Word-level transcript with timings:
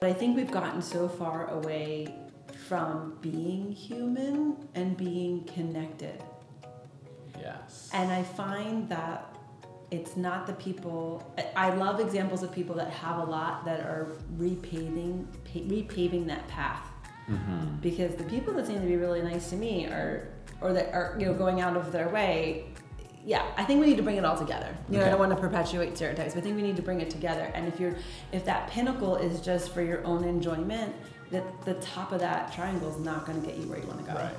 But 0.00 0.08
I 0.08 0.12
think 0.14 0.34
we've 0.34 0.50
gotten 0.50 0.80
so 0.80 1.08
far 1.08 1.50
away 1.50 2.14
from 2.66 3.18
being 3.20 3.70
human 3.70 4.56
and 4.74 4.96
being 4.96 5.44
connected. 5.44 6.22
Yes. 7.38 7.90
And 7.92 8.10
I 8.10 8.22
find 8.22 8.88
that 8.88 9.36
it's 9.90 10.16
not 10.16 10.46
the 10.46 10.54
people. 10.54 11.34
I- 11.54 11.74
love 11.74 12.00
examples 12.00 12.42
of 12.42 12.50
people 12.50 12.74
that 12.76 12.90
have 12.90 13.18
a 13.18 13.24
lot 13.24 13.66
that 13.66 13.80
are 13.80 14.16
repaving, 14.38 15.26
repaving 15.44 16.26
that 16.28 16.48
path. 16.48 16.86
Mm-hmm. 17.28 17.80
Because 17.82 18.14
the 18.14 18.24
people 18.24 18.54
that 18.54 18.66
seem 18.66 18.80
to 18.80 18.86
be 18.86 18.96
really 18.96 19.20
nice 19.20 19.50
to 19.50 19.56
me 19.56 19.84
are, 19.84 20.28
or 20.62 20.72
that 20.72 20.94
are, 20.94 21.14
you 21.18 21.26
know, 21.26 21.34
going 21.34 21.60
out 21.60 21.76
of 21.76 21.92
their 21.92 22.08
way. 22.08 22.72
Yeah, 23.24 23.44
I 23.58 23.64
think 23.64 23.80
we 23.80 23.86
need 23.86 23.98
to 23.98 24.02
bring 24.02 24.16
it 24.16 24.24
all 24.24 24.38
together. 24.38 24.74
You 24.88 24.98
know, 24.98 25.04
I 25.04 25.10
don't 25.10 25.18
want 25.18 25.30
to 25.32 25.36
perpetuate 25.36 25.94
stereotypes, 25.94 26.32
but 26.32 26.40
I 26.40 26.42
think 26.42 26.56
we 26.56 26.62
need 26.62 26.76
to 26.76 26.82
bring 26.82 27.02
it 27.02 27.10
together. 27.10 27.52
And 27.54 27.68
if 27.68 27.78
you're, 27.78 27.94
if 28.32 28.46
that 28.46 28.70
pinnacle 28.70 29.16
is 29.16 29.42
just 29.42 29.74
for 29.74 29.82
your 29.82 30.02
own 30.06 30.24
enjoyment, 30.24 30.94
that 31.30 31.44
the 31.66 31.74
top 31.74 32.12
of 32.12 32.20
that 32.20 32.50
triangle 32.50 32.88
is 32.88 32.98
not 32.98 33.26
going 33.26 33.38
to 33.38 33.46
get 33.46 33.58
you 33.58 33.68
where 33.68 33.78
you 33.78 33.86
want 33.86 33.98
to 33.98 34.10
go. 34.10 34.18
Right. 34.18 34.34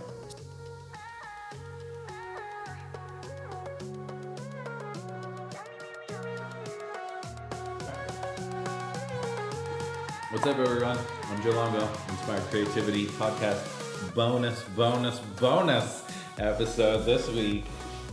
What's 10.31 10.47
up, 10.47 10.57
everyone? 10.57 10.97
I'm 11.27 11.43
Joe 11.43 11.51
Longo, 11.51 11.87
Inspired 12.09 12.43
Creativity 12.45 13.05
Podcast 13.05 13.81
bonus, 14.15 14.63
bonus, 14.75 15.19
bonus 15.39 16.03
episode 16.39 17.05
this 17.05 17.29
week 17.29 17.65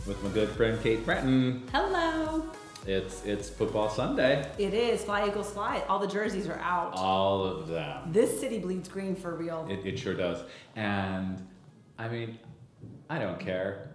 with 0.09 0.21
my 0.23 0.29
good 0.31 0.49
friend 0.49 0.81
Kate 0.81 1.05
Breton. 1.05 1.63
Hello. 1.71 2.43
It's 2.87 3.23
it's 3.25 3.47
football 3.47 3.89
Sunday. 3.89 4.49
It 4.57 4.73
is 4.73 5.03
fly 5.03 5.27
eagles 5.27 5.51
fly. 5.51 5.83
All 5.87 5.99
the 5.99 6.07
jerseys 6.07 6.47
are 6.47 6.57
out. 6.57 6.93
All 6.95 7.43
of 7.45 7.67
them. 7.67 8.11
This 8.11 8.39
city 8.39 8.57
bleeds 8.57 8.89
green 8.89 9.15
for 9.15 9.35
real. 9.35 9.67
It, 9.69 9.85
it 9.85 9.99
sure 9.99 10.15
does. 10.15 10.43
And 10.75 11.45
I 11.99 12.07
mean, 12.07 12.39
I 13.07 13.19
don't 13.19 13.39
care. 13.39 13.91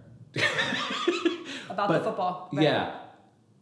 about 1.69 1.89
but- 1.89 1.97
the 1.99 2.03
football. 2.05 2.49
right? 2.53 2.63
Yeah. 2.63 2.95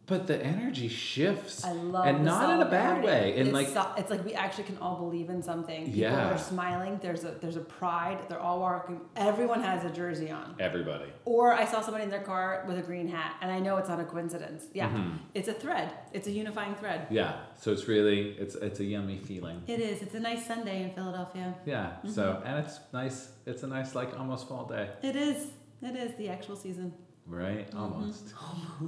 But 0.05 0.27
the 0.27 0.37
energy 0.45 0.89
shifts. 0.89 1.63
I 1.63 1.71
love 1.71 2.05
And 2.05 2.25
not 2.25 2.53
in 2.53 2.61
a 2.67 2.69
bad 2.69 3.05
way. 3.05 3.31
And 3.37 3.47
it's, 3.47 3.53
like 3.53 3.67
so- 3.69 3.89
it's 3.97 4.11
like 4.11 4.25
we 4.25 4.33
actually 4.33 4.65
can 4.65 4.77
all 4.79 4.97
believe 4.97 5.29
in 5.29 5.41
something. 5.41 5.85
People 5.85 6.01
Yeah. 6.01 6.33
are 6.33 6.37
smiling. 6.37 6.99
There's 7.01 7.23
a 7.23 7.31
there's 7.39 7.55
a 7.55 7.61
pride. 7.61 8.19
They're 8.27 8.39
all 8.39 8.59
walking. 8.59 8.99
Everyone 9.15 9.61
has 9.63 9.85
a 9.85 9.89
jersey 9.89 10.29
on. 10.29 10.55
everybody. 10.59 11.05
Or 11.23 11.53
I 11.53 11.63
saw 11.63 11.79
somebody 11.79 12.03
in 12.03 12.09
their 12.09 12.21
car 12.21 12.65
with 12.67 12.77
a 12.77 12.81
green 12.81 13.07
hat, 13.07 13.35
and 13.41 13.49
I 13.49 13.59
know 13.61 13.77
it's 13.77 13.87
not 13.87 14.01
a 14.01 14.03
coincidence. 14.03 14.65
Yeah, 14.73 14.89
Mm-hmm. 14.89 15.17
it's 15.35 15.47
a 15.47 15.53
thread. 15.53 15.89
It's 16.11 16.27
a 16.27 16.31
unifying 16.31 16.75
thread. 16.75 17.07
Yeah. 17.09 17.37
So 17.61 17.71
it's 17.71 17.87
really 17.87 18.31
it's 18.31 18.55
it's 18.55 18.81
a 18.81 18.83
yummy 18.85 19.19
feeling. 19.19 19.63
It 19.67 19.79
is. 19.79 20.01
It's 20.01 20.15
a 20.15 20.19
nice 20.19 20.45
Sunday 20.45 20.83
in 20.83 20.91
Philadelphia. 20.91 21.55
Yeah. 21.65 21.85
Mm-hmm. 21.85 22.09
So 22.09 22.41
and 22.45 22.59
it's 22.65 22.81
nice. 22.91 23.29
It's 23.45 23.63
a 23.63 23.67
nice 23.67 23.95
like 23.95 24.19
almost 24.19 24.49
fall 24.49 24.65
day, 24.65 24.89
It 25.01 25.15
is. 25.15 25.47
It 25.81 25.95
is 25.95 26.15
the 26.17 26.27
actual 26.29 26.57
season. 26.57 26.93
Right? 27.27 27.69
Mm-hmm. 27.69 27.79
Almost. 27.79 28.33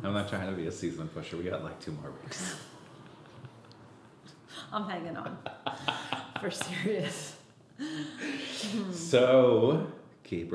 I'm 0.04 0.14
not 0.14 0.30
trying 0.30 0.50
to 0.50 0.56
be 0.56 0.68
a 0.68 0.72
season 0.72 1.08
pusher. 1.08 1.38
We 1.38 1.44
got 1.44 1.64
like 1.64 1.80
two 1.80 1.92
more 1.92 2.12
weeks. 2.24 2.56
I'm 4.72 4.90
hanging 4.90 5.16
on. 5.16 5.38
For 6.42 6.52
serious. 6.52 7.36
so, 8.92 9.88
Kate 10.24 10.50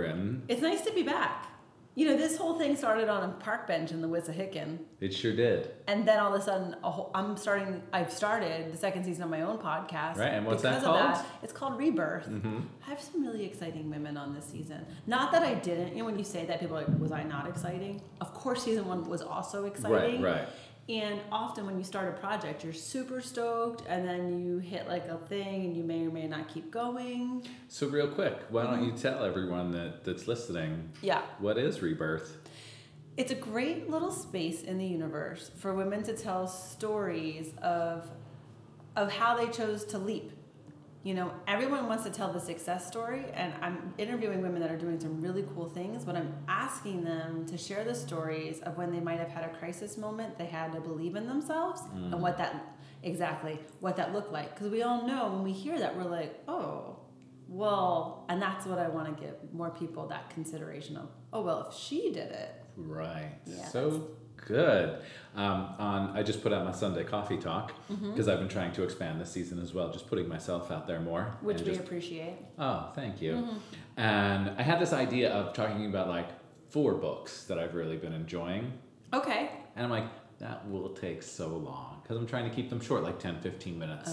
It's 0.49 0.63
nice 0.63 0.83
to 0.83 0.93
be 0.93 1.03
back. 1.03 1.50
You 1.97 2.07
know, 2.07 2.17
this 2.17 2.37
whole 2.37 2.57
thing 2.57 2.77
started 2.77 3.09
on 3.09 3.29
a 3.29 3.33
park 3.35 3.67
bench 3.67 3.91
in 3.91 4.01
the 4.01 4.09
Wissahickon. 4.09 4.79
it 5.01 5.13
sure 5.13 5.35
did. 5.35 5.73
And 5.89 6.07
then 6.07 6.21
all 6.21 6.33
of 6.33 6.41
a 6.41 6.45
sudden, 6.45 6.77
a 6.85 6.91
whole, 6.91 7.11
I'm 7.15 7.37
starting. 7.37 7.83
I've 7.93 8.13
started 8.13 8.73
the 8.73 8.77
second 8.77 9.05
season 9.05 9.25
of 9.25 9.31
my 9.31 9.43
own 9.43 9.59
podcast. 9.59 10.17
Right, 10.17 10.29
and 10.29 10.47
what's 10.47 10.63
that 10.63 10.85
called? 10.85 11.15
Mm-hmm. 11.17 11.45
It's 11.45 11.53
called 11.53 11.77
Rebirth. 11.79 12.29
I 12.87 12.91
have 12.91 13.01
some 13.01 13.23
really 13.23 13.45
exciting 13.45 13.91
women 13.91 14.17
on 14.17 14.35
this 14.35 14.45
season. 14.45 14.87
Not 15.07 15.33
that 15.33 15.43
I 15.43 15.55
didn't. 15.55 15.93
You 15.93 15.99
know, 16.01 16.05
when 16.05 16.19
you 16.19 16.25
say 16.25 16.45
that, 16.47 16.61
people 16.61 16.77
are 16.79 16.85
like, 16.85 17.01
"Was 17.01 17.13
I 17.13 17.25
not 17.25 17.49
exciting?" 17.49 18.01
Of 18.21 18.33
course, 18.35 18.63
season 18.63 18.87
one 18.87 19.09
was 19.09 19.21
also 19.21 19.65
exciting. 19.65 20.23
Right, 20.23 20.37
right. 20.37 20.49
And 20.91 21.21
often, 21.31 21.67
when 21.67 21.79
you 21.79 21.85
start 21.85 22.09
a 22.09 22.19
project, 22.21 22.65
you're 22.65 22.73
super 22.73 23.21
stoked, 23.21 23.87
and 23.87 24.05
then 24.07 24.41
you 24.45 24.59
hit 24.59 24.89
like 24.89 25.07
a 25.07 25.19
thing, 25.19 25.67
and 25.67 25.77
you 25.77 25.85
may 25.85 26.05
or 26.05 26.11
may 26.11 26.27
not 26.27 26.49
keep 26.49 26.73
going. 26.73 27.47
So 27.69 27.87
real 27.87 28.09
quick, 28.09 28.37
why 28.49 28.65
don't 28.65 28.81
Mm-hmm. 28.81 28.85
you 28.87 28.93
tell 28.97 29.25
everyone 29.25 29.71
that 29.71 30.05
that's 30.05 30.27
listening 30.27 30.91
Yeah. 31.01 31.23
what 31.39 31.59
is 31.59 31.81
rebirth? 31.81 32.39
It's 33.17 33.31
a 33.31 33.37
great 33.37 33.89
little 33.89 34.11
space 34.11 34.63
in 34.63 34.79
the 34.79 34.85
universe 34.87 35.51
for 35.59 35.75
women 35.75 36.03
to 36.05 36.17
tell 36.17 36.49
stories 36.49 37.53
of 37.63 38.11
of 38.97 39.13
how 39.13 39.37
they 39.37 39.47
chose 39.49 39.85
to 39.85 39.99
leap. 39.99 40.33
You 41.03 41.15
know, 41.15 41.33
everyone 41.49 41.87
wants 41.89 42.05
to 42.05 42.11
tell 42.11 42.31
the 42.31 42.41
success 42.41 42.87
story, 42.87 43.25
and 43.33 43.55
I'm 43.63 43.95
interviewing 43.97 44.43
women 44.43 44.61
that 44.61 44.71
are 44.71 44.77
doing 44.77 45.01
some 45.01 45.23
really 45.23 45.47
cool 45.55 45.67
things, 45.69 46.05
but 46.05 46.15
I'm 46.15 46.35
asking 46.47 47.05
them 47.05 47.47
to 47.47 47.57
share 47.57 47.85
the 47.85 47.95
stories 47.95 48.61
of 48.61 48.77
when 48.77 48.93
they 48.93 49.01
might 49.01 49.19
have 49.19 49.31
had 49.31 49.45
a 49.45 49.49
crisis 49.49 49.97
moment, 49.97 50.37
they 50.37 50.45
had 50.45 50.73
to 50.73 50.81
believe 50.81 51.17
in 51.17 51.27
themselves, 51.27 51.81
and 51.95 52.13
mm. 52.13 52.19
what 52.19 52.37
that 52.39 52.77
exactly 53.03 53.59
what 53.81 53.97
that 53.97 54.13
looked 54.13 54.31
like. 54.31 54.55
Because 54.55 54.71
we 54.71 54.83
all 54.83 55.07
know 55.07 55.31
when 55.33 55.43
we 55.43 55.53
hear 55.53 55.79
that, 55.79 55.97
we're 55.97 56.05
like, 56.05 56.39
oh, 56.49 56.99
well, 57.49 58.27
and 58.29 58.41
that's 58.41 58.67
what 58.67 58.79
I 58.79 58.89
want 58.89 59.17
to 59.17 59.25
give 59.25 59.35
more 59.55 59.71
people 59.71 60.07
that 60.09 60.29
consideration 60.29 60.99
of. 60.99 61.09
Oh 61.33 61.41
well, 61.41 61.69
if 61.71 61.75
she 61.75 62.13
did 62.13 62.31
it, 62.31 62.61
Right. 62.77 63.33
Yeah, 63.47 63.67
So 63.67 64.09
good. 64.47 64.99
Um, 65.37 65.69
on 65.79 66.17
I 66.17 66.23
just 66.25 66.43
put 66.43 66.53
out 66.53 66.65
my 66.65 66.73
Sunday 66.73 67.05
coffee 67.05 67.37
talk 67.37 67.73
Mm-hmm. 67.91 68.11
because 68.11 68.29
I've 68.29 68.39
been 68.41 68.49
trying 68.49 68.73
to 68.73 68.83
expand 68.83 69.21
this 69.21 69.31
season 69.31 69.61
as 69.61 69.73
well, 69.75 69.91
just 69.93 70.07
putting 70.09 70.29
myself 70.29 70.71
out 70.71 70.87
there 70.87 71.01
more. 71.01 71.37
which 71.41 71.59
we 71.61 71.67
just, 71.67 71.81
appreciate. 71.81 72.35
oh, 72.59 72.91
thank 72.95 73.21
you. 73.23 73.33
Mm-hmm. 73.35 73.57
And 74.01 74.51
I 74.59 74.63
had 74.63 74.81
this 74.81 74.93
idea 74.93 75.31
of 75.33 75.53
talking 75.55 75.87
about 75.87 76.09
like 76.09 76.29
four 76.71 76.95
books 76.95 77.45
that 77.45 77.59
I've 77.59 77.75
really 77.75 77.97
been 77.97 78.13
enjoying, 78.13 78.73
Okay. 79.13 79.51
and 79.77 79.85
I'm 79.85 79.91
like. 79.91 80.05
That 80.41 80.67
will 80.71 80.89
take 80.95 81.23
so 81.23 81.49
long 81.49 81.99
because 82.03 82.17
I'm 82.17 82.27
trying 82.27 82.49
to 82.49 82.57
keep 82.57 82.71
them 82.71 82.81
short, 82.81 83.03
like 83.03 83.19
10, 83.19 83.43
15 83.43 83.79
minutes. 83.79 84.11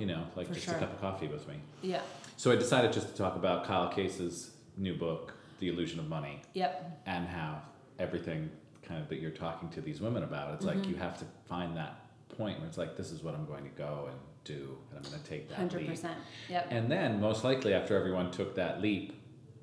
you 0.00 0.06
know, 0.06 0.24
like 0.34 0.52
just 0.52 0.66
sure. 0.66 0.74
a 0.74 0.78
cup 0.80 0.92
of 0.92 1.00
coffee 1.00 1.28
with 1.28 1.46
me. 1.46 1.54
Yeah. 1.82 2.00
So 2.36 2.50
I 2.50 2.56
decided 2.56 2.92
just 2.92 3.10
to 3.10 3.14
talk 3.14 3.36
about 3.36 3.64
Kyle 3.64 3.88
Cease's 3.94 4.50
new 4.76 4.96
book, 4.96 5.34
The 5.60 5.68
Illusion 5.68 6.00
of 6.00 6.08
Money 6.08 6.42
Yep. 6.54 7.02
and 7.06 7.28
how 7.28 7.62
everything 8.00 8.50
kind 8.88 9.02
of 9.02 9.08
that 9.08 9.20
you're 9.20 9.30
talking 9.30 9.68
to 9.70 9.80
these 9.80 10.00
women 10.00 10.22
about 10.24 10.54
it's 10.54 10.64
Mm-hmm. 10.64 10.78
like 10.80 10.88
you 10.88 10.96
have 10.96 11.18
to 11.18 11.24
find 11.46 11.76
that 11.76 12.00
point 12.36 12.58
where 12.58 12.68
it's 12.68 12.78
like 12.78 12.96
this 12.96 13.10
is 13.12 13.22
what 13.22 13.34
i'm 13.34 13.46
going 13.46 13.64
to 13.64 13.70
go 13.70 14.08
and 14.10 14.18
do 14.44 14.76
and 14.90 14.98
i'm 15.04 15.10
going 15.10 15.22
to 15.22 15.28
take 15.28 15.48
that 15.48 15.56
Hundred 15.56 15.82
leap 15.82 15.90
percent. 15.90 16.18
Yep. 16.48 16.66
and 16.70 16.90
then 16.90 17.20
most 17.20 17.44
likely 17.44 17.74
after 17.74 17.96
everyone 17.96 18.30
took 18.30 18.54
that 18.56 18.80
leap 18.80 19.12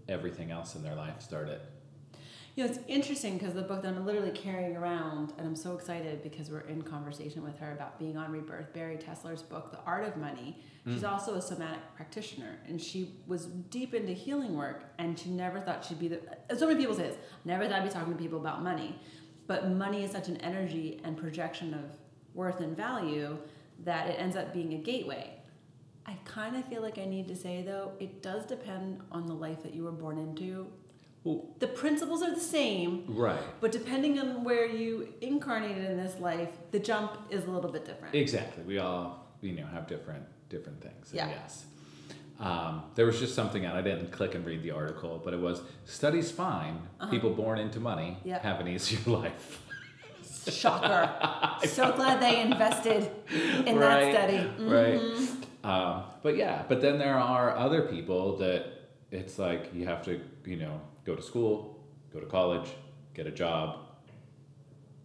everything 0.07 0.51
else 0.51 0.75
in 0.75 0.83
their 0.83 0.95
life 0.95 1.21
started 1.21 1.59
You 2.55 2.63
know, 2.63 2.69
it's 2.69 2.79
interesting 2.87 3.37
because 3.37 3.53
the 3.53 3.63
book 3.63 3.81
that 3.81 3.89
I'm 3.89 4.05
literally 4.05 4.31
carrying 4.31 4.77
around, 4.77 5.33
and 5.37 5.45
I'm 5.45 5.57
so 5.57 5.75
excited 5.75 6.23
because 6.23 6.49
we're 6.49 6.61
in 6.61 6.81
conversation 6.83 7.43
with 7.43 7.57
her 7.59 7.73
about 7.73 7.99
being 7.99 8.15
on 8.15 8.31
Rebirth, 8.31 8.73
Bari 8.73 8.95
Tessler's 8.95 9.41
book, 9.43 9.71
The 9.71 9.79
Art 9.85 10.07
of 10.07 10.15
Money. 10.15 10.63
She's 10.87 11.01
mm. 11.01 11.11
also 11.11 11.35
a 11.35 11.41
somatic 11.41 11.81
practitioner, 11.97 12.57
and 12.65 12.81
she 12.81 13.15
was 13.27 13.47
deep 13.47 13.93
into 13.93 14.13
healing 14.13 14.55
work, 14.55 14.85
and 14.99 15.19
she 15.19 15.31
never 15.31 15.59
thought 15.59 15.83
she'd 15.83 15.99
be 15.99 16.07
the. 16.07 16.21
So 16.57 16.65
many 16.65 16.79
people 16.79 16.95
say 16.95 17.07
this. 17.07 17.17
Never 17.43 17.65
thought 17.65 17.81
I'd 17.81 17.83
be 17.83 17.89
talking 17.89 18.13
to 18.13 18.19
people 18.19 18.39
about 18.39 18.63
money, 18.63 19.01
but 19.47 19.69
money 19.69 20.05
is 20.05 20.11
such 20.11 20.29
an 20.29 20.37
energy 20.37 21.01
and 21.03 21.17
projection 21.17 21.73
of 21.73 21.97
worth 22.33 22.61
and 22.61 22.77
value 22.77 23.37
that 23.83 24.07
it 24.09 24.13
ends 24.13 24.37
up 24.37 24.53
being 24.53 24.73
a 24.75 24.77
gateway. 24.77 25.33
I 26.05 26.17
kind 26.23 26.55
of 26.55 26.63
feel 26.65 26.81
like 26.81 26.99
I 26.99 27.05
need 27.05 27.27
to 27.27 27.35
say 27.35 27.63
though, 27.63 27.91
it 27.99 28.21
does 28.21 28.45
depend 28.45 29.01
on 29.11 29.25
the 29.25 29.33
life 29.33 29.61
that 29.63 29.73
you 29.73 29.83
were 29.83 29.91
born 29.91 30.17
into. 30.17 30.67
The 31.59 31.67
principles 31.67 32.21
are 32.21 32.33
the 32.35 32.39
same, 32.57 33.03
right 33.07 33.41
but 33.59 33.71
depending 33.71 34.19
on 34.19 34.43
where 34.43 34.67
you 34.67 35.11
incarnated 35.21 35.85
in 35.91 35.97
this 35.97 36.19
life, 36.19 36.49
the 36.71 36.79
jump 36.79 37.11
is 37.31 37.45
a 37.45 37.51
little 37.51 37.71
bit 37.71 37.83
different. 37.85 38.13
exactly 38.13 38.63
we 38.63 38.77
all 38.77 39.25
you 39.41 39.53
know 39.53 39.65
have 39.75 39.87
different 39.87 40.23
different 40.49 40.79
things 40.81 41.09
Yeah. 41.11 41.29
yes 41.29 41.65
um, 42.39 42.83
there 42.95 43.05
was 43.05 43.17
just 43.19 43.33
something 43.33 43.65
out 43.65 43.75
i 43.75 43.81
didn't 43.81 44.11
click 44.11 44.35
and 44.35 44.45
read 44.45 44.61
the 44.61 44.71
article 44.71 45.19
but 45.23 45.33
it 45.33 45.39
was 45.39 45.61
studies 45.85 46.29
find 46.31 46.75
people 47.09 47.31
born 47.43 47.57
into 47.65 47.79
money 47.79 48.17
Uh-huh. 48.25 48.39
Have 48.49 48.59
an 48.59 48.67
easier 48.67 48.99
life 49.21 49.61
Shocker. 50.47 51.09
so 51.67 51.91
glad 51.93 52.21
they 52.21 52.41
invested 52.41 53.09
in 53.65 53.79
that 53.79 54.13
study. 54.13 54.37
Right. 54.77 54.99
Mm-hmm. 54.99 55.67
Um, 55.71 56.03
but 56.21 56.37
yeah, 56.37 56.63
but 56.69 56.81
then 56.81 56.99
there 56.99 57.17
are 57.17 57.55
other 57.57 57.81
people 57.95 58.37
that 58.37 58.61
it's 59.09 59.39
like 59.39 59.73
you 59.73 59.85
have 59.87 60.03
to, 60.05 60.21
you 60.45 60.57
know, 60.57 60.79
go 61.05 61.15
to 61.15 61.21
school, 61.21 61.83
go 62.11 62.19
to 62.19 62.25
college, 62.25 62.69
get 63.13 63.27
a 63.27 63.31
job, 63.31 63.79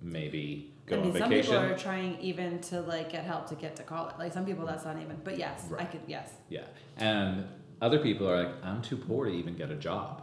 maybe 0.03 0.75
go 0.87 0.97
I 0.97 1.01
mean, 1.01 1.13
on 1.13 1.19
some 1.19 1.29
vacation. 1.31 1.53
people 1.53 1.75
are 1.75 1.79
trying 1.79 2.19
even 2.21 2.61
to 2.63 2.81
like 2.81 3.11
get 3.11 3.25
help 3.25 3.49
to 3.49 3.55
get 3.55 3.77
to 3.77 3.83
college. 3.83 4.15
Like 4.19 4.33
some 4.33 4.45
people, 4.45 4.67
that's 4.67 4.85
not 4.85 4.97
even. 5.01 5.21
But 5.23 5.39
yes, 5.39 5.65
I 5.79 5.85
could. 5.85 6.01
Yes. 6.07 6.31
yeah. 6.49 6.65
And 6.97 7.47
other 7.81 7.99
people 7.99 8.29
are 8.29 8.45
like, 8.45 8.55
I'm 8.65 8.83
too 8.83 8.97
poor 8.97 9.27
to 9.27 9.31
even 9.33 9.57
get 9.57 9.71
a 9.71 9.77
job. 9.77 10.23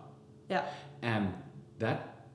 Yeah. 0.49 0.65
And 1.01 1.33
that 1.79 2.25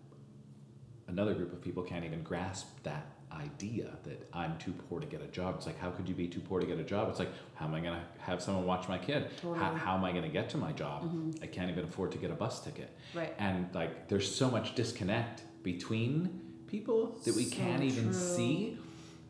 another 1.09 1.35
group 1.35 1.53
of 1.53 1.61
people 1.61 1.83
can't 1.83 2.05
even 2.05 2.23
grasp 2.23 2.69
that 2.85 3.06
idea 3.34 3.96
that 4.05 4.29
I'm 4.32 4.56
too 4.58 4.73
poor 4.88 5.00
to 5.00 5.06
get 5.06 5.23
a 5.23 5.26
job. 5.29 5.55
It's 5.56 5.67
like, 5.67 5.79
how 5.79 5.90
could 5.90 6.08
you 6.08 6.14
be 6.14 6.29
too 6.29 6.40
poor 6.40 6.61
to 6.61 6.67
get 6.67 6.79
a 6.79 6.82
job? 6.84 7.08
It's 7.08 7.19
like, 7.19 7.31
how 7.55 7.67
am 7.67 7.75
I 7.75 7.81
going 7.81 7.94
to 7.94 8.02
have 8.23 8.43
someone 8.43 8.67
watch 8.67 8.88
my 8.88 8.99
kid? 8.99 9.31
Totally. 9.40 9.58
How, 9.58 9.75
how 9.75 9.96
am 9.96 10.05
I 10.05 10.11
going 10.12 10.23
to 10.25 10.29
get 10.29 10.50
to 10.50 10.56
my 10.58 10.73
job? 10.73 11.05
Mhm. 11.05 11.43
I 11.43 11.46
can't 11.46 11.70
even 11.70 11.84
afford 11.84 12.12
to 12.12 12.19
get 12.19 12.31
a 12.31 12.34
bus 12.34 12.61
ticket. 12.62 12.90
Right. 13.14 13.34
And 13.38 13.69
like, 13.75 14.08
there's 14.08 14.32
so 14.34 14.50
much 14.50 14.75
disconnect 14.75 15.43
between 15.62 16.40
people 16.67 17.19
that 17.25 17.34
we 17.34 17.44
So 17.44 17.56
can't 17.56 17.82
even 17.82 18.05
true. 18.05 18.12
see. 18.12 18.79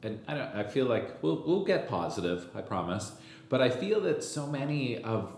And 0.02 0.18
I 0.26 0.34
don't. 0.34 0.54
I 0.56 0.64
feel 0.64 0.86
like 0.86 1.22
we'll 1.22 1.44
we'll 1.46 1.64
get 1.64 1.88
positive. 1.88 2.48
I 2.56 2.60
promise. 2.60 3.12
But 3.48 3.62
I 3.62 3.70
feel 3.70 4.00
that 4.00 4.24
so 4.24 4.46
many 4.48 4.98
of 4.98 5.32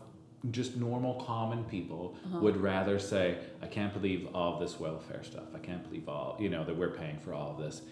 just 0.50 0.76
normal 0.76 1.14
common 1.24 1.64
people 1.64 2.16
Uh-huh. 2.26 2.38
would 2.40 2.56
rather 2.58 2.98
say, 2.98 3.36
I 3.62 3.66
can't 3.66 3.92
believe 3.92 4.28
all 4.34 4.58
this 4.58 4.78
welfare 4.80 5.22
stuff. 5.22 5.48
I 5.54 5.58
can't 5.58 5.82
believe 5.82 6.08
all 6.08 6.36
you 6.38 6.48
know 6.48 6.64
that 6.64 6.76
we're 6.76 6.90
paying 7.02 7.18
for 7.18 7.34
all 7.34 7.50
of 7.50 7.58
this. 7.58 7.82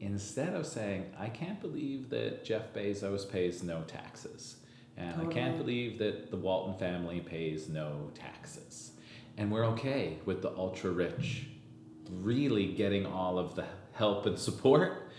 Instead 0.00 0.54
of 0.54 0.66
saying, 0.66 1.06
I 1.18 1.28
can't 1.28 1.60
believe 1.60 2.08
that 2.10 2.44
Jeff 2.44 2.72
Bezos 2.72 3.30
pays 3.30 3.62
no 3.62 3.82
taxes. 3.82 4.56
And 4.96 5.20
I 5.20 5.26
can't 5.26 5.56
believe 5.56 5.98
that 5.98 6.30
the 6.30 6.36
Walton 6.36 6.78
family 6.78 7.20
pays 7.20 7.68
no 7.68 8.10
taxes. 8.14 8.92
And 9.36 9.50
we're 9.50 9.66
okay 9.66 10.18
with 10.24 10.42
the 10.42 10.50
ultra 10.56 10.90
rich 10.90 11.46
really 12.10 12.72
getting 12.72 13.06
all 13.06 13.38
of 13.38 13.54
the 13.54 13.64
help 13.92 14.26
and 14.26 14.38
support 14.38 15.09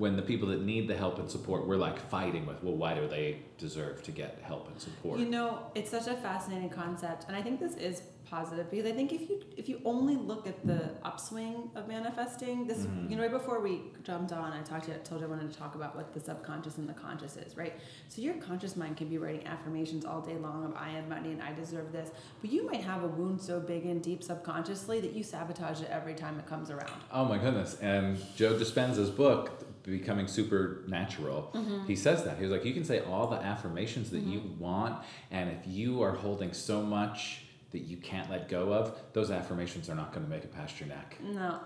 when 0.00 0.16
the 0.16 0.22
people 0.22 0.48
that 0.48 0.62
need 0.62 0.88
the 0.88 0.96
help 0.96 1.18
and 1.18 1.28
support 1.30 1.66
we're 1.68 1.76
like 1.88 1.98
fighting 2.16 2.44
with 2.46 2.58
well 2.64 2.74
why 2.82 2.92
do 2.94 3.06
they 3.06 3.26
deserve 3.58 4.02
to 4.02 4.10
get 4.10 4.38
help 4.50 4.66
and 4.70 4.80
support 4.80 5.18
You 5.20 5.26
know, 5.36 5.48
it's 5.74 5.90
such 5.96 6.06
a 6.06 6.16
fascinating 6.28 6.70
concept, 6.70 7.20
and 7.28 7.36
I 7.36 7.42
think 7.42 7.60
this 7.60 7.74
is 7.74 7.96
positive 8.24 8.70
because 8.70 8.86
I 8.92 8.94
think 8.98 9.12
if 9.12 9.22
you 9.28 9.36
if 9.62 9.68
you 9.68 9.76
only 9.84 10.16
look 10.30 10.46
at 10.52 10.56
the 10.66 10.80
upswing 11.10 11.56
of 11.78 11.82
manifesting, 11.88 12.66
this 12.70 12.78
Mhm. 12.86 13.10
you 13.10 13.16
know 13.16 13.22
right 13.26 13.36
before 13.40 13.58
we 13.68 13.74
jumped 14.08 14.32
on, 14.32 14.48
I 14.58 14.62
talked 14.70 14.84
to 14.86 14.90
you, 14.92 14.96
I 14.96 15.00
told 15.08 15.20
you 15.20 15.26
I 15.26 15.30
wanted 15.34 15.50
to 15.52 15.58
talk 15.58 15.74
about 15.74 15.92
what 15.98 16.06
the 16.14 16.20
subconscious 16.20 16.78
and 16.78 16.88
the 16.88 16.94
conscious 17.06 17.36
is, 17.36 17.50
right? 17.62 17.74
So 18.08 18.16
your 18.26 18.34
conscious 18.48 18.74
mind 18.82 18.96
can 19.00 19.08
be 19.14 19.18
writing 19.18 19.44
affirmations 19.54 20.04
all 20.10 20.22
day 20.30 20.38
long 20.46 20.64
of 20.68 20.72
I 20.86 20.90
am 20.98 21.06
money 21.16 21.30
and 21.36 21.42
I 21.42 21.52
deserve 21.52 21.92
this, 21.92 22.08
but 22.40 22.48
you 22.54 22.64
might 22.70 22.82
have 22.92 23.02
a 23.04 23.08
wound 23.18 23.38
so 23.42 23.60
big 23.60 23.84
and 23.84 24.00
deep 24.10 24.22
subconsciously 24.22 25.00
that 25.04 25.12
you 25.12 25.22
sabotage 25.34 25.80
it 25.82 25.90
every 25.90 26.14
time 26.14 26.38
it 26.38 26.46
comes 26.46 26.70
around. 26.70 26.98
oh 27.12 27.24
my 27.32 27.36
goodness 27.44 27.70
and 27.94 28.18
joe 28.36 28.52
dispenza's 28.62 29.10
book 29.10 29.44
becoming 29.82 30.26
supernatural 30.26 31.50
Mm-hmm. 31.54 31.86
he 31.86 31.96
says 31.96 32.24
that 32.24 32.36
he 32.38 32.42
was 32.44 32.52
like 32.52 32.64
you 32.64 32.74
can 32.74 32.84
say 32.84 33.00
all 33.00 33.26
the 33.28 33.36
affirmations 33.36 34.10
that 34.10 34.20
you 34.22 34.40
want 34.58 35.02
and 35.30 35.50
if 35.50 35.66
you 35.66 36.02
are 36.02 36.12
holding 36.12 36.52
so 36.52 36.82
much 36.82 37.44
that 37.72 37.80
you 37.80 37.96
can't 37.96 38.30
let 38.30 38.48
go 38.48 38.72
of 38.72 38.96
those 39.12 39.30
affirmations 39.30 39.88
are 39.88 39.94
not 39.94 40.12
going 40.12 40.24
to 40.24 40.30
make 40.30 40.44
it 40.44 40.52
past 40.54 40.78
your 40.80 40.88
neck 40.88 41.16
No. 41.22 41.60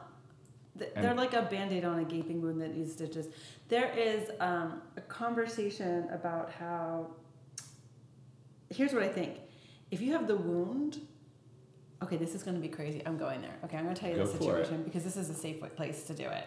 Th- 0.78 0.90
They're 0.96 1.14
like 1.14 1.34
a 1.34 1.42
band 1.42 1.72
aid 1.72 1.84
on 1.84 2.00
a 2.00 2.04
gaping 2.04 2.42
wound 2.42 2.60
that 2.60 2.76
needs 2.76 2.92
stitches. 2.92 3.28
There 3.68 3.92
is 3.96 4.28
um, 4.40 4.82
a 4.96 5.00
conversation 5.02 6.08
about 6.10 6.50
how. 6.50 7.10
Here's 8.70 8.92
what 8.92 9.04
I 9.04 9.08
think. 9.08 9.38
If 9.92 10.00
you 10.00 10.12
have 10.14 10.26
the 10.26 10.34
wound, 10.34 11.00
okay, 12.02 12.16
this 12.16 12.34
is 12.34 12.42
going 12.42 12.56
to 12.56 12.60
be 12.60 12.66
crazy. 12.68 13.02
I'm 13.06 13.16
going 13.16 13.40
there. 13.40 13.54
Okay, 13.64 13.76
I'm 13.76 13.84
going 13.84 13.94
to 13.94 14.00
tell 14.00 14.10
you 14.10 14.16
Go 14.16 14.26
the 14.26 14.32
situation 14.36 14.82
because 14.82 15.04
this 15.04 15.16
is 15.16 15.30
a 15.30 15.34
safe 15.34 15.60
place 15.76 16.02
to 16.08 16.12
do 16.12 16.24
it. 16.24 16.44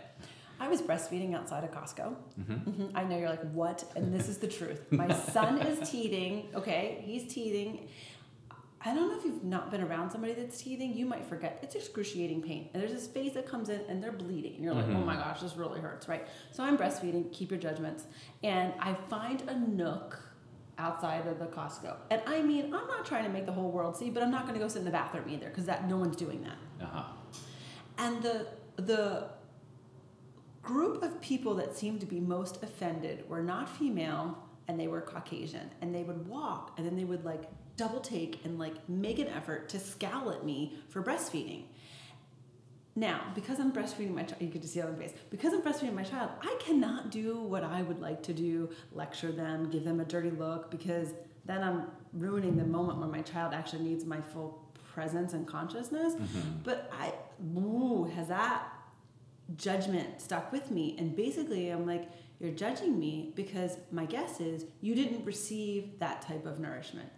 I 0.59 0.67
was 0.67 0.81
breastfeeding 0.81 1.35
outside 1.35 1.63
of 1.63 1.71
Costco. 1.71 2.15
hmm 2.35 2.53
Mhm. 2.53 2.91
I 2.95 3.03
know 3.03 3.17
you're 3.17 3.29
like, 3.29 3.49
what? 3.51 3.83
And 3.95 4.13
this 4.13 4.27
is 4.29 4.37
the 4.39 4.47
truth. 4.47 4.81
My 4.91 5.11
son 5.13 5.59
is 5.61 5.89
teething. 5.89 6.49
Okay, 6.55 7.01
he's 7.05 7.31
teething. 7.31 7.87
I 8.85 8.93
don't 8.93 9.09
know 9.09 9.17
if 9.17 9.25
you've 9.25 9.43
not 9.43 9.69
been 9.71 9.81
around 9.81 10.11
somebody 10.11 10.33
that's 10.33 10.61
teething, 10.61 10.93
you 10.93 11.05
might 11.05 11.25
forget. 11.25 11.59
It's 11.63 11.75
excruciating 11.75 12.41
pain. 12.43 12.69
And 12.73 12.81
there's 12.81 12.93
this 12.93 13.07
phase 13.07 13.33
that 13.33 13.45
comes 13.47 13.69
in 13.69 13.81
and 13.89 14.01
they're 14.01 14.11
bleeding. 14.11 14.55
And 14.55 14.63
you're 14.63 14.73
like, 14.75 14.85
oh 14.85 14.89
Mhm. 14.89 15.05
my 15.05 15.15
gosh, 15.15 15.41
this 15.41 15.55
really 15.57 15.79
hurts, 15.81 16.07
right? 16.07 16.25
So 16.51 16.63
I'm 16.63 16.77
breastfeeding, 16.77 17.31
keep 17.33 17.49
your 17.51 17.59
judgments. 17.59 18.05
And 18.43 18.73
I 18.79 18.93
find 19.09 19.41
a 19.49 19.55
nook 19.59 20.19
outside 20.77 21.25
of 21.27 21.39
the 21.39 21.47
Costco. 21.47 21.95
And 22.11 22.21
I 22.27 22.41
mean, 22.43 22.65
I'm 22.65 22.87
not 22.87 23.03
trying 23.05 23.23
to 23.25 23.31
make 23.31 23.45
the 23.47 23.51
whole 23.51 23.71
world 23.71 23.95
see, 23.97 24.09
but 24.11 24.21
I'm 24.23 24.31
not 24.31 24.45
gonna 24.45 24.59
go 24.59 24.67
sit 24.67 24.79
in 24.79 24.85
the 24.85 24.91
bathroom 24.91 25.27
either, 25.27 25.47
because 25.49 25.65
that 25.65 25.89
no 25.89 25.97
one's 25.97 26.15
doing 26.15 26.41
that. 26.43 26.85
uh-huh 26.85 27.03
And 27.97 28.21
the 28.21 28.47
the 28.77 29.29
group 30.67 31.01
of 31.01 31.21
people 31.21 31.55
that 31.55 31.75
seemed 31.75 32.01
to 32.01 32.05
be 32.05 32.19
most 32.19 32.61
offended 32.61 33.27
were 33.29 33.41
not 33.41 33.69
female 33.69 34.37
and 34.67 34.77
they 34.77 34.87
were 34.87 34.99
Caucasian. 35.01 35.71
And 35.81 35.95
they 35.95 36.03
would 36.03 36.27
walk 36.27 36.73
and 36.77 36.85
then 36.85 36.97
they 36.97 37.05
would 37.05 37.23
like 37.23 37.43
double 37.77 38.01
take 38.01 38.43
and 38.43 38.59
like 38.59 38.75
make 38.89 39.17
an 39.19 39.27
effort 39.27 39.69
to 39.69 39.79
scowl 39.79 40.29
at 40.31 40.43
me 40.43 40.77
for 40.89 41.01
breastfeeding. 41.01 41.63
Now, 42.97 43.21
because 43.35 43.59
I'm 43.59 43.71
breastfeeding 43.71 44.13
my 44.13 44.23
child, 44.23 44.41
you 44.41 44.47
get 44.47 44.63
to 44.63 44.67
see 44.67 44.81
on 44.81 44.91
my 44.91 44.97
face. 44.97 45.13
Because 45.29 45.53
I'm 45.53 45.61
breastfeeding 45.61 45.93
my 45.93 46.03
child, 46.03 46.31
I 46.41 46.57
cannot 46.59 47.11
do 47.11 47.39
what 47.43 47.63
I 47.63 47.83
would 47.83 48.01
like 48.01 48.23
to 48.23 48.33
do, 48.33 48.69
lecture 48.91 49.31
them, 49.31 49.69
give 49.69 49.83
them 49.85 49.99
a 49.99 50.05
dirty 50.05 50.31
look, 50.31 50.71
because 50.71 51.13
then 51.45 51.63
I'm 51.63 51.83
ruining 52.11 52.57
the 52.57 52.65
moment 52.65 52.97
where 52.99 53.07
my 53.07 53.21
child 53.21 53.53
actually 53.53 53.83
needs 53.83 54.03
my 54.03 54.19
full 54.19 54.67
presence 54.93 55.33
and 55.33 55.47
consciousness. 55.47 56.15
Mhm. 56.15 56.63
But 56.63 56.91
I, 56.91 57.13
ooh, 57.55 58.05
has 58.15 58.29
that 58.29 58.73
judgment 59.55 60.21
stuck 60.21 60.51
with 60.51 60.71
me? 60.71 60.95
And 60.99 61.15
basically, 61.15 61.69
I'm 61.69 61.85
like, 61.85 62.09
you're 62.39 62.51
judging 62.51 62.99
me 62.99 63.31
because 63.35 63.77
my 63.91 64.05
guess 64.05 64.39
is 64.39 64.65
you 64.81 64.93
didn't 64.95 65.25
receive 65.25 65.99
that 65.99 66.21
type 66.21 66.45
of 66.45 66.59
nourishment. 66.59 67.09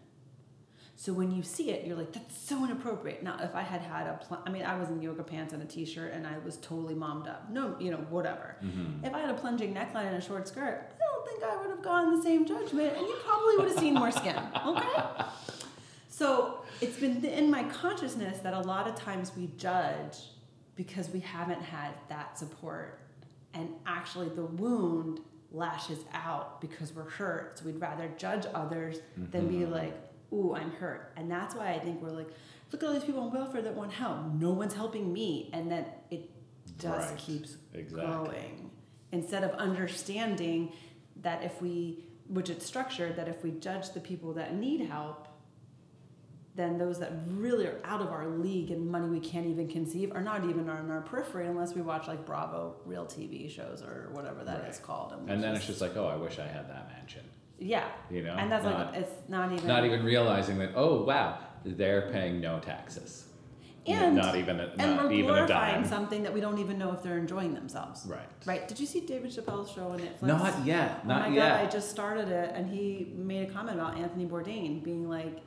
So 0.95 1.13
when 1.13 1.31
you 1.31 1.43
see 1.43 1.71
it, 1.71 1.85
you're 1.87 1.95
like, 1.95 2.11
that's 2.11 2.37
so 2.37 2.65
inappropriate. 2.65 3.23
Now, 3.23 3.37
if 3.41 3.55
I 3.55 3.61
had 3.61 3.79
had 3.81 4.05
a, 4.07 4.19
pl- 4.21 4.41
I 4.45 4.49
mean, 4.49 4.63
I 4.63 4.77
was 4.77 4.89
in 4.89 5.01
yoga 5.01 5.23
pants 5.23 5.53
and 5.53 5.61
a 5.63 5.65
t-shirt 5.65 6.11
and 6.13 6.27
I 6.27 6.37
was 6.39 6.57
totally 6.57 6.93
mommed 6.93 7.25
up. 7.27 7.49
No, 7.49 7.77
you 7.79 7.89
know, 7.91 8.05
whatever. 8.09 8.57
Mhm. 8.61 9.05
If 9.05 9.13
I 9.13 9.19
had 9.21 9.29
a 9.29 9.33
plunging 9.33 9.73
neckline 9.73 10.07
and 10.07 10.17
a 10.17 10.21
short 10.21 10.47
skirt, 10.49 10.91
I 10.93 10.99
don't 10.99 11.25
think 11.25 11.43
I 11.43 11.55
would 11.61 11.69
have 11.69 11.81
gone 11.81 12.17
the 12.17 12.21
same 12.21 12.45
judgment, 12.45 12.97
and 12.97 13.07
you 13.07 13.15
probably 13.25 13.57
would 13.57 13.69
have 13.69 13.79
seen 13.79 13.93
more 13.93 14.11
skin. 14.11 14.35
Okay. 14.65 15.23
So 16.09 16.63
it's 16.81 16.97
been 16.97 17.23
in 17.23 17.49
my 17.49 17.63
consciousness 17.63 18.39
that 18.39 18.53
a 18.53 18.59
lot 18.61 18.87
of 18.87 18.95
times 18.95 19.31
we 19.37 19.47
judge 19.57 20.17
because 20.79 21.09
we 21.09 21.19
haven't 21.19 21.61
had 21.61 21.91
that 22.07 22.39
support, 22.39 23.01
and 23.53 23.67
actually 23.85 24.29
the 24.29 24.45
wound 24.45 25.19
lashes 25.51 25.99
out 26.13 26.61
because 26.61 26.93
we're 26.93 27.09
hurt. 27.09 27.59
So 27.59 27.65
we'd 27.65 27.81
rather 27.81 28.09
judge 28.15 28.45
others 28.53 28.99
than 29.17 29.49
be 29.49 29.55
Mhm. 29.65 29.71
like, 29.71 29.93
"Ooh, 30.31 30.53
I'm 30.55 30.71
hurt," 30.71 31.11
and 31.17 31.29
that's 31.29 31.53
why 31.53 31.73
I 31.73 31.79
think 31.79 32.01
we're 32.01 32.11
like, 32.11 32.29
"Look 32.71 32.81
at 32.81 32.87
all 32.87 32.93
these 32.93 33.03
people 33.03 33.23
on 33.23 33.31
welfare 33.33 33.61
that 33.61 33.75
want 33.75 33.91
help. 33.91 34.19
No 34.35 34.51
one's 34.51 34.73
helping 34.73 35.11
me," 35.11 35.49
and 35.51 35.69
then 35.69 35.85
it 36.11 36.31
just 36.77 37.09
Right. 37.09 37.17
keeps 37.17 37.57
Exactly. 37.73 38.05
growing 38.07 38.71
instead 39.11 39.43
of 39.43 39.51
understanding 39.55 40.71
that 41.17 41.43
if 41.43 41.61
we 41.61 42.05
which 42.29 42.47
it's 42.51 42.63
structured 42.65 43.15
that 43.15 43.27
if 43.27 43.43
we 43.43 43.49
judge 43.51 43.89
the 43.93 43.99
people 43.99 44.33
that 44.33 44.53
need 44.53 44.81
help 44.81 45.27
then 46.55 46.77
those 46.77 46.99
that 46.99 47.11
really 47.27 47.65
are 47.67 47.79
out 47.85 48.01
of 48.01 48.07
our 48.09 48.27
league 48.27 48.71
and 48.71 48.89
money 48.89 49.07
we 49.07 49.19
can't 49.19 49.45
even 49.47 49.67
conceive 49.67 50.11
are 50.13 50.21
not 50.21 50.43
even 50.45 50.67
on 50.69 50.89
our 50.91 51.01
periphery 51.01 51.47
unless 51.47 51.73
we 51.73 51.81
watch 51.81 52.07
like 52.07 52.25
bravo 52.25 52.75
real 52.85 53.05
tv 53.05 53.49
shows 53.49 53.81
or 53.81 54.09
whatever 54.13 54.43
that 54.43 54.67
is 54.67 54.77
Right. 54.77 54.83
called 54.83 55.13
we 55.25 55.31
and 55.31 55.41
then 55.43 55.55
it's 55.55 55.65
just 55.67 55.79
like 55.79 55.95
oh 55.95 56.07
i 56.07 56.15
wish 56.15 56.39
i 56.39 56.47
had 56.47 56.67
that 56.69 56.89
mansion. 56.89 57.23
Yeah. 57.61 57.87
You 58.09 58.23
know? 58.23 58.35
And 58.35 58.49
that's 58.51 58.63
not, 58.63 58.93
like 58.93 59.01
it's 59.01 59.11
not 59.29 59.51
even 59.51 59.67
not 59.67 59.85
even 59.85 60.03
realizing 60.03 60.57
that 60.59 60.71
oh 60.75 61.03
wow 61.03 61.37
they're 61.65 62.09
paying 62.11 62.39
no 62.41 62.59
taxes. 62.59 63.25
And 63.87 64.15
not 64.15 64.35
even 64.35 64.59
a, 64.59 64.71
and 64.77 64.95
not 64.97 65.05
we're 65.05 65.13
even 65.13 65.31
a 65.31 65.33
glorifying 65.33 65.83
something 65.85 66.21
that 66.23 66.31
we 66.33 66.41
don't 66.41 66.59
even 66.59 66.77
know 66.77 66.91
if 66.93 67.01
they're 67.01 67.17
enjoying 67.17 67.55
themselves. 67.55 68.05
Right. 68.05 68.29
Right? 68.45 68.67
Did 68.67 68.79
you 68.79 68.85
see 68.85 69.01
david 69.01 69.31
chappelle's 69.31 69.71
show 69.71 69.87
on 69.87 69.99
netflix? 69.99 70.21
Not 70.21 70.65
yet 70.65 70.99
Oh 71.03 71.07
not 71.07 71.29
my 71.29 71.35
yet. 71.35 71.49
God, 71.57 71.65
I 71.65 71.69
just 71.69 71.89
started 71.89 72.27
it 72.29 72.51
and 72.53 72.69
he 72.69 73.11
made 73.15 73.49
a 73.49 73.51
comment 73.51 73.79
about 73.79 73.97
Anthony 73.97 74.25
Bourdain 74.25 74.83
being 74.83 75.09
like, 75.09 75.39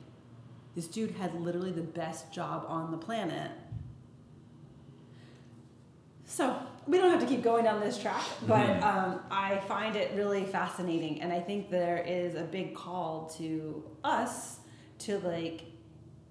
this 0.75 0.87
dude 0.87 1.11
had 1.11 1.33
literally 1.39 1.71
the 1.71 1.81
best 1.81 2.31
job 2.31 2.65
on 2.67 2.91
the 2.91 2.97
planet. 2.97 3.51
So 6.25 6.57
we 6.87 6.97
don't 6.97 7.11
have 7.11 7.19
to 7.19 7.25
keep 7.27 7.43
going 7.43 7.63
down 7.63 7.79
this 7.79 7.97
track, 8.01 8.23
but 8.47 8.65
Mhm. 8.65 8.83
um, 8.83 9.19
I 9.29 9.57
find 9.67 9.95
it 9.95 10.11
really 10.15 10.45
fascinating, 10.45 11.21
and 11.21 11.31
I 11.31 11.39
think 11.39 11.69
there 11.69 11.97
is 11.97 12.35
a 12.35 12.43
big 12.43 12.73
call 12.75 13.27
to 13.37 13.83
us 14.03 14.59
to 14.99 15.19
like, 15.19 15.65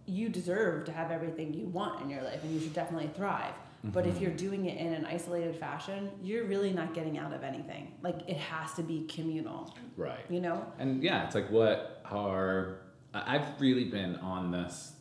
you 0.07 0.29
deserve 0.29 0.85
to 0.87 0.93
have 0.93 1.11
everything 1.11 1.55
you 1.55 1.67
want 1.67 2.01
in 2.03 2.11
your 2.11 2.23
life, 2.23 2.43
and 2.43 2.53
you 2.53 2.61
should 2.61 2.75
definitely 2.75 3.09
thrive. 3.15 3.55
But 3.85 4.07
if 4.07 4.17
Mhm. 4.17 4.21
you're 4.21 4.31
doing 4.33 4.67
it 4.67 4.79
in 4.79 4.93
an 4.93 5.05
isolated 5.07 5.57
fashion, 5.57 6.11
you're 6.23 6.45
really 6.45 6.73
not 6.73 6.95
getting 6.95 7.19
out 7.19 7.33
of 7.33 7.43
anything. 7.43 7.93
Like 8.03 8.29
it 8.29 8.37
has 8.37 8.73
to 8.75 8.83
be 8.83 9.07
communal, 9.07 9.75
right 9.97 10.25
you 10.29 10.41
know? 10.41 10.65
And 10.79 11.03
yeah, 11.03 11.25
it's 11.27 11.35
like 11.35 11.51
what 11.51 12.01
are 12.11 12.79
I've 13.15 13.61
really 13.61 13.85
been 13.85 14.17
on 14.17 14.51
this 14.51 14.93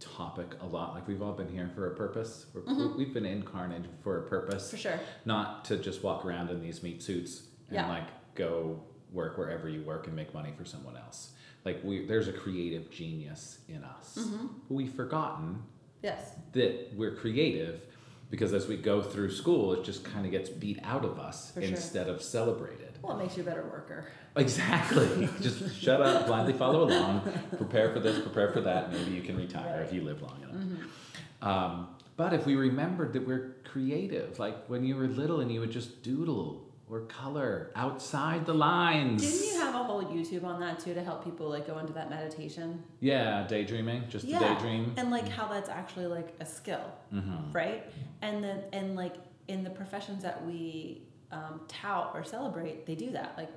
topic 0.00 0.54
a 0.60 0.66
lot. 0.66 0.94
Like 0.94 1.06
we've 1.06 1.22
all 1.22 1.32
been 1.32 1.48
here 1.50 1.70
for 1.74 1.92
a 1.92 1.94
purpose. 1.96 2.46
We're, 2.54 2.62
Mhm. 2.62 2.96
We've 2.96 3.14
been 3.14 3.26
incarnated 3.26 3.90
for 4.02 4.24
a 4.24 4.28
purpose, 4.28 4.70
For 4.70 4.76
sure. 4.76 4.98
not 5.24 5.64
to 5.66 5.76
just 5.76 6.02
walk 6.02 6.24
around 6.24 6.50
in 6.50 6.60
these 6.60 6.82
meat 6.82 7.02
suits 7.02 7.42
and 7.68 7.76
Yeah. 7.76 7.88
like 7.88 8.08
go 8.34 8.82
work 9.12 9.36
wherever 9.38 9.68
you 9.68 9.82
work 9.82 10.06
and 10.06 10.16
make 10.16 10.32
money 10.34 10.52
for 10.56 10.64
someone 10.64 10.96
else. 10.96 11.32
Like 11.64 11.84
we, 11.84 12.06
there's 12.06 12.26
a 12.26 12.32
creative 12.32 12.90
genius 12.90 13.58
in 13.68 13.84
us. 13.84 14.16
Mm-hmm. 14.18 14.46
But 14.68 14.74
we've 14.74 14.92
forgotten 14.92 15.62
Yes. 16.02 16.34
that 16.52 16.92
we're 16.96 17.14
creative 17.14 17.82
because 18.30 18.52
as 18.54 18.66
we 18.66 18.76
go 18.78 19.02
through 19.02 19.30
school, 19.30 19.72
it 19.74 19.84
just 19.84 20.02
kind 20.04 20.24
of 20.24 20.32
gets 20.32 20.48
beat 20.48 20.80
out 20.82 21.04
of 21.04 21.18
us 21.20 21.52
For 21.52 21.60
sure. 21.60 21.70
instead 21.70 22.08
of 22.08 22.22
celebrated. 22.22 22.91
Well, 23.02 23.18
it 23.18 23.22
makes 23.22 23.36
you 23.36 23.42
a 23.42 23.46
better 23.46 23.62
worker. 23.64 24.06
Exactly. 24.36 25.28
just 25.40 25.80
shut 25.80 26.00
up, 26.00 26.26
blindly 26.26 26.52
follow 26.52 26.84
along, 26.84 27.30
prepare 27.56 27.92
for 27.92 28.00
this, 28.00 28.20
prepare 28.20 28.50
for 28.52 28.60
that. 28.62 28.92
Maybe 28.92 29.10
you 29.10 29.22
can 29.22 29.36
retire 29.36 29.82
if 29.82 29.92
you 29.92 30.02
live 30.02 30.22
long 30.22 30.38
enough. 30.42 30.54
Mm-hmm. 30.62 31.48
Um, 31.48 31.88
but 32.16 32.32
if 32.32 32.46
we 32.46 32.54
remembered 32.54 33.12
that 33.14 33.26
we're 33.26 33.56
creative, 33.64 34.38
like 34.38 34.66
when 34.68 34.84
you 34.84 34.96
were 34.96 35.06
little 35.08 35.40
and 35.40 35.50
you 35.50 35.60
would 35.60 35.72
just 35.72 36.02
doodle 36.02 36.68
or 36.88 37.00
color 37.06 37.70
outside 37.74 38.44
the 38.44 38.52
lines. 38.52 39.22
Didn't 39.22 39.54
you 39.54 39.60
have 39.60 39.74
a 39.74 39.82
whole 39.82 40.04
YouTube 40.04 40.44
on 40.44 40.60
that 40.60 40.78
too 40.78 40.92
to 40.92 41.02
help 41.02 41.24
people 41.24 41.48
like 41.48 41.66
go 41.66 41.78
into 41.78 41.94
that 41.94 42.10
meditation? 42.10 42.82
Yeah, 43.00 43.46
daydreaming, 43.46 44.04
just 44.10 44.28
to 44.28 44.38
daydream. 44.38 44.92
And 44.98 45.10
like 45.10 45.26
how 45.26 45.48
that's 45.48 45.70
actually 45.70 46.06
like 46.06 46.34
a 46.40 46.44
skill, 46.46 46.92
Mm-hmm. 47.12 47.52
right? 47.52 47.90
And 48.20 48.44
then 48.44 48.64
and 48.74 48.94
like 48.94 49.14
in 49.48 49.64
the 49.64 49.70
professions 49.70 50.22
that 50.22 50.44
we 50.46 51.02
um, 51.32 51.60
tout 51.68 52.12
or 52.14 52.22
celebrate, 52.24 52.86
they 52.86 52.94
do 52.94 53.10
that. 53.12 53.34
Like 53.36 53.50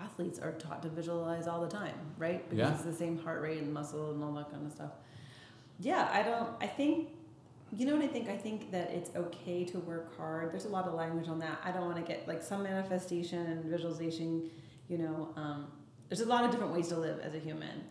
athletes 0.00 0.38
are 0.38 0.52
taught 0.52 0.82
to 0.82 0.88
visualize 0.88 1.46
all 1.46 1.60
the 1.60 1.68
time, 1.68 1.94
right? 2.16 2.48
Because 2.48 2.58
Yeah. 2.68 2.74
it's 2.74 2.84
the 2.84 2.92
same 2.94 3.18
heart 3.18 3.42
rate 3.42 3.58
and 3.62 3.72
muscle 3.72 4.12
and 4.12 4.22
all 4.24 4.32
that 4.32 4.50
kind 4.50 4.64
of 4.66 4.72
stuff. 4.72 4.92
Yeah, 5.80 6.08
I 6.12 6.22
don't. 6.22 6.50
I 6.60 6.66
think. 6.66 7.10
You 7.70 7.84
know 7.84 7.96
what 7.96 8.02
I 8.02 8.08
think? 8.08 8.30
I 8.30 8.36
think 8.36 8.70
that 8.70 8.90
it's 8.92 9.10
okay 9.14 9.62
to 9.66 9.78
work 9.80 10.16
hard. 10.16 10.52
There's 10.52 10.64
a 10.64 10.70
lot 10.70 10.86
of 10.86 10.94
language 10.94 11.28
on 11.28 11.38
that. 11.40 11.60
I 11.62 11.70
don't 11.70 11.84
want 11.84 11.96
to 11.96 12.02
get 12.02 12.26
like 12.26 12.42
some 12.42 12.62
manifestation 12.62 13.44
and 13.46 13.62
visualization. 13.66 14.48
You 14.88 14.96
know, 14.98 15.28
um, 15.36 15.66
there's 16.08 16.22
a 16.22 16.26
lot 16.26 16.44
of 16.44 16.50
different 16.50 16.72
ways 16.72 16.88
to 16.88 16.96
live 16.96 17.20
as 17.20 17.34
a 17.34 17.38
human. 17.38 17.84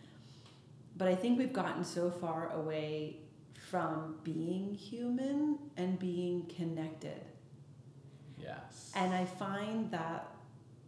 But 0.96 1.06
I 1.06 1.14
think 1.14 1.38
we've 1.38 1.52
gotten 1.52 1.84
so 1.84 2.10
far 2.10 2.50
away 2.54 3.18
from 3.70 4.16
being 4.24 4.74
human 4.74 5.58
and 5.76 5.96
being 5.96 6.46
connected. 6.56 7.22
Yes. 8.48 8.92
And 8.94 9.12
I 9.14 9.24
find 9.24 9.90
that 9.90 10.30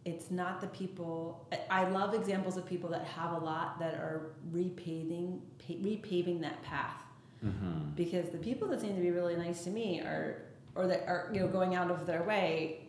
it's 0.04 0.30
not 0.30 0.60
the 0.60 0.66
people. 0.68 1.46
I- 1.70 1.88
love 1.88 2.14
examples 2.14 2.56
of 2.56 2.66
people 2.66 2.90
that 2.90 3.04
have 3.04 3.32
a 3.32 3.38
lot 3.38 3.78
that 3.80 3.94
are 3.94 4.32
repaving, 4.52 5.40
repaving 5.68 6.40
that 6.40 6.62
path. 6.62 7.02
mm-hmm. 7.44 7.90
Because 7.94 8.30
the 8.30 8.38
people 8.38 8.68
that 8.68 8.80
seem 8.80 8.94
to 8.96 9.00
be 9.00 9.10
really 9.10 9.36
nice 9.36 9.64
to 9.64 9.70
me 9.70 10.00
are, 10.00 10.42
or 10.74 10.86
that 10.86 11.04
are 11.06 11.30
you 11.32 11.40
know 11.40 11.48
going 11.48 11.74
out 11.74 11.90
of 11.90 12.06
their 12.06 12.22
way. 12.22 12.86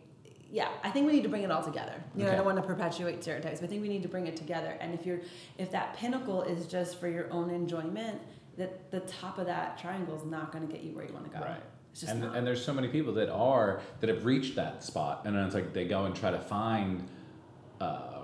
Yeah, 0.50 0.68
I 0.84 0.90
think 0.90 1.06
we 1.06 1.14
need 1.14 1.22
to 1.22 1.30
bring 1.30 1.44
it 1.44 1.50
all 1.50 1.62
together. 1.62 1.94
You 2.14 2.24
know, 2.24 2.32
I 2.32 2.34
don't 2.34 2.44
want 2.44 2.58
to 2.58 2.62
perpetuate 2.62 3.22
stereotypes, 3.22 3.60
but 3.60 3.66
I 3.66 3.70
think 3.70 3.80
we 3.80 3.88
need 3.88 4.02
to 4.02 4.08
bring 4.08 4.26
it 4.26 4.36
together. 4.36 4.76
And 4.82 4.92
if 4.92 5.06
you're, 5.06 5.20
if 5.56 5.70
that 5.70 5.96
pinnacle 5.96 6.42
is 6.42 6.66
just 6.66 7.00
for 7.00 7.08
your 7.08 7.32
own 7.32 7.48
enjoyment, 7.48 8.20
that 8.58 8.90
the 8.90 9.00
top 9.00 9.38
of 9.38 9.46
that 9.46 9.78
triangle 9.78 10.14
is 10.14 10.24
not 10.24 10.52
going 10.52 10.66
to 10.66 10.70
get 10.70 10.82
you 10.82 10.92
where 10.92 11.06
you 11.06 11.12
want 11.14 11.24
to 11.24 11.38
go. 11.38 11.42
Right. 11.42 11.62
And, 12.08 12.20
not. 12.20 12.36
and 12.36 12.46
there's 12.46 12.64
so 12.64 12.72
many 12.72 12.88
people 12.88 13.12
that 13.14 13.28
are 13.28 13.80
that 14.00 14.08
have 14.08 14.24
reached 14.24 14.56
that 14.56 14.82
spot 14.82 15.22
and 15.26 15.36
then 15.36 15.44
it's 15.44 15.54
like 15.54 15.72
they 15.74 15.84
go 15.84 16.06
and 16.06 16.16
try 16.16 16.30
to 16.30 16.38
find 16.40 17.06
uh, 17.80 18.22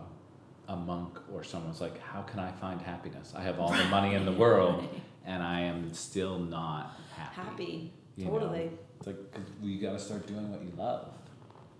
a 0.68 0.76
monk 0.76 1.18
or 1.32 1.44
someone's 1.44 1.80
like 1.80 2.00
how 2.00 2.22
can 2.22 2.38
i 2.40 2.50
find 2.52 2.80
happiness 2.80 3.34
i 3.36 3.42
have 3.42 3.60
all 3.60 3.70
the 3.70 3.84
money 3.84 4.14
in 4.14 4.24
the 4.24 4.32
world 4.32 4.88
and 5.26 5.42
i 5.42 5.60
am 5.60 5.92
still 5.92 6.38
not 6.38 6.96
happy 7.14 7.34
happy. 7.42 7.92
you 8.16 8.24
know? 8.24 8.30
Totally. 8.32 8.70
it's 8.96 9.06
like 9.06 9.32
'cause 9.32 9.44
you 9.62 9.78
got 9.80 9.92
to 9.92 9.98
start 9.98 10.26
doing 10.26 10.50
what 10.50 10.62
you 10.62 10.72
love 10.76 11.12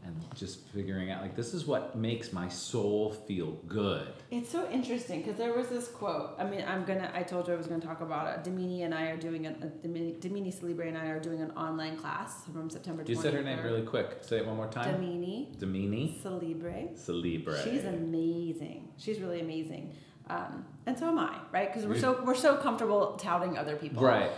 and 0.05 0.15
just 0.35 0.67
figuring 0.69 1.11
out 1.11 1.21
like 1.23 1.35
this 1.37 1.53
is 1.53 1.67
what 1.67 1.97
makes 1.97 2.33
my 2.33 2.49
soul 2.49 3.13
feel 3.27 3.53
good 3.67 4.09
It's 4.31 4.51
so 4.51 4.69
interesting 4.71 5.23
because 5.23 5.37
there 5.37 5.53
was 5.53 5.69
this 5.69 5.89
quote. 5.89 6.35
I 6.39 6.45
mean, 6.45 6.65
I'm 6.67 6.85
gonna. 6.85 7.11
I 7.15 7.23
told 7.23 7.49
you 7.49 7.55
I 7.55 7.57
was 7.57 7.67
gonna 7.67 7.81
talk 7.83 8.01
about 8.01 8.27
it. 8.47 8.49
Demini 8.49 8.85
and 8.85 8.95
I 8.95 9.05
are 9.11 9.17
doing 9.17 9.47
an. 9.47 9.57
A, 9.63 9.67
Demini, 9.87 10.19
Demini 10.21 10.53
Celebre 10.53 10.87
and 10.87 10.97
I 10.99 11.07
are 11.07 11.21
doing 11.21 11.41
an 11.43 11.51
online 11.53 11.97
class 11.97 12.45
from 12.53 12.69
September. 12.71 13.03
23rd. 13.03 13.09
you 13.09 13.15
said 13.17 13.35
her 13.35 13.43
name 13.43 13.61
really 13.65 13.83
quick 13.83 14.19
say 14.23 14.37
it 14.39 14.47
one 14.47 14.57
more 14.57 14.69
time 14.69 14.95
Demini 14.95 15.57
Demini 15.57 16.23
Celebre. 16.23 16.95
Celebre. 16.97 17.63
She's 17.65 17.85
amazing. 17.85 18.89
She's 18.99 19.19
really 19.21 19.41
amazing. 19.41 19.95
Um, 20.31 20.65
and 20.87 20.99
so 20.99 21.09
am 21.09 21.19
I, 21.19 21.39
right? 21.53 21.73
Because 21.73 21.87
we're 21.89 21.99
so 21.99 22.23
we're 22.25 22.35
so 22.35 22.57
comfortable 22.57 23.17
touting 23.17 23.57
other 23.57 23.77
people. 23.77 24.03
right 24.03 24.31
Uh, 24.31 24.35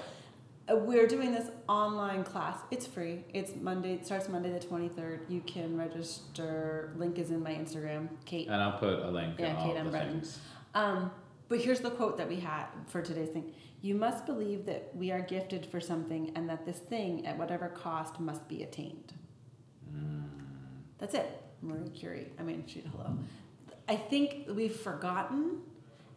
we're 0.73 1.07
doing 1.07 1.33
this 1.33 1.49
online 1.69 2.25
class. 2.25 2.59
It's 2.71 2.87
free. 2.87 3.25
It's 3.35 3.53
Monday. 3.57 3.95
It 3.95 4.07
starts 4.07 4.29
Monday 4.29 4.51
the 4.53 4.61
twenty 4.61 4.89
third. 4.89 5.27
You 5.29 5.41
can 5.43 5.77
register. 5.77 6.93
Link 6.97 7.19
is 7.19 7.31
in 7.31 7.43
my 7.43 7.53
Instagram. 7.53 8.09
Kate. 8.25 8.47
and 8.49 8.57
i'll 8.57 8.79
put 8.79 8.99
a 9.01 9.11
link 9.11 9.35
Yeah, 9.39 9.51
in 9.63 9.69
Kate 9.69 9.77
and 9.77 9.91
things 9.93 10.39
Um, 10.75 11.11
but 11.49 11.61
here's 11.61 11.81
the 11.81 11.91
quote 11.91 12.17
that 12.19 12.29
we 12.29 12.37
had 12.41 12.67
for 12.87 13.03
today's 13.03 13.31
thing. 13.31 13.53
You 13.83 13.95
must 13.95 14.27
believe 14.27 14.67
that 14.67 14.91
we 14.95 15.11
are 15.11 15.21
gifted 15.21 15.67
for 15.67 15.81
something 15.81 16.33
and 16.37 16.49
that 16.51 16.65
this 16.67 16.79
thing, 16.79 17.27
at 17.27 17.37
whatever 17.39 17.69
cost, 17.69 18.21
must 18.21 18.47
be 18.47 18.63
attained. 18.63 19.13
That's 20.99 21.15
it. 21.15 21.43
Marie 21.63 21.89
Curie. 21.89 22.29
I 22.39 22.43
mean, 22.43 22.65
shoot, 22.67 22.85
hello. 22.93 23.17
I 23.89 23.97
think 23.97 24.47
we've 24.55 24.77
forgotten, 24.77 25.61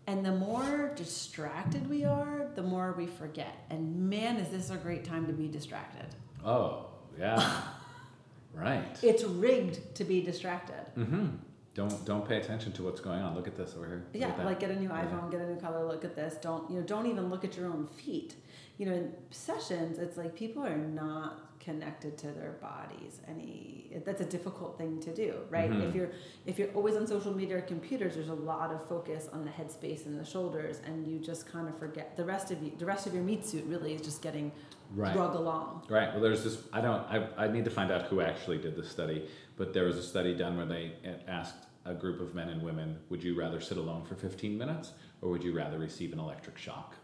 and 0.07 0.25
the 0.25 0.31
more 0.31 0.91
distracted 0.95 1.89
we 1.89 2.03
are, 2.03 2.47
the 2.55 2.63
more 2.63 2.93
we 2.97 3.07
forget. 3.07 3.65
And 3.69 4.09
man, 4.09 4.37
is 4.37 4.49
this 4.49 4.69
a 4.69 4.77
great 4.77 5.03
time 5.05 5.25
to 5.27 5.33
be 5.33 5.47
distracted. 5.47 6.05
Oh, 6.45 6.87
yeah. 7.17 7.61
right. 8.53 8.83
It's 9.01 9.23
rigged 9.23 9.95
to 9.95 10.03
be 10.03 10.21
distracted. 10.21 10.85
Mm-hmm. 10.97 11.27
Don't 11.75 12.05
don't 12.05 12.27
pay 12.27 12.37
attention 12.37 12.71
to 12.73 12.83
what's 12.83 13.01
going 13.01 13.19
on. 13.21 13.33
Look 13.33 13.47
at 13.47 13.55
this 13.55 13.73
over 13.75 13.87
here. 13.87 14.05
Look 14.13 14.21
Yeah, 14.21 14.45
like 14.45 14.59
get 14.59 14.69
a 14.69 14.75
new 14.79 14.89
Yeah. 14.89 15.05
iPhone, 15.05 15.31
get 15.31 15.41
a 15.41 15.47
new 15.47 15.59
color, 15.59 15.83
look 15.85 16.05
at 16.05 16.15
this. 16.15 16.35
Don't 16.35 16.69
you 16.69 16.77
know, 16.79 16.83
don't 16.85 17.07
even 17.07 17.29
look 17.31 17.43
at 17.43 17.57
your 17.57 17.65
own 17.67 17.87
feet. 17.87 18.35
You 18.77 18.85
know, 18.87 18.93
in 18.93 19.13
sessions, 19.31 19.97
it's 19.97 20.17
like 20.17 20.35
people 20.35 20.63
are 20.63 20.77
not 20.77 21.52
connected 21.63 22.17
to 22.17 22.27
their 22.27 22.53
bodies 22.61 23.21
any 23.27 24.01
that's 24.05 24.21
a 24.21 24.25
difficult 24.25 24.77
thing 24.77 24.99
to 24.99 25.13
do, 25.13 25.35
right? 25.49 25.71
Mhm. 25.71 25.87
If 25.87 25.95
you're 25.95 26.11
if 26.45 26.59
you're 26.59 26.71
always 26.71 26.95
on 26.95 27.07
social 27.07 27.33
media 27.33 27.57
or 27.57 27.61
computers, 27.61 28.15
there's 28.15 28.29
a 28.29 28.33
lot 28.33 28.71
of 28.71 28.85
focus 28.87 29.29
on 29.31 29.45
the 29.45 29.51
headspace 29.51 30.05
and 30.05 30.19
the 30.19 30.25
shoulders 30.25 30.81
and 30.85 31.07
you 31.07 31.19
just 31.19 31.45
kind 31.45 31.67
of 31.67 31.77
forget 31.77 32.17
the 32.17 32.25
rest 32.25 32.51
of 32.51 32.61
you 32.61 32.71
the 32.77 32.85
rest 32.85 33.07
of 33.07 33.13
your 33.13 33.23
meat 33.23 33.45
suit 33.45 33.63
really 33.67 33.93
is 33.93 34.01
just 34.01 34.21
getting 34.21 34.51
right. 34.95 35.13
drug 35.13 35.35
along. 35.35 35.85
Right. 35.89 36.11
Well, 36.11 36.21
there's 36.21 36.43
this. 36.43 36.57
I 36.71 36.81
don't. 36.81 37.01
I, 37.09 37.27
I 37.37 37.47
need 37.47 37.65
to 37.65 37.71
find 37.71 37.91
out 37.91 38.03
who 38.03 38.21
actually 38.21 38.57
did 38.57 38.75
the 38.75 38.83
study, 38.83 39.29
but 39.57 39.73
there 39.73 39.85
was 39.85 39.97
a 39.97 40.03
study 40.03 40.35
done 40.35 40.57
where 40.57 40.65
they 40.65 40.93
asked 41.27 41.55
a 41.85 41.93
group 41.93 42.19
of 42.21 42.33
men 42.33 42.49
and 42.49 42.61
women, 42.61 42.99
"Would 43.09 43.23
you 43.23 43.35
rather 43.37 43.59
sit 43.59 43.77
alone 43.77 44.03
for 44.05 44.15
15 44.15 44.57
minutes, 44.57 44.91
or 45.21 45.29
would 45.29 45.43
you 45.43 45.53
rather 45.53 45.77
receive 45.77 46.13
an 46.13 46.19
electric 46.19 46.57
shock?" 46.57 46.95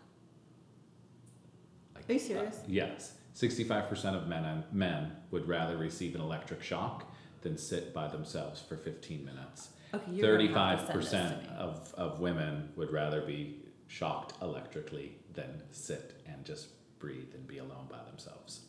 Like, 1.95 2.09
Are 2.09 2.13
you 2.13 2.19
serious? 2.19 2.57
uh, 2.57 2.63
yes. 2.67 3.13
65% 3.35 4.15
of 4.15 4.27
men 4.27 4.63
men 4.71 5.11
would 5.31 5.47
rather 5.47 5.77
receive 5.77 6.15
an 6.15 6.21
electric 6.21 6.61
shock 6.63 7.11
than 7.41 7.57
sit 7.57 7.93
by 7.93 8.07
themselves 8.07 8.61
for 8.61 8.75
15 8.75 9.23
minutes. 9.25 9.69
Okay, 9.93 10.11
you're 10.11 10.37
gonna 10.37 10.47
have 10.47 10.77
to 10.77 10.77
Thirty-five 10.77 10.79
send 10.79 10.87
this 10.89 10.95
percent 10.95 11.47
of, 11.57 11.93
of 11.97 12.19
women 12.19 12.69
would 12.75 12.91
rather 12.91 13.21
be 13.21 13.57
shocked 13.87 14.33
electrically 14.41 15.15
than 15.33 15.61
sit 15.71 16.13
and 16.27 16.43
just 16.45 16.67
breathe 16.99 17.33
and 17.33 17.47
be 17.47 17.57
alone 17.59 17.87
by 17.89 17.97
themselves. 18.09 18.61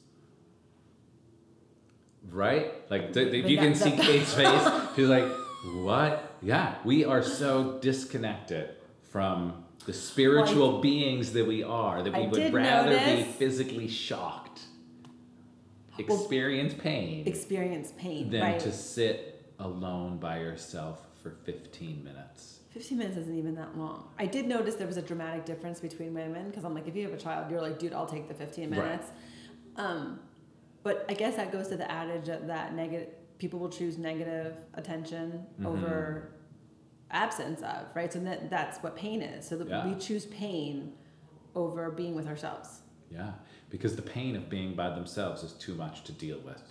Right? 2.31 2.73
Like, 2.91 3.13
th- 3.13 3.33
if 3.35 3.43
But 3.43 3.51
you 3.51 3.57
can 3.59 3.73
that- 3.73 3.79
see 3.79 3.91
that- 3.91 4.01
Kate's 4.01 4.35
face, 4.43 4.69
she's 4.97 5.09
like, 5.09 5.25
"What? 5.75 6.35
Yeah, 6.43 6.75
we 6.85 7.05
are 7.05 7.23
so 7.23 7.79
disconnected 7.81 8.71
from 9.11 9.65
the 9.87 9.93
spiritual 9.93 10.81
beings 10.81 11.33
that 11.33 11.47
we 11.47 11.63
are 11.63 12.03
that 12.03 12.13
we 12.15 12.25
I 12.25 12.27
would 12.29 12.53
rather 12.53 12.99
be 12.99 13.23
physically 13.25 13.89
shocked, 13.89 14.50
Well, 16.09 16.19
experience 16.19 16.75
pain, 16.75 17.27
Experience 17.27 17.93
pain, 17.97 18.31
than 18.31 18.41
right? 18.43 18.61
to 18.61 18.73
sit 18.73 19.53
alone 19.59 20.19
by 20.19 20.39
yourself 20.41 21.07
for 21.23 21.31
15 21.45 22.03
minutes. 22.03 22.61
15 22.71 22.97
minutes 22.99 23.17
isn't 23.17 23.37
even 23.37 23.55
that 23.57 23.77
long. 23.77 24.09
I 24.19 24.27
did 24.27 24.47
notice 24.47 24.77
there 24.77 24.87
was 24.87 24.97
a 24.97 25.03
dramatic 25.03 25.45
difference 25.45 25.81
between 25.81 26.15
women 26.15 26.49
because 26.49 26.65
I'm 26.65 26.73
like, 26.75 26.87
if 26.87 26.95
you 26.97 27.03
have 27.05 27.13
a 27.13 27.17
child, 27.21 27.51
you're 27.51 27.61
like, 27.61 27.79
dude, 27.79 27.93
I'll 27.93 28.07
take 28.07 28.29
the 28.29 28.35
15 28.35 28.71
Right. 28.71 28.79
minutes. 28.79 29.09
Um, 29.77 30.21
but 30.83 31.05
I 31.09 31.15
guess 31.15 31.37
that 31.37 31.51
goes 31.53 31.69
to 31.69 31.77
the 31.77 31.91
adage 31.91 32.27
that, 32.27 32.47
that 32.47 32.75
negative 32.75 33.09
people 33.39 33.59
will 33.59 33.69
choose 33.71 33.99
negative 33.99 34.55
attention 34.75 35.45
Mhm. 35.61 35.67
over 35.67 36.31
absence 37.11 37.61
of, 37.63 37.87
right? 37.95 38.13
So 38.13 38.21
that, 38.21 38.51
that's 38.51 38.79
what 38.83 38.95
pain 38.97 39.21
is. 39.23 39.47
So 39.49 39.57
that 39.59 39.69
Yeah. 39.69 39.87
we 39.89 39.99
choose 39.99 40.27
pain 40.27 40.93
over 41.55 41.91
being 41.91 42.15
with 42.15 42.29
ourselves. 42.29 42.83
Yeah, 43.11 43.33
because 43.71 43.97
the 43.97 44.03
pain 44.03 44.37
of 44.37 44.49
being 44.51 44.75
by 44.75 44.91
themselves 44.91 45.43
is 45.43 45.53
too 45.55 45.75
much 45.75 46.05
to 46.05 46.13
deal 46.13 46.39
with. 46.45 46.63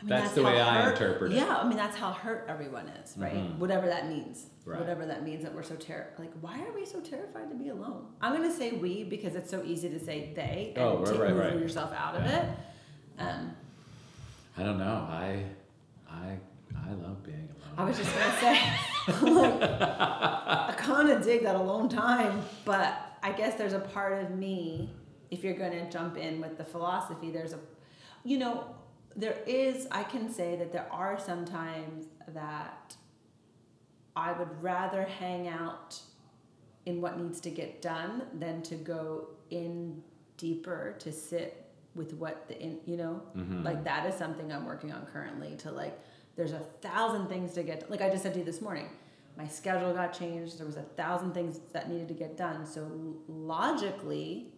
I 0.00 0.02
mean, 0.04 0.08
That's 0.10 0.32
the 0.32 0.42
how 0.42 0.48
way 0.50 0.60
I 0.60 0.90
interpret 0.90 1.32
it. 1.32 1.36
Yeah, 1.36 1.56
I 1.56 1.66
mean 1.66 1.78
that's 1.78 1.96
how 1.96 2.12
hurt 2.12 2.44
everyone 2.48 2.88
is, 2.88 3.14
right? 3.16 3.32
Mhm. 3.34 3.58
Whatever 3.58 3.86
that 3.86 4.08
means. 4.08 4.46
Right. 4.66 4.78
Whatever 4.78 5.06
that 5.06 5.24
means 5.24 5.42
that 5.44 5.54
we're 5.54 5.62
so 5.62 5.76
terrified. 5.76 6.18
like 6.18 6.32
why 6.40 6.60
are 6.60 6.72
we 6.74 6.84
so 6.84 7.00
terrified 7.00 7.48
to 7.50 7.54
be 7.56 7.68
alone? 7.70 8.06
I'm 8.20 8.32
gonna 8.34 8.52
say 8.52 8.72
we 8.72 9.04
because 9.04 9.34
it's 9.34 9.50
so 9.50 9.62
easy 9.64 9.88
to 9.88 9.98
say 9.98 10.32
they 10.34 10.72
and 10.76 10.84
Oh, 10.84 10.98
right, 10.98 11.06
take 11.06 11.20
right, 11.20 11.30
move 11.30 11.38
right. 11.40 11.58
yourself 11.58 11.92
out 11.96 12.16
of 12.16 12.24
it. 12.26 12.44
Um, 13.18 13.52
I 14.58 14.62
don't 14.62 14.78
know. 14.78 15.06
I, 15.10 15.44
I, 16.10 16.38
I 16.86 16.92
love 16.92 17.22
being 17.24 17.48
alone. 17.48 17.74
I 17.78 17.84
was 17.84 17.96
just 17.96 18.14
gonna 18.14 18.36
say, 18.40 18.60
like, 19.32 19.62
I 19.62 20.74
kind 20.76 21.08
of 21.10 21.22
dig 21.24 21.42
that 21.44 21.56
alone 21.56 21.88
time, 21.88 22.42
but 22.64 22.94
I 23.22 23.32
guess 23.32 23.54
there's 23.56 23.72
a 23.72 23.80
part 23.80 24.22
of 24.22 24.30
me, 24.32 24.90
if 25.34 25.44
you're 25.44 25.54
gonna 25.54 25.90
jump 25.90 26.16
in 26.16 26.40
with 26.40 26.56
the 26.56 26.64
philosophy, 26.64 27.30
there's 27.30 27.52
a 27.52 27.58
you 28.24 28.38
know, 28.38 28.64
there 29.14 29.38
is, 29.46 29.86
I 29.90 30.02
can 30.02 30.30
say 30.32 30.56
that 30.56 30.72
there 30.72 30.86
are 30.90 31.18
some 31.20 31.44
times 31.44 32.06
that 32.28 32.96
I 34.16 34.32
would 34.32 34.62
rather 34.62 35.02
hang 35.04 35.46
out 35.48 36.00
in 36.86 37.00
what 37.02 37.18
needs 37.20 37.40
to 37.42 37.50
get 37.50 37.82
done 37.82 38.22
than 38.38 38.62
to 38.62 38.76
go 38.76 39.28
in 39.50 40.02
deeper 40.38 40.96
to 41.00 41.12
sit 41.12 41.60
with 41.94 42.12
what 42.14 42.48
the 42.48 42.60
in 42.60 42.80
you 42.86 42.96
know 42.96 43.22
Mhm. 43.36 43.64
like 43.64 43.84
that 43.84 44.04
is 44.06 44.16
something 44.16 44.52
i'm 44.52 44.66
working 44.66 44.90
on 44.92 45.06
currently 45.06 45.54
to 45.58 45.70
like 45.70 45.96
there's 46.34 46.50
a 46.52 46.58
thousand 46.82 47.28
things 47.28 47.52
to 47.54 47.62
get 47.62 47.88
like 47.88 48.00
i 48.02 48.10
just 48.10 48.24
said 48.24 48.32
to 48.32 48.40
you 48.40 48.44
this 48.44 48.60
morning 48.60 48.88
my 49.38 49.46
schedule 49.46 49.92
got 49.94 50.12
changed 50.12 50.58
there 50.58 50.66
was 50.66 50.76
a 50.76 50.82
thousand 50.82 51.32
things 51.34 51.60
that 51.72 51.88
needed 51.88 52.08
to 52.08 52.14
get 52.14 52.36
done 52.36 52.66
so 52.66 52.80
logically 53.28 54.52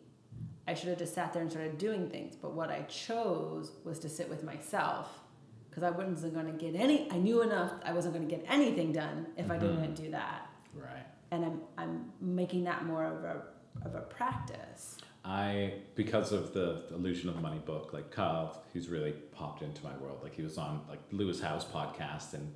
i 0.67 0.75
should 0.75 0.89
have 0.89 0.99
just 0.99 1.15
sat 1.15 1.33
there 1.33 1.43
and 1.43 1.51
started 1.51 1.79
doing 1.79 2.09
things 2.11 2.35
but 2.37 2.53
what 2.53 2.71
i 2.71 2.81
chose 2.83 3.73
was 3.85 3.99
to 3.99 4.09
sit 4.09 4.29
with 4.29 4.43
myself 4.45 5.21
because 5.69 5.83
i 5.83 5.91
wasn't 5.91 6.33
going 6.35 6.47
to 6.47 6.53
get 6.53 6.75
any 6.75 7.11
i 7.13 7.17
knew 7.17 7.43
enough 7.43 7.73
i 7.85 7.93
wasn't 7.93 8.13
going 8.15 8.27
to 8.27 8.35
get 8.37 8.45
anything 8.49 8.93
done 8.93 9.27
if 9.37 9.51
i 9.51 9.57
Mhm. 9.57 9.61
didn't 9.61 9.95
do 9.95 10.11
that 10.11 10.51
Right. 10.75 11.07
and 11.31 11.45
i'm 11.45 11.61
i'm 11.79 12.13
making 12.21 12.65
that 12.65 12.85
more 12.85 13.05
of 13.05 13.25
a 13.25 13.43
of 13.85 13.95
a 13.95 14.01
practice 14.01 14.97
I 15.29 15.75
because 15.97 16.31
of 16.31 16.53
the 16.55 16.85
illusion 16.95 17.29
of 17.29 17.43
money 17.43 17.59
book, 17.59 17.93
like 17.93 18.13
Kyle, 18.13 18.63
he's 18.73 18.89
really 18.89 19.11
popped 19.33 19.61
into 19.61 19.83
my 19.83 19.91
world. 19.97 20.21
Like 20.23 20.37
he 20.37 20.43
was 20.43 20.57
on 20.57 20.83
like 20.89 21.01
Lewis 21.11 21.41
Howes 21.41 21.65
podcast 21.65 22.33
and 22.35 22.55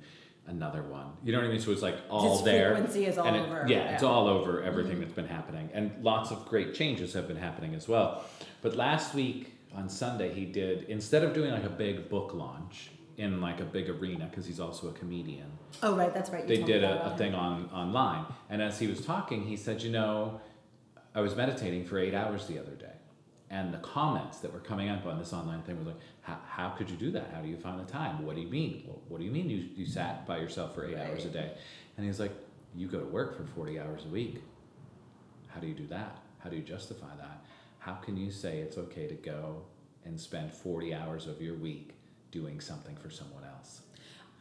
another 0.51 0.83
one. 0.83 1.07
You 1.23 1.31
know 1.31 1.39
what 1.39 1.47
I 1.47 1.51
mean? 1.51 1.59
So 1.59 1.71
it's 1.71 1.81
like 1.81 1.95
all 2.09 2.37
His 2.37 2.43
there. 2.43 2.75
frequency 2.75 3.05
is 3.05 3.17
all 3.17 3.27
and 3.27 3.35
it- 3.35 3.41
over, 3.41 3.65
yeah, 3.67 3.93
it's 3.93 4.03
all 4.03 4.27
over 4.27 4.61
everything 4.63 4.93
mm-hmm. 4.93 5.01
that's 5.01 5.13
been 5.13 5.27
happening, 5.27 5.69
and 5.73 5.91
lots 6.01 6.31
of 6.31 6.45
great 6.45 6.73
changes 6.73 7.13
have 7.13 7.27
been 7.27 7.37
happening 7.37 7.73
as 7.73 7.87
well. 7.87 8.23
But 8.61 8.75
last 8.75 9.15
week 9.15 9.53
on 9.73 9.89
Sunday, 9.89 10.33
he 10.33 10.45
did 10.45 10.83
instead 10.83 11.23
of 11.23 11.33
doing 11.33 11.51
like 11.51 11.63
a 11.63 11.69
big 11.69 12.09
book 12.09 12.33
launch 12.33 12.91
in 13.17 13.41
like 13.41 13.59
a 13.59 13.65
big 13.65 13.89
arena 13.89 14.27
because 14.29 14.45
he's 14.45 14.59
also 14.59 14.87
a 14.89 14.93
comedian 14.93 15.45
oh 15.83 15.95
right 15.95 16.13
that's 16.13 16.29
right 16.29 16.47
you 16.47 16.55
they 16.55 16.63
did 16.63 16.83
a, 16.83 17.13
a 17.13 17.17
thing 17.17 17.35
on 17.35 17.69
online 17.71 18.25
and 18.49 18.61
as 18.61 18.79
he 18.79 18.87
was 18.87 19.05
talking 19.05 19.43
he 19.43 19.57
said 19.57 19.81
you 19.81 19.91
know 19.91 20.39
i 21.13 21.19
was 21.19 21.35
meditating 21.35 21.85
for 21.85 21.99
eight 21.99 22.13
hours 22.13 22.47
the 22.47 22.57
other 22.57 22.71
day 22.71 22.93
and 23.49 23.73
the 23.73 23.77
comments 23.79 24.39
that 24.39 24.51
were 24.51 24.59
coming 24.59 24.89
up 24.89 25.05
on 25.05 25.19
this 25.19 25.33
online 25.33 25.61
thing 25.63 25.77
was 25.77 25.87
like 25.87 25.99
how, 26.21 26.37
how 26.47 26.69
could 26.69 26.89
you 26.89 26.95
do 26.97 27.11
that? 27.11 27.31
How 27.33 27.41
do 27.41 27.47
you 27.49 27.57
find 27.57 27.79
the 27.79 27.91
time? 27.91 28.23
What 28.25 28.35
do 28.35 28.41
you 28.41 28.47
mean? 28.47 28.83
What, 28.85 28.99
what 29.09 29.19
do 29.19 29.25
you 29.25 29.31
mean 29.31 29.49
you, 29.49 29.65
you 29.75 29.85
sat 29.85 30.25
by 30.27 30.37
yourself 30.37 30.75
for 30.75 30.85
eight 30.85 30.97
hours 30.97 31.25
a 31.25 31.29
day? 31.29 31.51
And 31.97 32.05
he's 32.05 32.19
like 32.19 32.31
you 32.75 32.87
go 32.87 32.99
to 32.99 33.05
work 33.05 33.35
for 33.35 33.43
40 33.43 33.79
hours 33.79 34.05
a 34.05 34.09
week. 34.09 34.41
How 35.49 35.59
do 35.59 35.67
you 35.67 35.73
do 35.73 35.87
that? 35.87 36.17
How 36.39 36.49
do 36.49 36.55
you 36.55 36.61
justify 36.61 37.13
that? 37.17 37.43
How 37.79 37.93
can 37.93 38.15
you 38.15 38.31
say 38.31 38.59
it's 38.59 38.77
okay 38.77 39.07
to 39.07 39.15
go 39.15 39.63
and 40.05 40.19
spend 40.19 40.53
40 40.53 40.93
hours 40.93 41.27
of 41.27 41.41
your 41.41 41.55
week 41.55 41.91
doing 42.31 42.59
something 42.61 42.95
for 42.95 43.09
someone 43.09 43.43
else? 43.43 43.81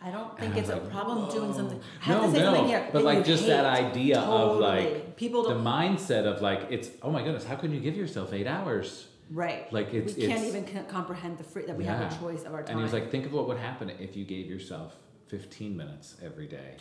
I 0.02 0.10
don't 0.10 0.38
think 0.38 0.56
it's 0.56 0.68
was 0.68 0.78
a 0.78 0.80
like, 0.82 0.90
problem 0.90 1.30
doing 1.30 1.52
something. 1.52 1.80
I 2.00 2.04
have 2.04 2.20
No, 2.22 2.26
to 2.26 2.32
say 2.32 2.38
no, 2.38 2.44
something 2.46 2.66
here. 2.68 2.88
but 2.92 3.02
like 3.04 3.24
just 3.24 3.46
that 3.46 3.64
hate. 3.76 3.86
idea 3.90 4.20
of, 4.20 4.58
like, 4.58 5.16
people 5.16 5.42
the 5.42 5.50
don't 5.54 5.64
mindset 5.64 6.24
of 6.24 6.40
like 6.40 6.68
it's 6.70 6.88
oh 7.02 7.10
my 7.10 7.22
goodness 7.22 7.44
how 7.44 7.54
can 7.56 7.70
you 7.74 7.80
give 7.80 7.94
yourself 7.94 8.32
eight 8.32 8.46
hours 8.46 9.08
right. 9.30 9.72
like 9.72 9.92
it's 9.94 10.16
we 10.16 10.26
can't 10.26 10.44
it's 10.44 10.54
even 10.54 10.84
comprehend 10.86 11.38
the 11.38 11.44
free 11.44 11.64
that 11.66 11.76
we 11.76 11.84
have 11.84 12.00
a 12.12 12.16
choice 12.18 12.42
of 12.44 12.52
our 12.54 12.62
time 12.62 12.70
and 12.72 12.78
he 12.80 12.82
was 12.82 12.92
like 12.92 13.10
think 13.10 13.26
of 13.26 13.32
what 13.32 13.46
would 13.48 13.58
happen 13.58 13.90
if 13.98 14.16
you 14.16 14.24
gave 14.24 14.46
yourself 14.46 14.96
15 15.28 15.76
minutes 15.76 16.16
every 16.24 16.46
day 16.46 16.76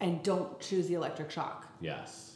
and 0.00 0.22
don't 0.22 0.58
choose 0.60 0.86
the 0.88 0.94
electric 0.94 1.30
shock, 1.30 1.66
yes 1.80 2.26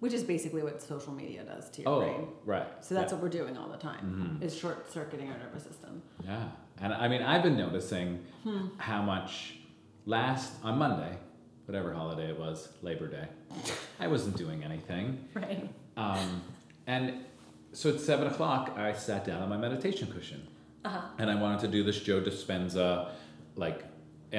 which 0.00 0.12
is 0.12 0.22
basically 0.22 0.62
what 0.62 0.82
social 0.82 1.12
media 1.12 1.42
does 1.42 1.70
to 1.70 1.80
your 1.82 1.90
oh 1.90 2.00
brain. 2.00 2.28
right 2.44 2.66
So 2.84 2.94
that's 2.94 3.10
yeah. 3.12 3.16
what 3.16 3.22
we're 3.22 3.38
doing 3.40 3.56
all 3.56 3.68
the 3.68 3.78
time 3.78 4.38
Mhm. 4.40 4.44
is 4.44 4.54
short 4.56 4.92
circuiting 4.92 5.30
our 5.30 5.38
nervous 5.38 5.62
system. 5.64 6.02
yeah 6.24 6.48
and 6.82 6.92
i 6.92 7.08
mean 7.08 7.22
i've 7.22 7.42
been 7.42 7.56
noticing 7.56 8.22
Hmm. 8.44 8.66
how 8.76 9.00
much 9.02 9.56
last 10.04 10.52
on 10.62 10.76
monday 10.78 11.16
whatever 11.64 11.92
holiday 11.94 12.28
it 12.28 12.38
was 12.38 12.68
labor 12.82 13.08
day 13.08 13.26
i 13.98 14.06
wasn't 14.06 14.36
doing 14.36 14.62
anything 14.62 15.26
Right. 15.34 15.68
um, 15.96 16.42
and 16.86 17.24
so 17.78 17.84
at 17.94 18.00
seven 18.00 18.26
o'clock 18.32 18.64
i 18.76 18.92
sat 18.92 19.22
down 19.30 19.40
on 19.44 19.48
my 19.54 19.56
meditation 19.66 20.06
cushion 20.16 20.42
Uh 20.84 20.88
huh. 20.96 21.00
and 21.20 21.26
I 21.34 21.36
wanted 21.44 21.60
to 21.66 21.68
do 21.76 21.80
this 21.88 21.98
Joe 22.08 22.20
Dispenza 22.28 22.88
like 23.64 23.78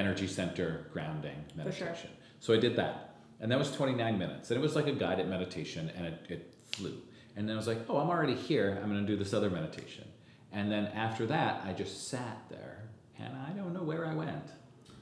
energy 0.02 0.26
center 0.38 0.68
grounding 0.94 1.38
For 1.48 1.72
sure. 1.72 1.86
meditation. 1.88 2.10
So 2.44 2.48
I 2.56 2.58
did 2.66 2.74
that. 2.76 2.94
And 3.40 3.46
that 3.50 3.58
was 3.58 3.70
29 3.72 4.18
minutes. 4.24 4.50
And 4.50 4.56
it 4.60 4.62
was 4.68 4.74
like 4.78 4.86
a 4.94 4.96
guided 5.04 5.28
meditation 5.36 5.84
and 5.96 6.06
it, 6.10 6.16
it 6.34 6.54
flew. 6.74 6.96
And 7.36 7.42
then 7.48 7.54
I 7.56 7.58
was 7.62 7.66
like, 7.72 7.80
oh, 7.88 7.96
I'm 8.02 8.10
already 8.16 8.34
here. 8.50 8.68
I'm 8.82 8.90
going 8.92 9.04
to 9.06 9.10
do 9.12 9.16
this 9.22 9.32
other 9.38 9.50
meditation. 9.60 10.06
And 10.52 10.64
then 10.72 10.84
after 11.06 11.24
that, 11.34 11.52
I 11.68 11.72
just 11.82 11.94
sat 12.12 12.36
there 12.48 12.76
and 13.22 13.32
I 13.48 13.50
don't 13.58 13.72
know 13.76 13.82
where 13.90 14.04
I 14.12 14.14
went. 14.24 14.46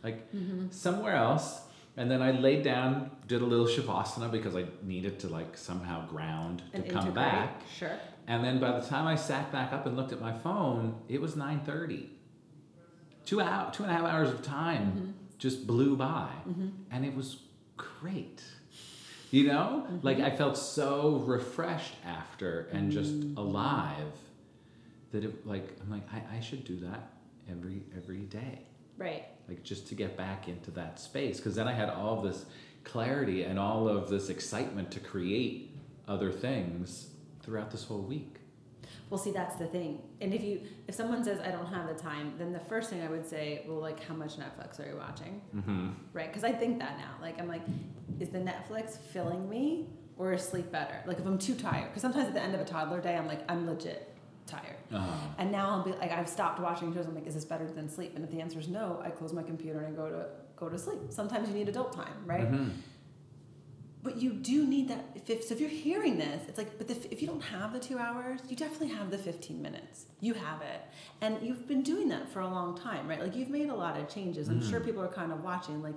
Like 0.06 0.18
Mm-hmm. 0.34 0.66
somewhere 0.70 1.16
else. 1.28 1.46
And 1.98 2.10
then 2.10 2.20
I 2.22 2.30
laid 2.46 2.62
down, 2.62 2.90
did 3.32 3.40
a 3.42 3.48
little 3.52 3.66
shavasana 3.74 4.28
because 4.30 4.54
I 4.62 4.64
needed 4.82 5.14
to 5.20 5.28
like 5.38 5.56
somehow 5.70 6.06
ground 6.14 6.56
to 6.58 6.76
And 6.76 6.84
come 6.90 7.06
integrate. 7.08 7.14
back. 7.32 7.62
Sure. 7.80 7.98
And 8.26 8.44
then 8.44 8.58
by 8.58 8.78
the 8.78 8.86
time 8.86 9.06
I 9.06 9.14
sat 9.14 9.52
back 9.52 9.72
up 9.72 9.86
and 9.86 9.96
looked 9.96 10.12
at 10.12 10.20
my 10.20 10.32
phone, 10.32 11.00
it 11.08 11.20
was 11.20 11.36
nine 11.36 11.60
thirty. 11.60 12.10
Two 13.24 13.40
hour, 13.40 13.72
two 13.72 13.82
and 13.82 13.90
a 13.90 13.94
half 13.94 14.04
hours 14.04 14.30
of 14.30 14.42
time 14.42 14.92
mm-hmm. 14.92 15.10
just 15.38 15.66
blew 15.66 15.96
by, 15.96 16.30
mm-hmm. 16.48 16.68
and 16.90 17.04
it 17.04 17.14
was 17.14 17.38
great. 17.76 18.42
You 19.30 19.48
know, 19.48 19.84
mm-hmm. 19.86 19.98
like 20.02 20.20
I 20.20 20.30
felt 20.30 20.56
so 20.56 21.16
refreshed 21.26 21.94
after 22.04 22.68
and 22.72 22.92
just 22.92 23.12
alive 23.36 24.12
that 25.12 25.24
it 25.24 25.46
like 25.46 25.76
I'm 25.80 25.90
like 25.90 26.06
I, 26.12 26.36
I 26.36 26.40
should 26.40 26.64
do 26.64 26.78
that 26.80 27.10
every 27.50 27.82
every 27.96 28.20
day. 28.20 28.60
Right. 28.98 29.24
like 29.46 29.62
just 29.62 29.88
to 29.88 29.94
get 29.94 30.16
back 30.16 30.48
into 30.48 30.70
that 30.72 30.98
space. 30.98 31.36
Because 31.36 31.54
then 31.54 31.68
i 31.68 31.72
had 31.72 31.90
all 31.90 32.22
this 32.22 32.46
clarity 32.84 33.42
and 33.42 33.58
all 33.58 33.88
of 33.88 34.08
this 34.08 34.30
excitement 34.30 34.90
to 34.92 35.00
create 35.00 35.76
other 36.08 36.32
things 36.32 37.08
throughout 37.46 37.70
this 37.70 37.84
whole 37.84 38.02
week 38.02 38.32
Well, 39.10 39.18
see, 39.18 39.30
that's 39.40 39.56
the 39.56 39.66
thing. 39.66 40.02
And 40.20 40.34
if 40.34 40.42
you, 40.42 40.60
if 40.88 40.94
someone 41.00 41.22
says 41.24 41.38
I 41.40 41.50
don't 41.56 41.66
have 41.76 41.86
the 41.88 41.94
time, 42.10 42.26
then 42.38 42.52
the 42.52 42.64
first 42.72 42.90
thing 42.90 43.00
I 43.02 43.08
would 43.14 43.26
say, 43.34 43.62
well, 43.66 43.78
like, 43.88 43.98
how 44.08 44.14
much 44.14 44.32
Netflix 44.36 44.80
are 44.80 44.88
you 44.90 44.96
watching? 44.96 45.40
mm-hmm. 45.54 45.88
Right? 46.12 46.28
Because 46.30 46.44
I 46.44 46.52
think 46.52 46.78
that 46.80 46.94
now. 46.98 47.12
Like, 47.26 47.36
I'm 47.40 47.48
like, 47.56 47.62
is 48.20 48.30
the 48.30 48.38
Netflix 48.50 48.98
filling 49.12 49.48
me, 49.48 49.86
or 50.18 50.32
is 50.32 50.42
sleep 50.42 50.68
better? 50.72 50.96
Like, 51.06 51.18
if 51.20 51.26
I'm 51.26 51.38
too 51.38 51.54
tired, 51.54 51.88
because 51.88 52.02
sometimes 52.02 52.26
at 52.28 52.34
the 52.34 52.42
end 52.42 52.54
of 52.56 52.60
a 52.60 52.64
toddler 52.64 53.00
day, 53.00 53.14
I'm 53.16 53.28
like, 53.32 53.42
I'm 53.50 53.66
legit 53.72 54.00
tired. 54.46 54.76
uh-huh. 54.92 55.28
And 55.38 55.50
now 55.52 55.66
I'll 55.70 55.84
be 55.84 55.92
like, 56.02 56.10
I've 56.12 56.28
stopped 56.28 56.58
watching 56.60 56.92
shows. 56.94 57.06
I'm 57.06 57.14
like, 57.14 57.26
is 57.26 57.34
this 57.34 57.44
better 57.44 57.66
than 57.78 57.88
sleep? 57.88 58.12
And 58.16 58.24
if 58.24 58.30
the 58.30 58.40
answer 58.40 58.58
is 58.58 58.68
no, 58.68 59.00
I 59.04 59.10
close 59.10 59.32
my 59.32 59.42
computer 59.42 59.78
and 59.80 59.88
I 59.88 59.96
go 60.02 60.08
to 60.08 60.26
go 60.56 60.68
to 60.68 60.78
sleep. 60.78 61.00
Sometimes 61.10 61.48
you 61.48 61.54
need 61.54 61.68
adult 61.68 61.92
time, 61.92 62.16
right? 62.24 62.50
Mhm. 62.50 62.70
But 64.06 64.18
you 64.22 64.30
do 64.34 64.64
need 64.64 64.86
that. 64.88 65.04
If, 65.26 65.42
so 65.44 65.54
if 65.54 65.60
you're 65.60 65.68
hearing 65.68 66.16
this, 66.16 66.42
it's 66.48 66.58
like, 66.58 66.78
but 66.78 66.86
the, 66.86 66.94
if 67.12 67.20
you 67.20 67.26
don't 67.26 67.40
have 67.42 67.72
the 67.72 67.80
two 67.80 67.98
hours, 67.98 68.38
you 68.48 68.54
definitely 68.54 68.94
have 68.94 69.10
the 69.10 69.18
15 69.18 69.60
minutes. 69.60 70.06
You 70.20 70.34
have 70.34 70.62
it. 70.62 70.80
And 71.20 71.36
you've 71.42 71.66
been 71.66 71.82
doing 71.82 72.08
that 72.10 72.28
for 72.28 72.38
a 72.38 72.46
long 72.48 72.78
time, 72.78 73.08
right? 73.08 73.20
Like 73.20 73.34
you've 73.34 73.50
made 73.50 73.68
a 73.68 73.74
lot 73.74 73.98
of 73.98 74.08
changes. 74.08 74.48
I'm 74.48 74.62
sure 74.62 74.78
Mhm. 74.80 74.84
people 74.84 75.02
are 75.02 75.08
kind 75.08 75.32
of 75.32 75.42
watching. 75.42 75.82
Like, 75.82 75.96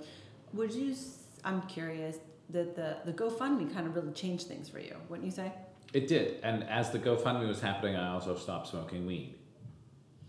would 0.54 0.72
you, 0.74 0.96
i'm 1.44 1.62
curious, 1.62 2.16
that 2.50 2.74
the, 2.74 2.96
the 3.04 3.12
GoFundMe 3.12 3.72
kind 3.72 3.86
of 3.86 3.94
really 3.94 4.12
changed 4.12 4.48
things 4.48 4.68
for 4.68 4.80
you, 4.80 4.96
wouldn't 5.08 5.24
you 5.26 5.30
say? 5.32 5.52
it 5.92 6.06
did 6.06 6.38
and 6.44 6.62
as 6.68 6.90
the 6.90 6.98
gofundme 7.00 7.48
was 7.48 7.60
happening 7.60 7.96
i 7.96 8.12
also 8.12 8.36
stopped 8.36 8.68
smoking 8.68 9.04
weed 9.06 9.34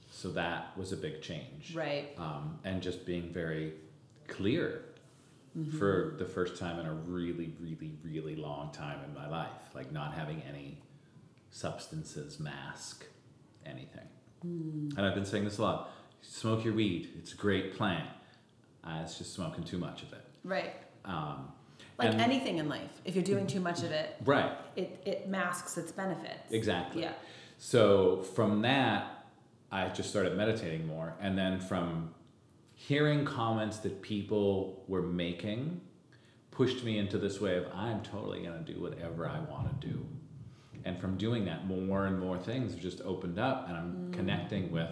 so 0.10 0.30
that 0.32 0.76
was 0.76 0.92
a 0.92 0.98
big 0.98 1.22
change 1.22 1.76
Right. 1.76 2.10
um, 2.18 2.58
and 2.64 2.82
just 2.82 3.06
being 3.06 3.32
very 3.32 3.74
clear 4.28 4.86
Mm-hmm. 5.58 5.78
for 5.78 6.16
the 6.18 6.24
first 6.26 6.58
time 6.58 6.80
in 6.80 6.86
a 6.86 6.94
really 6.94 7.54
really 7.60 7.92
really 8.04 8.36
long 8.38 8.72
time 8.72 9.00
in 9.04 9.14
my 9.14 9.28
life 9.28 9.50
like 9.76 9.92
not 9.92 10.14
having 10.14 10.42
any 10.50 10.78
substances 11.50 12.40
mask 12.40 13.06
anything 13.66 14.08
Mm. 14.46 14.98
and 14.98 15.06
i've 15.06 15.14
been 15.14 15.26
saying 15.26 15.44
this 15.44 15.60
a 15.60 15.62
lot 15.62 15.92
smoke 16.22 16.64
your 16.66 16.74
weed 16.74 17.10
it's 17.20 17.34
a 17.34 17.36
great 17.36 17.76
plant 17.78 18.10
uh, 18.84 19.02
it's 19.04 19.20
just 19.20 19.34
smoking 19.36 19.64
too 19.64 19.78
much 19.78 20.02
of 20.02 20.14
it 20.14 20.26
Right. 20.44 20.74
um, 21.06 21.52
Like 22.00 22.14
and- 22.14 22.22
anything 22.22 22.58
in 22.58 22.68
life, 22.68 22.90
if 23.06 23.14
you're 23.14 23.24
doing 23.24 23.46
too 23.46 23.60
much 23.60 23.84
of 23.84 23.92
it, 23.92 24.16
right 24.26 24.54
it, 24.76 25.00
it 25.06 25.28
masks 25.28 25.78
its 25.78 25.92
benefits. 25.92 26.50
exactly 26.52 27.04
Yeah. 27.04 27.14
So 27.60 28.24
from 28.24 28.64
that, 28.64 29.26
I 29.72 29.90
just 29.90 30.10
started 30.10 30.36
meditating 30.36 30.88
more. 30.88 31.14
And 31.22 31.38
then 31.38 31.60
from 31.60 32.16
hearing 32.88 33.24
comments 33.26 33.78
that 33.78 34.02
people 34.02 34.84
were 34.88 35.04
making, 35.04 35.80
pushed 36.50 36.84
me 36.84 36.98
into 36.98 37.18
this 37.18 37.40
way 37.40 37.58
of 37.58 37.68
I'm 37.74 38.02
totally 38.02 38.42
going 38.42 38.64
to 38.64 38.74
do 38.74 38.82
whatever 38.82 39.28
I 39.28 39.40
want 39.40 39.82
to 39.82 39.88
do. 39.88 40.06
And 40.84 41.00
from 41.00 41.16
doing 41.16 41.46
that, 41.46 41.68
more 41.68 42.08
and 42.08 42.20
more 42.20 42.40
things 42.40 42.72
have 42.72 42.82
just 42.82 43.02
opened 43.02 43.38
up, 43.38 43.68
and 43.68 43.78
I'm 43.78 43.94
mm. 43.94 44.14
connecting 44.14 44.72
with 44.72 44.90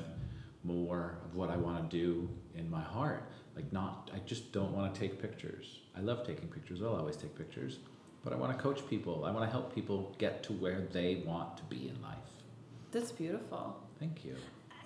more 0.63 1.17
of 1.25 1.35
what 1.35 1.49
I 1.49 1.57
want 1.57 1.89
to 1.89 1.97
do 1.97 2.29
in 2.55 2.69
my 2.69 2.81
heart. 2.81 3.23
Like, 3.55 3.73
not, 3.73 4.11
I 4.13 4.19
just 4.19 4.51
don't 4.51 4.71
want 4.71 4.93
to 4.93 4.99
take 4.99 5.19
pictures. 5.19 5.79
I 5.97 6.01
love 6.01 6.27
taking 6.27 6.47
pictures, 6.47 6.83
I'll 6.83 6.95
always 6.95 7.17
take 7.17 7.35
pictures. 7.35 7.79
But 8.23 8.33
I 8.33 8.35
want 8.35 8.55
to 8.55 8.61
coach 8.61 8.87
people, 8.87 9.25
I 9.25 9.31
want 9.31 9.45
to 9.45 9.51
help 9.51 9.73
people 9.73 10.15
get 10.19 10.43
to 10.43 10.53
where 10.53 10.81
they 10.91 11.23
want 11.25 11.57
to 11.57 11.63
be 11.63 11.89
in 11.89 11.99
life. 12.03 12.17
That's 12.91 13.11
beautiful. 13.11 13.77
Thank 13.99 14.23
you. 14.23 14.35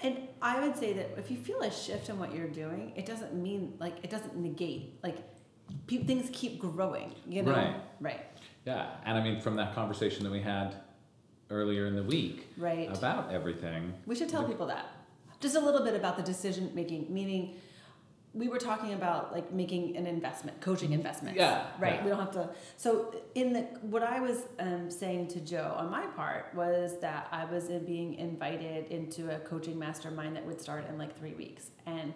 And 0.03 0.17
I 0.41 0.59
would 0.59 0.75
say 0.75 0.91
that 0.93 1.11
if 1.17 1.31
you 1.31 1.37
feel 1.37 1.61
a 1.61 1.71
shift 1.71 2.09
in 2.09 2.19
what 2.19 2.35
you're 2.35 2.49
doing, 2.49 2.91
it 2.95 3.05
doesn't 3.05 3.33
mean 3.33 3.73
like 3.79 3.95
it 4.03 4.09
doesn't 4.09 4.35
negate 4.35 4.99
like 5.01 5.17
pe- 5.87 6.03
things 6.03 6.29
keep 6.33 6.59
growing. 6.59 7.15
You 7.27 7.41
know, 7.43 7.51
Right. 7.53 7.75
right, 8.01 8.19
Yeah, 8.65 8.89
and 9.05 9.17
I 9.17 9.23
mean, 9.23 9.39
from 9.39 9.55
that 9.55 9.73
conversation 9.73 10.23
that 10.25 10.31
we 10.31 10.41
had 10.41 10.75
earlier 11.49 11.87
in 11.87 11.95
the 11.95 12.03
week 12.03 12.47
right. 12.57 12.95
about 12.95 13.31
everything, 13.31 13.93
We 14.05 14.15
should 14.15 14.29
tell 14.29 14.43
people 14.43 14.67
that. 14.67 14.85
Just 15.39 15.55
a 15.55 15.59
little 15.59 15.83
bit 15.83 15.95
about 15.95 16.17
the 16.17 16.23
decision 16.23 16.71
making, 16.73 17.13
meaning 17.13 17.55
we 18.35 18.47
were 18.47 18.57
talking 18.57 18.93
about 18.93 19.31
like 19.31 19.51
making 19.53 19.95
an 19.95 20.07
investment, 20.07 20.59
coaching 20.59 20.91
investment. 20.91 21.37
Yeah, 21.37 21.67
Right. 21.79 21.95
yeah. 21.95 22.03
We 22.03 22.09
don't 22.09 22.19
have 22.19 22.31
to. 22.31 22.49
So 22.77 23.13
in 23.35 23.53
the 23.53 23.61
what 23.81 24.01
I 24.03 24.19
was 24.19 24.43
um, 24.59 24.89
saying 24.89 25.27
to 25.29 25.39
Joe 25.39 25.75
on 25.77 25.91
my 25.91 26.05
part 26.07 26.51
was 26.55 26.99
that 27.01 27.27
I 27.31 27.45
was 27.45 27.65
being 27.85 28.15
invited 28.15 28.87
into 28.91 29.29
a 29.35 29.39
coaching 29.39 29.77
mastermind 29.77 30.35
that 30.35 30.45
would 30.45 30.59
start 30.59 30.87
in 30.89 30.97
like 30.97 31.17
three 31.17 31.33
weeks, 31.33 31.67
and 31.85 32.13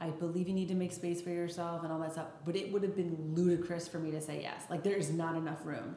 I 0.00 0.08
believe 0.08 0.48
you 0.48 0.54
need 0.54 0.68
to 0.68 0.74
make 0.74 0.92
space 0.92 1.20
for 1.20 1.28
yourself 1.30 1.82
and 1.84 1.92
all 1.92 1.98
that 2.00 2.12
stuff. 2.12 2.28
But 2.46 2.56
it 2.56 2.72
would 2.72 2.82
have 2.82 2.96
been 2.96 3.34
ludicrous 3.34 3.86
for 3.86 3.98
me 3.98 4.10
to 4.12 4.20
say 4.20 4.40
yes. 4.40 4.62
Like 4.70 4.82
there 4.82 4.96
is 4.96 5.10
not 5.10 5.36
enough 5.36 5.58
room. 5.64 5.96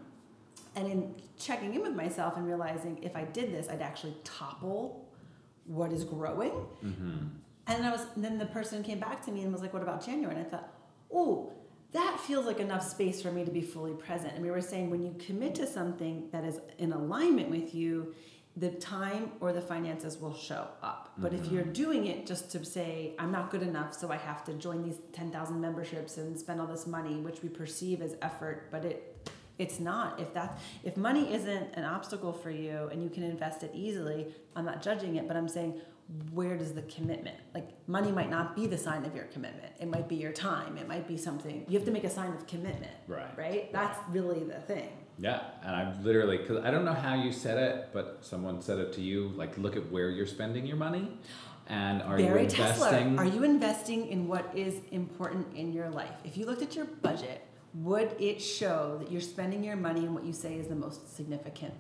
And 0.76 0.88
in 0.88 1.16
checking 1.38 1.74
in 1.76 1.82
with 1.82 1.94
myself 1.96 2.36
and 2.36 2.46
realizing 2.48 2.98
if 3.04 3.16
I 3.16 3.24
did 3.26 3.54
this, 3.54 3.70
I'd 3.70 3.82
actually 3.82 4.16
topple 4.26 5.08
what 5.66 5.94
is 5.94 6.04
growing. 6.04 6.52
hmm 6.52 7.18
And 7.68 7.86
I 7.86 7.92
was 7.92 8.06
and 8.16 8.24
then 8.24 8.38
the 8.38 8.46
person 8.46 8.84
came 8.84 9.00
back 9.00 9.24
to 9.26 9.32
me 9.32 9.42
and 9.42 9.52
was 9.52 9.62
like, 9.62 9.74
"What 9.74 9.84
about 9.84 10.06
January?" 10.06 10.36
And 10.36 10.46
I 10.46 10.50
thought, 10.50 10.74
"Oh, 11.12 11.54
that 11.92 12.20
feels 12.20 12.46
like 12.46 12.60
enough 12.60 12.84
space 12.84 13.22
for 13.22 13.32
me 13.32 13.46
to 13.46 13.52
be 13.52 13.62
fully 13.62 13.94
present." 13.94 14.34
And 14.34 14.44
we 14.44 14.52
were 14.52 14.62
saying 14.62 14.90
when 14.90 15.02
you 15.02 15.16
commit 15.20 15.56
to 15.56 15.68
something 15.68 16.30
that 16.32 16.44
is 16.44 16.60
in 16.78 16.92
alignment 16.92 17.50
with 17.50 17.74
you, 17.74 18.14
the 18.58 18.70
time 18.70 19.32
or 19.40 19.52
the 19.52 19.62
finances 19.62 20.20
will 20.20 20.34
show 20.34 20.68
up. 20.82 21.12
But 21.18 21.34
if 21.34 21.46
Mhm. 21.46 21.52
you're 21.52 21.64
doing 21.64 22.06
it 22.06 22.28
just 22.28 22.52
to 22.52 22.64
say, 22.64 23.16
"I'm 23.18 23.32
not 23.32 23.50
good 23.50 23.64
enough, 23.64 23.94
so 23.94 24.12
I 24.12 24.18
have 24.18 24.44
to 24.46 24.54
join 24.54 24.84
these 24.84 25.00
10,000 25.12 25.60
memberships 25.60 26.18
and 26.18 26.38
spend 26.38 26.62
all 26.62 26.68
this 26.68 26.86
money," 26.86 27.20
which 27.22 27.42
we 27.42 27.50
perceive 27.50 28.02
as 28.02 28.16
effort, 28.22 28.70
but 28.72 28.86
it 28.86 29.10
it's 29.60 29.80
not. 29.80 30.20
If 30.20 30.34
that 30.34 30.58
if 30.84 30.98
money 30.98 31.32
isn't 31.34 31.76
an 31.76 31.84
obstacle 31.84 32.34
for 32.34 32.50
you 32.50 32.90
and 32.92 33.04
you 33.04 33.10
can 33.10 33.24
invest 33.24 33.64
it 33.64 33.72
easily, 33.74 34.34
I'm 34.56 34.66
not 34.66 34.82
judging 34.82 35.16
it, 35.16 35.28
but 35.28 35.38
I'm 35.38 35.48
saying 35.48 35.80
where 36.32 36.58
does 36.58 36.74
the 36.74 36.82
commitment 36.84 37.38
like 37.56 37.68
money 37.88 38.12
might 38.12 38.30
not 38.30 38.56
be 38.56 38.68
the 38.68 38.78
sign 38.78 39.06
of 39.06 39.16
your 39.16 39.26
commitment 39.26 39.72
it 39.80 39.88
might 39.88 40.08
be 40.08 40.16
your 40.16 40.32
time 40.32 40.78
it 40.78 40.88
might 40.88 41.08
be 41.08 41.18
something 41.18 41.66
you 41.68 41.78
have 41.78 41.86
to 41.86 41.92
make 41.92 42.04
a 42.04 42.10
sign 42.10 42.32
of 42.34 42.46
commitment 42.46 42.92
Right. 43.08 43.38
right 43.38 43.74
that's 43.74 43.98
really 44.10 44.44
the 44.44 44.60
thing 44.62 44.90
Yeah, 45.18 45.42
and 45.64 45.76
I 45.76 45.94
literally, 46.02 46.38
because 46.38 46.64
I 46.66 46.72
don't 46.72 46.86
know 46.86 46.94
how 47.08 47.14
you 47.14 47.32
said 47.32 47.58
it, 47.60 47.90
but 47.94 48.18
someone 48.22 48.62
said 48.64 48.80
it 48.80 48.94
to 48.94 49.02
you. 49.02 49.30
Like, 49.36 49.56
look 49.60 49.76
at 49.76 49.92
where 49.92 50.10
you're 50.10 50.26
spending 50.38 50.66
your 50.66 50.76
money, 50.76 51.06
and 51.68 52.02
are 52.02 52.18
Bari 52.18 52.24
you 52.24 52.36
investing? 52.50 53.16
Tessler, 53.16 53.20
are 53.20 53.26
you 53.26 53.44
investing 53.44 54.08
in 54.08 54.28
what 54.28 54.46
is 54.56 54.74
important 54.92 55.56
in 55.56 55.72
your 55.72 55.90
life? 55.92 56.18
If 56.26 56.36
you 56.36 56.48
looked 56.48 56.64
at 56.64 56.76
your 56.76 56.86
budget, 56.86 57.46
would 57.76 58.16
it 58.20 58.42
show 58.42 58.98
that 59.00 59.12
you're 59.12 59.22
spending 59.22 59.64
your 59.64 59.76
money 59.76 60.02
on 60.02 60.14
what 60.14 60.24
you 60.24 60.34
say 60.34 60.56
is 60.56 60.68
the 60.68 60.76
most 60.76 61.16
significant, 61.16 61.74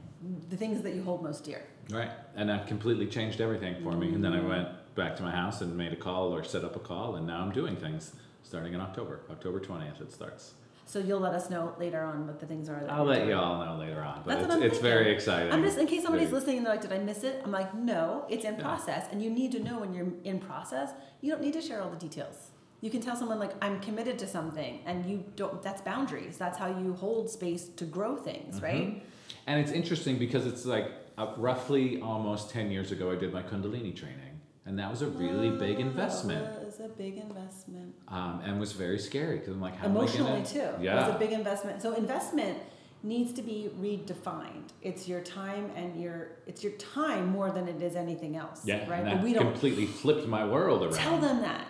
the 0.49 0.57
things 0.57 0.81
that 0.81 0.93
you 0.95 1.03
hold 1.03 1.21
most 1.23 1.43
dear? 1.43 1.61
Right, 1.91 2.09
and 2.35 2.49
that 2.49 2.67
completely 2.67 3.07
changed 3.07 3.41
everything 3.41 3.81
for 3.83 3.91
me. 3.93 4.13
And 4.13 4.23
then 4.23 4.33
I 4.33 4.39
Mm. 4.39 4.49
went 4.49 4.69
back 4.95 5.15
to 5.17 5.23
my 5.23 5.31
house 5.31 5.61
and 5.61 5.75
made 5.77 5.93
a 5.93 5.95
call 5.97 6.33
or 6.33 6.43
set 6.43 6.63
up 6.63 6.75
a 6.75 6.79
call, 6.79 7.15
and 7.17 7.27
now 7.27 7.41
I'm 7.41 7.51
doing 7.51 7.75
things 7.75 8.13
starting 8.43 8.73
in 8.73 8.79
October. 8.81 9.21
October 9.29 9.59
twentieth, 9.59 10.01
it 10.01 10.11
starts. 10.11 10.53
So 10.85 10.99
you'll 10.99 11.19
let 11.21 11.33
us 11.33 11.49
know 11.49 11.73
later 11.79 12.03
on 12.03 12.27
what 12.27 12.39
the 12.39 12.45
things 12.45 12.67
are. 12.69 12.79
That 12.81 12.91
I'll 12.91 13.05
let 13.05 13.17
doing. 13.19 13.29
you 13.29 13.35
all 13.35 13.63
know 13.65 13.77
later 13.77 14.01
on, 14.01 14.21
but 14.25 14.25
That's 14.25 14.41
it's, 14.41 14.49
what 14.49 14.57
I'm 14.57 14.63
it's 14.63 14.79
very 14.79 15.11
exciting. 15.13 15.51
I'm 15.53 15.63
just 15.63 15.77
in 15.77 15.87
case 15.87 16.03
somebody's 16.03 16.31
listening 16.31 16.57
and 16.57 16.65
they're 16.65 16.73
like, 16.73 16.81
"Did 16.81 16.91
I 16.91 16.97
miss 16.99 17.23
it?" 17.23 17.41
I'm 17.43 17.51
like, 17.51 17.73
"No, 17.73 18.25
it's 18.29 18.43
in 18.45 18.55
Yeah. 18.55 18.61
process, 18.63 19.07
and 19.11 19.21
you 19.21 19.29
need 19.29 19.51
to 19.53 19.59
know 19.59 19.79
when 19.79 19.93
you're 19.93 20.07
in 20.23 20.39
process. 20.39 20.91
You 21.21 21.31
don't 21.31 21.41
need 21.41 21.53
to 21.53 21.61
share 21.61 21.81
all 21.81 21.89
the 21.89 21.95
details. 21.97 22.49
You 22.83 22.89
can 22.89 22.99
tell 22.99 23.15
someone 23.15 23.39
like, 23.39 23.53
"I'm 23.65 23.79
committed 23.79 24.19
to 24.19 24.27
something," 24.27 24.73
and 24.85 25.05
you 25.09 25.23
don't. 25.37 25.61
That's 25.63 25.81
boundaries. 25.81 26.37
That's 26.37 26.57
how 26.57 26.67
you 26.67 26.93
hold 26.93 27.29
space 27.29 27.63
to 27.79 27.85
grow 27.85 28.17
things, 28.17 28.61
right? 28.61 28.87
Mhm. 28.95 29.01
And 29.47 29.59
it's 29.61 29.71
interesting 29.71 30.17
because 30.19 30.45
it's 30.45 30.65
like 30.65 30.87
uh, 31.17 31.27
roughly 31.37 32.01
almost 32.01 32.49
10 32.49 32.71
years 32.71 32.91
ago, 32.91 33.09
I 33.11 33.15
did 33.15 33.31
my 33.31 33.41
Kundalini 33.43 33.95
training. 33.95 34.41
And 34.65 34.79
that 34.79 34.89
was 34.89 35.01
a 35.01 35.07
really 35.07 35.51
big 35.51 35.77
Oh, 35.77 35.81
investment. 35.89 36.45
It 36.61 36.65
was 36.65 36.79
a 36.79 36.87
big 36.89 37.17
investment. 37.17 37.93
Um, 38.07 38.41
and 38.43 38.59
was 38.59 38.71
very 38.73 38.97
scary 38.99 39.37
because 39.39 39.53
I'm 39.53 39.61
like, 39.61 39.75
how 39.75 39.87
Emotionally 39.87 40.31
am 40.31 40.35
I 40.37 40.43
gonna? 40.43 40.77
too. 40.77 40.83
Yeah. 40.83 40.93
It 41.03 41.07
was 41.07 41.15
a 41.15 41.19
big 41.19 41.31
investment. 41.33 41.81
So 41.81 41.93
investment 41.93 42.57
needs 43.03 43.31
to 43.33 43.41
be 43.41 43.69
redefined. 43.79 44.69
It's 44.81 45.07
your 45.07 45.21
time 45.21 45.69
and 45.75 46.01
your 46.01 46.29
it's 46.47 46.63
your 46.63 46.73
time 46.73 47.27
more 47.27 47.51
than 47.51 47.67
it 47.67 47.81
is 47.81 47.95
anything 47.95 48.35
else. 48.37 48.61
yeah, 48.65 48.89
Right. 48.89 49.01
and 49.05 49.19
But 49.19 49.23
we 49.23 49.33
don't 49.33 49.51
completely 49.51 49.85
flipped 49.85 50.27
my 50.27 50.45
world 50.45 50.81
around. 50.83 50.93
Tell 50.93 51.17
them 51.17 51.41
that. 51.41 51.67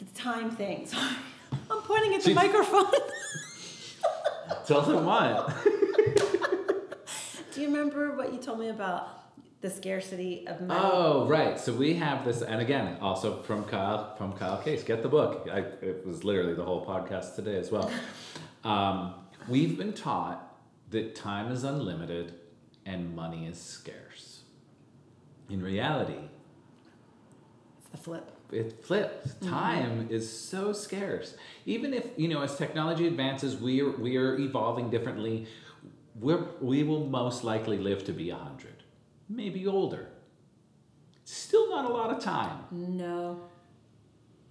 The 0.00 0.18
time 0.20 0.50
thing. 0.50 0.86
Sorry. 0.86 1.14
I'm 1.70 1.82
pointing 1.82 2.14
at 2.14 2.20
the 2.20 2.26
She's- 2.30 2.36
microphone. 2.36 2.86
Tell 4.66 4.82
them 4.82 5.04
what? 5.04 5.52
Do 7.52 7.60
you 7.60 7.66
remember 7.68 8.16
what 8.16 8.32
you 8.32 8.38
told 8.38 8.58
me 8.60 8.68
about 8.68 9.08
the 9.60 9.68
scarcity 9.70 10.46
of 10.46 10.60
money? 10.60 10.80
Oh, 10.82 11.26
right. 11.26 11.58
So 11.58 11.72
we 11.72 11.94
have 11.94 12.24
this, 12.24 12.42
and 12.42 12.60
again, 12.60 12.96
also 13.00 13.42
from 13.42 13.64
Kyle 13.64 14.14
from 14.16 14.32
Kyle 14.34 14.62
Cease. 14.62 14.82
Get 14.84 15.02
the 15.02 15.08
book. 15.08 15.48
I, 15.52 15.58
it 15.84 16.06
was 16.06 16.24
literally 16.24 16.54
the 16.54 16.64
whole 16.64 16.84
podcast 16.86 17.34
today 17.36 17.56
as 17.58 17.70
well. 17.70 17.90
Um, 18.62 19.14
we've 19.48 19.78
been 19.78 19.94
taught 19.94 20.54
that 20.90 21.14
time 21.14 21.50
is 21.50 21.64
unlimited 21.64 22.34
and 22.84 23.16
money 23.16 23.46
is 23.46 23.58
scarce. 23.58 24.40
In 25.48 25.62
reality, 25.62 26.18
It's 27.78 27.88
the 27.90 27.96
flip. 27.96 28.30
It 28.52 28.84
flips. 28.84 29.28
Mm-hmm. 29.28 29.48
Time 29.48 30.08
is 30.10 30.30
so 30.30 30.72
scarce. 30.72 31.34
Even 31.66 31.94
if 31.94 32.06
you 32.16 32.28
know, 32.28 32.42
as 32.42 32.56
technology 32.56 33.06
advances, 33.06 33.56
we 33.56 33.80
are 33.80 33.90
we 33.90 34.16
are 34.16 34.38
evolving 34.38 34.90
differently. 34.90 35.46
We're, 36.18 36.44
we 36.60 36.82
will 36.82 37.06
most 37.06 37.44
likely 37.44 37.78
live 37.78 38.04
to 38.04 38.12
be 38.12 38.30
a 38.30 38.36
hundred, 38.36 38.82
maybe 39.28 39.66
older. 39.66 40.08
Still 41.24 41.70
not 41.70 41.84
a 41.84 41.88
lot 41.88 42.10
of 42.10 42.22
time. 42.22 42.64
No. 42.70 43.42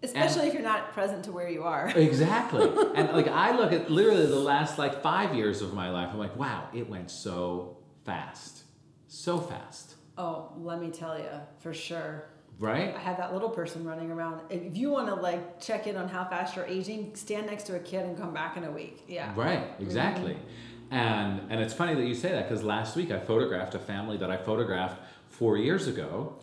Especially 0.01 0.47
if 0.47 0.53
you're 0.53 0.63
not 0.63 0.93
present 0.93 1.25
to 1.25 1.31
where 1.33 1.49
you 1.49 1.63
are. 1.63 1.89
Exactly. 1.95 2.63
and 2.95 3.09
like 3.11 3.27
I 3.27 3.55
look 3.55 3.73
at 3.73 3.91
literally 3.91 4.25
the 4.25 4.39
last 4.39 4.77
like 4.79 5.03
five 5.03 5.35
years 5.35 5.61
of 5.61 5.73
my 5.73 5.89
life, 5.89 6.09
I'm 6.13 6.17
like, 6.17 6.37
wow, 6.37 6.69
it 6.73 6.89
went 6.89 7.11
so 7.11 7.77
fast, 8.05 8.63
so 9.07 9.37
fast, 9.39 9.95
Oh, 10.19 10.51
let 10.57 10.81
me 10.81 10.91
tell 10.91 11.17
you, 11.17 11.29
for 11.59 11.73
sure. 11.73 12.25
Right? 12.59 12.93
I 12.95 12.99
have 12.99 13.17
that 13.17 13.33
little 13.33 13.49
person 13.49 13.85
running 13.85 14.11
around. 14.11 14.41
If 14.49 14.77
you 14.77 14.91
want 14.91 15.07
to 15.07 15.15
like 15.15 15.59
check 15.61 15.87
in 15.87 15.95
on 15.95 16.09
how 16.09 16.25
fast 16.25 16.55
you're 16.55 16.65
aging, 16.65 17.15
stand 17.15 17.47
next 17.47 17.63
to 17.63 17.75
a 17.75 17.79
kid 17.79 18.05
and 18.05 18.17
come 18.17 18.33
back 18.33 18.57
in 18.57 18.65
a 18.65 18.71
week. 18.71 19.03
Yeah. 19.07 19.33
Right, 19.35 19.63
exactly. 19.79 20.33
Mm-hmm. 20.33 20.93
And 20.93 21.41
and 21.51 21.61
it's 21.61 21.73
funny 21.73 21.95
that 21.95 22.05
you 22.05 22.15
say 22.15 22.31
that 22.31 22.49
because 22.49 22.63
last 22.63 22.95
week 22.95 23.11
I 23.11 23.19
photographed 23.19 23.75
a 23.75 23.79
family 23.79 24.17
that 24.17 24.29
I 24.29 24.37
photographed 24.37 25.01
four 25.29 25.57
years 25.57 25.87
ago, 25.87 26.35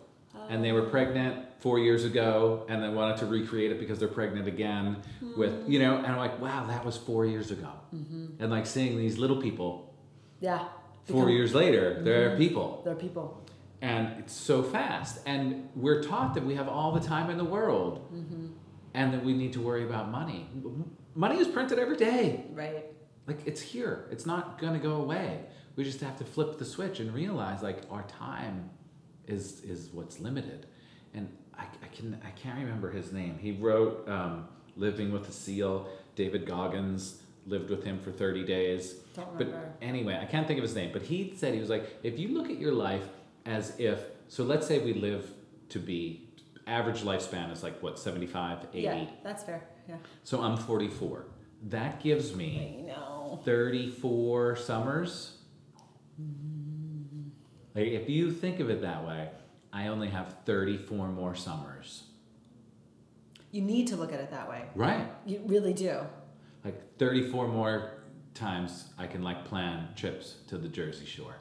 and 0.49 0.63
they 0.63 0.71
were 0.71 0.83
oh. 0.83 0.89
pregnant 0.89 1.45
four 1.59 1.79
years 1.79 2.05
ago, 2.05 2.65
and 2.69 2.81
they 2.81 2.89
wanted 2.89 3.17
to 3.17 3.25
recreate 3.25 3.71
it 3.71 3.79
because 3.79 3.99
they're 3.99 4.07
pregnant 4.07 4.47
again 4.47 4.97
with 5.35 5.65
hmm. 5.65 5.71
you 5.71 5.79
know, 5.79 5.97
and 5.97 6.07
I'm 6.07 6.17
like, 6.17 6.39
wow, 6.39 6.65
that 6.67 6.85
was 6.85 6.97
four 6.97 7.25
years 7.25 7.51
ago, 7.51 7.69
mm-hmm. 7.93 8.41
and 8.41 8.49
like 8.49 8.65
seeing 8.65 8.97
these 8.97 9.17
little 9.17 9.41
people 9.41 9.93
Yeah. 10.39 10.59
four 11.05 11.25
Become- 11.25 11.29
years 11.29 11.53
later, 11.53 12.01
they're 12.01 12.29
mm-hmm. 12.29 12.37
people, 12.37 12.81
They're 12.85 12.95
people. 12.95 13.43
And 13.81 14.19
it's 14.19 14.33
so 14.33 14.63
fast, 14.63 15.19
and 15.25 15.69
we're 15.75 16.01
taught 16.03 16.33
that 16.33 16.45
we 16.45 16.55
have 16.55 16.67
all 16.67 16.91
the 16.91 16.99
time 16.99 17.29
in 17.29 17.37
the 17.37 17.45
world, 17.45 18.07
and 18.93 19.13
that 19.13 19.23
we 19.23 19.33
need 19.33 19.53
to 19.53 19.61
worry 19.61 19.83
about 19.83 20.09
money. 20.09 20.49
Money 21.15 21.37
is 21.39 21.47
printed 21.47 21.79
every 21.79 21.97
day. 21.97 22.45
Right. 22.53 22.85
Like 23.27 23.39
it's 23.45 23.61
here. 23.61 24.07
It's 24.11 24.25
not 24.25 24.59
gonna 24.59 24.79
go 24.79 24.95
away. 24.95 25.41
We 25.75 25.83
just 25.83 25.99
have 26.01 26.17
to 26.17 26.23
flip 26.25 26.57
the 26.57 26.65
switch 26.65 26.99
and 26.99 27.13
realize 27.13 27.61
like 27.61 27.81
our 27.91 28.03
time 28.03 28.69
is 29.27 29.61
is 29.61 29.89
what's 29.91 30.19
limited. 30.19 30.65
And 31.13 31.27
I, 31.57 31.63
I 31.83 31.87
can 31.95 32.19
I 32.25 32.31
can't 32.31 32.57
remember 32.59 32.89
his 32.91 33.11
name. 33.11 33.37
He 33.39 33.51
wrote 33.51 34.07
um, 34.07 34.47
Living 34.75 35.11
with 35.11 35.27
a 35.27 35.31
Seal. 35.31 35.87
David 36.15 36.45
Goggins 36.45 37.21
lived 37.45 37.69
with 37.69 37.83
him 37.83 37.99
for 37.99 38.11
30 38.11 38.43
days. 38.45 38.93
Don't 39.15 39.37
But 39.37 39.47
remember. 39.47 39.73
anyway, 39.81 40.19
I 40.21 40.25
can't 40.25 40.47
think 40.47 40.57
of 40.57 40.63
his 40.63 40.75
name. 40.75 40.89
But 40.91 41.03
he 41.03 41.33
said 41.35 41.53
he 41.53 41.59
was 41.59 41.69
like, 41.69 41.97
if 42.03 42.17
you 42.19 42.29
look 42.29 42.49
at 42.49 42.57
your 42.59 42.73
life 42.73 43.03
as 43.47 43.79
if 43.79 44.03
so 44.27 44.43
let's 44.43 44.67
say 44.67 44.79
we 44.79 44.93
live 44.93 45.31
to 45.69 45.79
be 45.79 46.29
average 46.67 47.01
lifespan 47.01 47.51
is 47.51 47.63
like 47.63 47.81
what 47.81 47.97
75 47.97 48.67
80 48.73 48.81
Yeah, 48.83 49.05
that's 49.23 49.43
fair. 49.43 49.63
Yeah. 49.89 49.95
so 50.23 50.41
i'm 50.41 50.57
44 50.57 51.25
that 51.69 52.01
gives 52.01 52.35
me 52.35 52.83
I 52.85 52.87
know. 52.87 53.39
34 53.45 54.55
summers. 54.57 55.37
Like, 57.75 57.87
if 57.87 58.09
you 58.09 58.31
think 58.31 58.59
of 58.59 58.69
it 58.69 58.81
that 58.81 59.05
way, 59.05 59.29
I 59.71 59.87
only 59.87 60.07
have 60.09 60.35
34 60.45 61.09
more 61.09 61.35
summers. 61.35 62.03
You 63.51 63.61
need 63.61 63.87
to 63.87 63.95
look 63.95 64.11
at 64.13 64.19
it 64.19 64.31
that 64.31 64.49
way. 64.49 64.65
Right. 64.75 65.07
You 65.25 65.41
really 65.45 65.73
do. 65.73 65.99
Like 66.63 66.97
34 66.97 67.47
more 67.47 67.91
times 68.33 68.89
I 68.97 69.07
can 69.07 69.23
like 69.23 69.45
plan 69.45 69.89
trips 69.95 70.35
to 70.49 70.57
the 70.57 70.67
Jersey 70.67 71.05
Shore. 71.05 71.35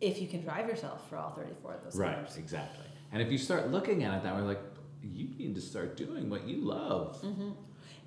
If 0.00 0.20
you 0.20 0.28
can 0.28 0.42
drive 0.42 0.68
yourself 0.68 1.08
for 1.08 1.16
all 1.16 1.30
34 1.30 1.74
of 1.74 1.84
those 1.84 1.96
Right, 1.96 2.14
summers. 2.16 2.36
exactly. 2.36 2.84
And 3.12 3.22
if 3.22 3.30
you 3.32 3.38
start 3.38 3.70
looking 3.70 4.02
at 4.04 4.14
it 4.18 4.22
that 4.24 4.34
way, 4.36 4.42
like, 4.42 4.60
you 5.02 5.28
need 5.38 5.54
to 5.54 5.60
start 5.60 5.96
doing 5.96 6.28
what 6.28 6.46
you 6.46 6.58
love. 6.62 7.20
Mm-hmm. 7.22 7.50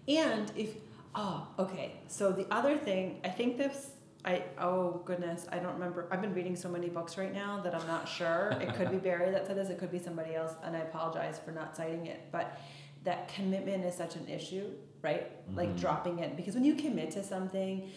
And 0.09 0.51
if 0.55 0.75
oh, 1.15 1.47
okay. 1.57 1.93
So 2.07 2.31
the 2.31 2.45
other 2.53 2.77
thing, 2.77 3.21
I 3.23 3.29
think 3.29 3.57
this 3.57 3.91
I 4.25 4.43
oh 4.59 5.01
goodness, 5.05 5.47
I 5.51 5.59
don't 5.59 5.73
remember. 5.75 6.07
I've 6.11 6.21
been 6.21 6.33
reading 6.33 6.55
so 6.57 6.67
many 6.67 6.89
books 6.89 7.17
right 7.17 7.33
now 7.33 7.61
that 7.61 7.73
I'm 7.73 7.87
not 7.87 8.07
sure. 8.07 8.49
it 8.59 8.73
could 8.75 8.91
be 8.91 8.97
Bari 9.09 9.31
that 9.31 9.47
said 9.47 9.55
this, 9.55 9.69
it 9.69 9.79
could 9.79 9.91
be 9.91 9.99
somebody 9.99 10.35
else, 10.35 10.53
and 10.63 10.75
I 10.75 10.79
apologize 10.79 11.39
for 11.43 11.51
not 11.51 11.75
citing 11.77 12.07
it. 12.07 12.25
But 12.31 12.59
that 13.05 13.29
commitment 13.29 13.85
is 13.85 13.95
such 13.95 14.17
an 14.17 14.27
issue, 14.27 14.65
right? 15.01 15.31
Like 15.55 15.69
Mhm. 15.69 15.79
dropping 15.79 16.19
it 16.19 16.35
because 16.35 16.53
when 16.53 16.65
you 16.65 16.75
commit 16.75 17.11
to 17.11 17.23
something, 17.23 17.89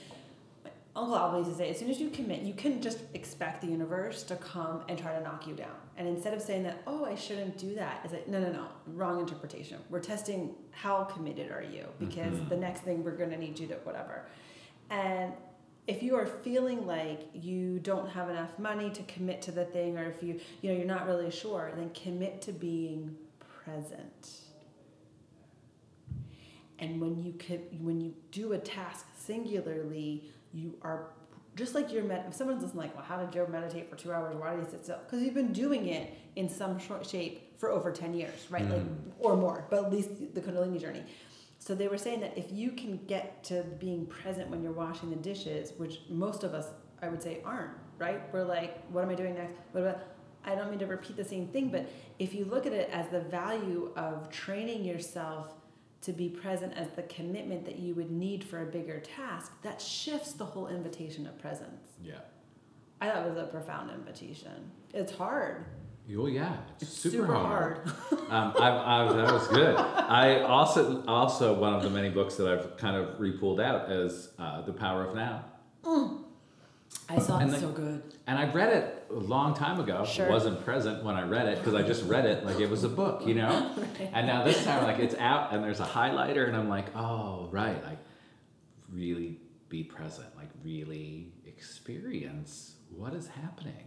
Uncle 0.94 1.16
Al 1.16 1.38
used 1.38 1.50
to 1.50 1.56
say, 1.56 1.70
as 1.70 1.78
soon 1.78 1.88
as 1.88 1.98
you 1.98 2.10
commit, 2.10 2.42
you 2.42 2.52
can 2.52 2.82
just 2.82 2.98
expect 3.14 3.62
the 3.62 3.66
universe 3.66 4.22
to 4.24 4.36
come 4.36 4.82
and 4.88 4.98
try 4.98 5.12
to 5.16 5.22
knock 5.22 5.46
you 5.46 5.54
down. 5.54 5.74
And 5.96 6.06
instead 6.06 6.34
of 6.34 6.42
saying 6.42 6.64
that, 6.64 6.82
oh, 6.86 7.06
I 7.06 7.14
shouldn't 7.14 7.56
do 7.56 7.74
that, 7.76 8.00
it's 8.04 8.12
like, 8.12 8.28
no, 8.28 8.38
no, 8.38 8.52
no, 8.52 8.66
wrong 8.88 9.18
interpretation. 9.18 9.78
We're 9.88 10.00
testing 10.00 10.54
how 10.70 11.04
committed 11.04 11.50
are 11.50 11.62
you 11.62 11.86
because 11.98 12.36
Mhm. 12.36 12.48
the 12.50 12.56
next 12.56 12.80
thing 12.80 13.02
we're 13.02 13.16
going 13.16 13.30
to 13.30 13.38
need 13.38 13.58
you 13.58 13.66
to 13.68 13.74
whatever. 13.76 14.26
And 14.90 15.32
if 15.86 16.02
you 16.02 16.14
are 16.14 16.26
feeling 16.26 16.86
like 16.86 17.20
you 17.32 17.78
don't 17.78 18.08
have 18.10 18.28
enough 18.28 18.58
money 18.58 18.90
to 18.90 19.02
commit 19.04 19.40
to 19.42 19.50
the 19.52 19.64
thing, 19.64 19.96
or 19.96 20.04
if 20.04 20.22
you, 20.22 20.38
you 20.60 20.70
know, 20.70 20.76
you're 20.76 20.86
not 20.86 21.06
really 21.06 21.30
sure, 21.30 21.72
then 21.74 21.88
commit 21.90 22.42
to 22.42 22.52
being 22.52 23.16
present. 23.38 24.40
And 26.78 27.00
when 27.00 27.16
you 27.18 27.32
could, 27.32 27.82
when 27.82 28.00
you 28.00 28.14
do 28.30 28.52
a 28.52 28.58
task 28.58 29.06
singularly, 29.16 30.30
you 30.52 30.76
are 30.82 31.08
just 31.54 31.74
like 31.74 31.92
you're 31.92 32.04
med. 32.04 32.24
If 32.28 32.34
someone's 32.34 32.62
listening, 32.62 32.82
like, 32.84 32.94
well, 32.96 33.04
how 33.04 33.18
did 33.18 33.30
Joe 33.32 33.46
meditate 33.50 33.90
for 33.90 33.96
two 33.96 34.12
hours? 34.12 34.34
Why 34.36 34.56
did 34.56 34.64
he 34.64 34.70
sit 34.70 34.84
still? 34.84 34.98
Because 35.04 35.22
you've 35.22 35.34
been 35.34 35.52
doing 35.52 35.86
it 35.88 36.14
in 36.36 36.48
some 36.48 36.78
short 36.78 37.06
shape 37.06 37.58
for 37.58 37.70
over 37.70 37.92
ten 37.92 38.14
years, 38.14 38.46
right? 38.50 38.68
Like 38.68 38.80
Mm. 38.80 39.12
or 39.20 39.36
more, 39.36 39.66
but 39.70 39.84
at 39.84 39.92
least 39.92 40.10
the 40.34 40.40
Kundalini 40.40 40.80
journey. 40.80 41.04
So 41.58 41.74
they 41.74 41.86
were 41.88 41.98
saying 41.98 42.20
that 42.20 42.36
if 42.36 42.50
you 42.50 42.72
can 42.72 42.98
get 43.06 43.44
to 43.44 43.62
being 43.78 44.06
present 44.06 44.50
when 44.50 44.62
you're 44.62 44.72
washing 44.72 45.10
the 45.10 45.16
dishes, 45.16 45.72
which 45.76 46.00
most 46.08 46.42
of 46.42 46.54
us, 46.54 46.66
I 47.00 47.08
would 47.08 47.22
say, 47.22 47.40
aren't, 47.44 47.70
right? 47.98 48.20
We're 48.32 48.44
like, 48.44 48.84
what 48.90 49.04
am 49.04 49.10
I 49.10 49.14
doing 49.14 49.34
next? 49.34 49.54
What 49.72 49.82
about? 49.82 50.00
I 50.44 50.56
don't 50.56 50.70
mean 50.70 50.80
to 50.80 50.86
repeat 50.86 51.16
the 51.16 51.24
same 51.24 51.46
thing, 51.48 51.68
but 51.68 51.88
if 52.18 52.34
you 52.34 52.46
look 52.46 52.66
at 52.66 52.72
it 52.72 52.90
as 52.90 53.08
the 53.10 53.20
value 53.20 53.92
of 53.94 54.28
training 54.30 54.84
yourself 54.84 55.54
to 56.02 56.12
be 56.12 56.28
present 56.28 56.74
as 56.76 56.88
the 56.90 57.02
commitment 57.04 57.64
that 57.64 57.78
you 57.78 57.94
would 57.94 58.10
need 58.10 58.44
for 58.44 58.62
a 58.62 58.66
bigger 58.66 59.00
task, 59.00 59.52
that 59.62 59.80
shifts 59.80 60.32
the 60.32 60.44
whole 60.44 60.68
invitation 60.68 61.26
of 61.26 61.38
presence. 61.38 61.86
Yeah. 62.02 62.14
I 63.00 63.08
thought 63.08 63.26
it 63.26 63.28
was 63.34 63.38
a 63.38 63.46
profound 63.46 63.90
invitation. 63.90 64.70
It's 64.92 65.12
hard. 65.12 65.64
Oh 66.18 66.26
yeah, 66.26 66.56
it's, 66.80 66.90
It's 66.90 66.98
super, 67.12 67.34
hard. 67.34 67.86
um, 68.28 68.52
I've, 68.58 68.74
I've, 68.74 69.16
that 69.16 69.32
was 69.32 69.46
good. 69.48 69.76
I 69.76 70.40
also 70.42 71.04
also 71.06 71.54
one 71.54 71.74
of 71.74 71.82
the 71.82 71.90
many 71.90 72.10
books 72.10 72.34
that 72.36 72.48
I've 72.48 72.76
kind 72.76 72.96
of 72.96 73.18
repulled 73.18 73.62
out 73.62 73.90
is 73.90 74.30
uh, 74.38 74.62
The 74.62 74.72
Power 74.72 75.04
of 75.04 75.14
Now, 75.14 75.44
I 77.08 77.18
saw 77.18 77.38
And 77.38 77.50
it 77.50 77.54
the- 77.54 77.60
so 77.60 77.68
good. 77.72 78.02
and 78.26 78.38
I 78.38 78.50
read 78.52 78.72
it 78.72 79.06
a 79.10 79.14
long 79.14 79.54
time 79.54 79.78
ago. 79.80 80.04
Sure. 80.04 80.28
wasn't 80.30 80.64
present 80.64 81.04
when 81.04 81.14
I 81.14 81.22
read 81.22 81.46
it 81.46 81.58
because 81.58 81.74
I 81.74 81.82
just 81.82 82.04
read 82.04 82.24
it 82.24 82.44
like 82.46 82.58
it 82.60 82.70
was 82.70 82.84
a 82.84 82.88
book, 82.88 83.26
you 83.26 83.34
know. 83.34 83.70
And 84.14 84.26
now 84.26 84.44
this 84.44 84.64
time, 84.64 84.84
like 84.84 84.98
it's 84.98 85.14
out 85.16 85.52
and 85.52 85.62
there's 85.62 85.80
a 85.80 85.84
highlighter, 85.84 86.46
and 86.48 86.56
I'm 86.56 86.68
like, 86.68 86.94
oh 86.96 87.48
right, 87.50 87.82
like 87.84 87.98
really 88.90 89.38
be 89.68 89.82
present, 89.82 90.28
like 90.36 90.48
really 90.64 91.32
experience 91.46 92.74
what 92.94 93.14
is 93.14 93.28
happening. 93.28 93.84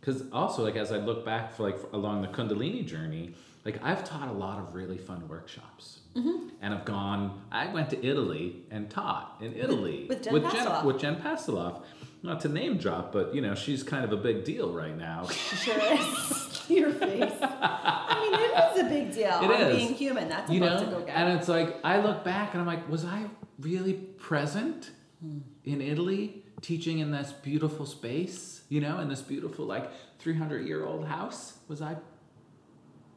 Because 0.00 0.24
also, 0.32 0.64
like 0.64 0.76
as 0.76 0.90
I 0.90 0.96
look 0.98 1.24
back 1.24 1.54
for 1.54 1.62
like 1.62 1.78
along 1.92 2.22
the 2.22 2.28
Kundalini 2.28 2.84
journey, 2.86 3.34
like 3.64 3.78
I've 3.82 4.04
taught 4.04 4.28
a 4.28 4.32
lot 4.32 4.58
of 4.58 4.74
really 4.74 4.98
fun 4.98 5.28
workshops, 5.28 6.00
Mm-hmm. 6.16 6.48
and 6.60 6.74
I've 6.74 6.84
gone. 6.84 7.40
I 7.50 7.72
went 7.72 7.88
to 7.90 8.04
Italy 8.06 8.64
and 8.70 8.90
taught 8.90 9.36
in 9.40 9.54
Italy 9.54 10.06
with 10.10 10.22
Jen 10.24 10.42
Jen, 10.50 10.84
with 10.84 10.98
Jen 10.98 11.16
Pastiloff. 11.16 11.82
Not 12.22 12.40
to 12.42 12.48
name 12.48 12.76
drop, 12.78 13.12
but 13.12 13.34
you 13.34 13.40
know 13.40 13.54
she's 13.54 13.82
kind 13.82 14.04
of 14.04 14.12
a 14.12 14.16
big 14.16 14.44
deal 14.44 14.72
right 14.72 14.96
now. 14.96 15.26
Sure 15.30 15.78
is. 15.92 16.48
Your 16.68 16.92
face. 16.92 17.32
I 17.42 18.28
mean, 18.30 18.40
it 18.40 18.72
is 18.72 18.80
a 18.80 18.88
big 18.88 19.12
deal. 19.12 19.40
It 19.42 19.50
on 19.62 19.70
is. 19.72 19.76
being 19.76 19.94
human. 19.94 20.28
That's 20.28 20.48
a 20.50 20.54
you 20.54 20.60
know 20.60 20.78
to 20.78 20.86
go 20.90 21.00
get. 21.00 21.16
and 21.16 21.38
it's 21.38 21.48
like 21.48 21.76
i 21.84 22.00
look 22.00 22.22
back 22.24 22.52
and 22.54 22.60
i'm 22.60 22.66
like 22.66 22.88
was 22.88 23.04
i 23.04 23.24
really 23.60 23.94
present 23.94 24.90
Hmm. 25.20 25.38
in 25.64 25.80
italy 25.80 26.42
teaching 26.62 26.98
in 26.98 27.12
this 27.12 27.30
beautiful 27.30 27.86
space 27.86 28.62
you 28.68 28.80
know 28.80 28.98
in 28.98 29.08
this 29.08 29.20
beautiful 29.22 29.64
like 29.66 29.88
300 30.18 30.66
year 30.66 30.84
old 30.84 31.06
house 31.06 31.58
was 31.68 31.80
i 31.80 31.94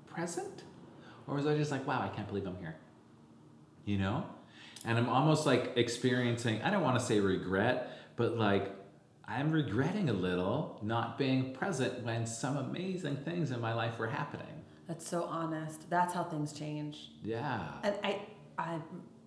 present 0.06 0.64
or 1.28 1.36
was 1.36 1.48
i 1.48 1.56
just 1.58 1.72
like 1.72 1.86
wow 1.88 2.02
i 2.02 2.08
can't 2.16 2.28
believe 2.28 2.46
i'm 2.46 2.58
here 2.58 2.76
you 3.86 3.98
know 3.98 4.24
and 4.86 4.98
i'm 5.00 5.10
almost 5.10 5.46
like 5.48 5.74
experiencing 5.78 6.62
i 6.62 6.70
don't 6.70 6.84
want 6.84 7.00
to 7.00 7.04
say 7.04 7.20
regret 7.20 7.98
but 8.18 8.38
like 8.38 8.72
i'm 9.28 9.52
regretting 9.52 10.10
a 10.10 10.14
little 10.14 10.80
not 10.82 11.18
being 11.18 11.54
present 11.54 12.04
when 12.04 12.26
some 12.26 12.58
amazing 12.58 13.16
things 13.18 13.52
in 13.52 13.60
my 13.60 13.74
life 13.74 13.98
were 14.00 14.08
happening 14.08 14.46
That's 14.88 15.08
so 15.08 15.24
honest. 15.24 15.90
That's 15.90 16.14
how 16.14 16.24
things 16.24 16.54
change. 16.54 16.96
yeah 17.24 17.62
And 17.84 17.96
I, 18.04 18.12
I 18.58 18.80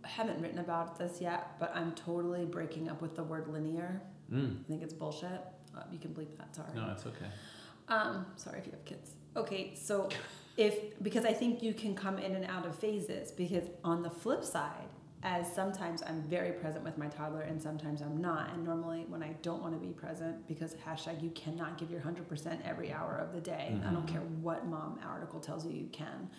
haven't 0.05 0.41
written 0.41 0.61
about 0.61 0.99
this 0.99 1.21
yet, 1.21 1.59
but 1.59 1.71
I'm 1.75 1.93
totally 1.93 2.45
breaking 2.45 2.89
up 2.89 3.03
with 3.03 3.15
the 3.17 3.25
word 3.25 3.49
linear. 3.49 4.01
mm. 4.33 4.61
I 4.61 4.69
think 4.69 4.83
it's 4.83 4.95
bullshit. 4.95 5.41
Uh, 5.77 5.83
you 5.93 5.99
can 5.99 6.13
bleep 6.17 6.33
that. 6.39 6.55
Sorry. 6.55 6.69
no 6.77 6.85
it's 6.95 7.05
okay 7.07 7.31
Um, 7.89 8.27
sorry 8.37 8.59
if 8.61 8.67
you 8.67 8.73
have 8.73 8.85
kids. 8.85 9.09
Okay, 9.37 9.73
so 9.75 10.09
if 10.57 10.75
because 11.03 11.25
I 11.25 11.33
think 11.41 11.63
you 11.67 11.75
can 11.83 11.95
come 11.95 12.19
in 12.19 12.33
and 12.39 12.45
out 12.55 12.65
of 12.67 12.75
phases 12.87 13.31
because 13.33 13.67
on 13.85 14.03
the 14.03 14.11
flip 14.11 14.43
side, 14.45 14.88
as 15.23 15.53
sometimes 15.53 16.03
I'm 16.03 16.23
very 16.23 16.53
present 16.53 16.85
with 16.85 16.97
my 16.97 17.09
toddler 17.09 17.41
and 17.43 17.61
sometimes 17.61 18.03
I'm 18.03 18.19
not. 18.21 18.53
And 18.55 18.65
normally 18.65 19.05
when 19.09 19.23
I 19.23 19.35
don't 19.43 19.61
want 19.61 19.75
to 19.75 19.85
be 19.85 19.93
present 19.93 20.47
because 20.47 20.75
hashtag 20.87 21.23
you 21.23 21.31
cannot 21.31 21.77
give 21.79 21.91
your 21.91 22.01
hundred 22.01 22.29
percent 22.29 22.61
every 22.65 22.93
hour 22.93 23.17
of 23.17 23.33
the 23.33 23.41
day. 23.41 23.77
I 23.87 23.93
don't 23.93 24.05
Mhm. 24.07 24.13
care 24.13 24.21
what 24.43 24.67
mom 24.67 24.99
article 25.05 25.41
tells 25.41 25.67
you 25.67 25.73
you 25.73 25.89
can. 25.89 26.31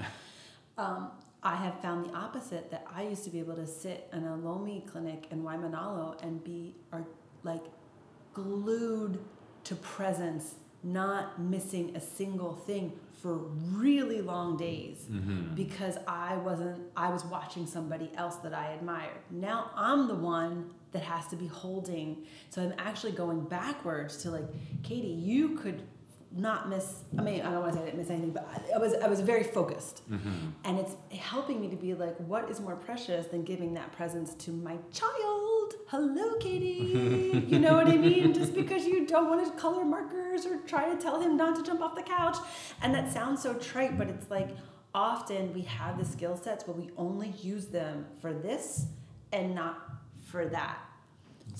um, 0.78 1.12
I 1.44 1.56
have 1.56 1.80
found 1.82 2.06
the 2.06 2.14
opposite 2.18 2.70
that 2.72 2.86
I 2.94 3.04
used 3.04 3.24
to 3.26 3.30
be 3.30 3.40
able 3.40 3.56
to 3.56 3.66
sit 3.68 4.10
in 4.14 4.24
a 4.26 4.36
Lomi 4.36 4.86
clinic 4.90 5.28
in 5.32 5.44
Waimanalo 5.44 6.22
and 6.22 6.44
be 6.44 6.76
are 6.92 7.06
like 7.44 7.64
glued 8.34 9.20
to 9.66 9.76
presence, 9.76 10.56
not 10.84 11.40
missing 11.42 11.96
a 11.96 12.00
single 12.02 12.56
thing 12.56 12.94
for 13.22 13.36
really 13.74 14.22
long 14.22 14.56
days 14.56 15.06
mm-hmm. 15.12 15.54
because 15.54 15.98
I 16.08 16.38
wasn't 16.38 16.82
I 16.96 17.10
was 17.10 17.26
watching 17.26 17.68
somebody 17.68 18.12
else 18.16 18.36
that 18.38 18.54
I 18.54 18.72
admired. 18.72 19.20
Now 19.30 19.72
I'm 19.76 20.08
the 20.08 20.16
one 20.16 20.72
that 20.92 21.04
has 21.04 21.28
to 21.28 21.36
be 21.36 21.48
holding. 21.48 22.26
So 22.50 22.62
I'm 22.62 22.74
actually 22.78 23.12
going 23.12 23.42
backwards 23.42 24.18
to 24.24 24.32
like, 24.32 24.46
Katie, 24.84 25.08
you 25.08 25.50
could 25.58 25.84
not 26.32 26.70
miss 26.70 27.04
I 27.18 27.22
mean, 27.22 27.42
I 27.42 27.52
don't 27.52 27.62
want 27.62 27.74
to 27.74 27.78
say 27.78 27.82
I 27.82 27.86
didn't 27.86 28.00
miss 28.00 28.10
anything, 28.10 28.32
but 28.32 28.48
I, 28.54 28.76
I 28.76 28.78
was 28.78 28.94
I 28.94 29.08
was 29.08 29.22
very 29.22 29.44
focused. 29.44 30.10
Mm-hmm. 30.10 30.50
And 30.64 30.80
it's 30.80 30.96
helping 31.18 31.60
me 31.60 31.70
to 31.70 31.76
be 31.76 31.94
like, 31.94 32.16
what 32.18 32.50
is 32.50 32.60
more 32.60 32.76
precious 32.76 33.28
than 33.28 33.44
giving 33.44 33.74
that 33.74 33.92
presence 33.92 34.36
to 34.36 34.52
my 34.52 34.78
child? 34.92 35.74
Hello, 35.88 36.36
Katie. 36.40 37.46
you 37.48 37.58
know 37.58 37.74
what 37.76 37.88
I 37.88 37.98
mean? 37.98 38.34
Just 38.34 38.54
because 38.54 38.86
you 38.86 39.08
don't 39.08 39.30
want 39.30 39.46
to 39.46 39.60
color 39.60 39.84
markers 39.84 40.46
or 40.46 40.58
try 40.58 40.94
to 40.94 41.02
tell 41.02 41.20
him 41.20 41.36
not 41.36 41.56
to 41.56 41.64
jump 41.64 41.82
off 41.82 41.96
the 41.96 42.04
couch. 42.04 42.38
And 42.82 42.94
that 42.94 43.12
sounds 43.12 43.42
so 43.42 43.56
trite, 43.56 43.98
but 43.98 44.08
it's 44.08 44.30
like 44.30 44.50
often 44.94 45.54
we 45.54 45.62
have 45.62 45.98
the 45.98 46.06
skill 46.06 46.38
sets, 46.38 46.64
but 46.64 46.78
we 46.78 46.92
only 46.98 47.34
use 47.42 47.66
them 47.66 48.06
for 48.22 48.34
this 48.34 48.86
and 49.32 49.56
not 49.56 49.90
for 50.26 50.46
that. 50.48 50.80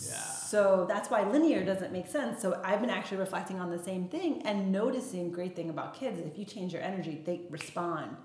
Yeah. 0.08 0.22
So 0.22 0.86
that's 0.88 1.10
why 1.10 1.24
linear 1.24 1.64
doesn't 1.64 1.92
make 1.92 2.08
sense. 2.08 2.42
So 2.42 2.62
I've 2.64 2.82
been 2.82 2.90
actually 2.90 3.18
reflecting 3.18 3.60
on 3.60 3.70
the 3.70 3.80
same 3.80 4.08
thing 4.08 4.42
and 4.46 4.72
noticing 4.72 5.32
great 5.32 5.56
thing 5.56 5.70
about 5.70 5.94
kids. 5.94 6.20
If 6.20 6.38
you 6.38 6.46
change 6.46 6.74
your 6.74 6.82
energy, 6.82 7.22
they 7.26 7.42
respond 7.50 8.18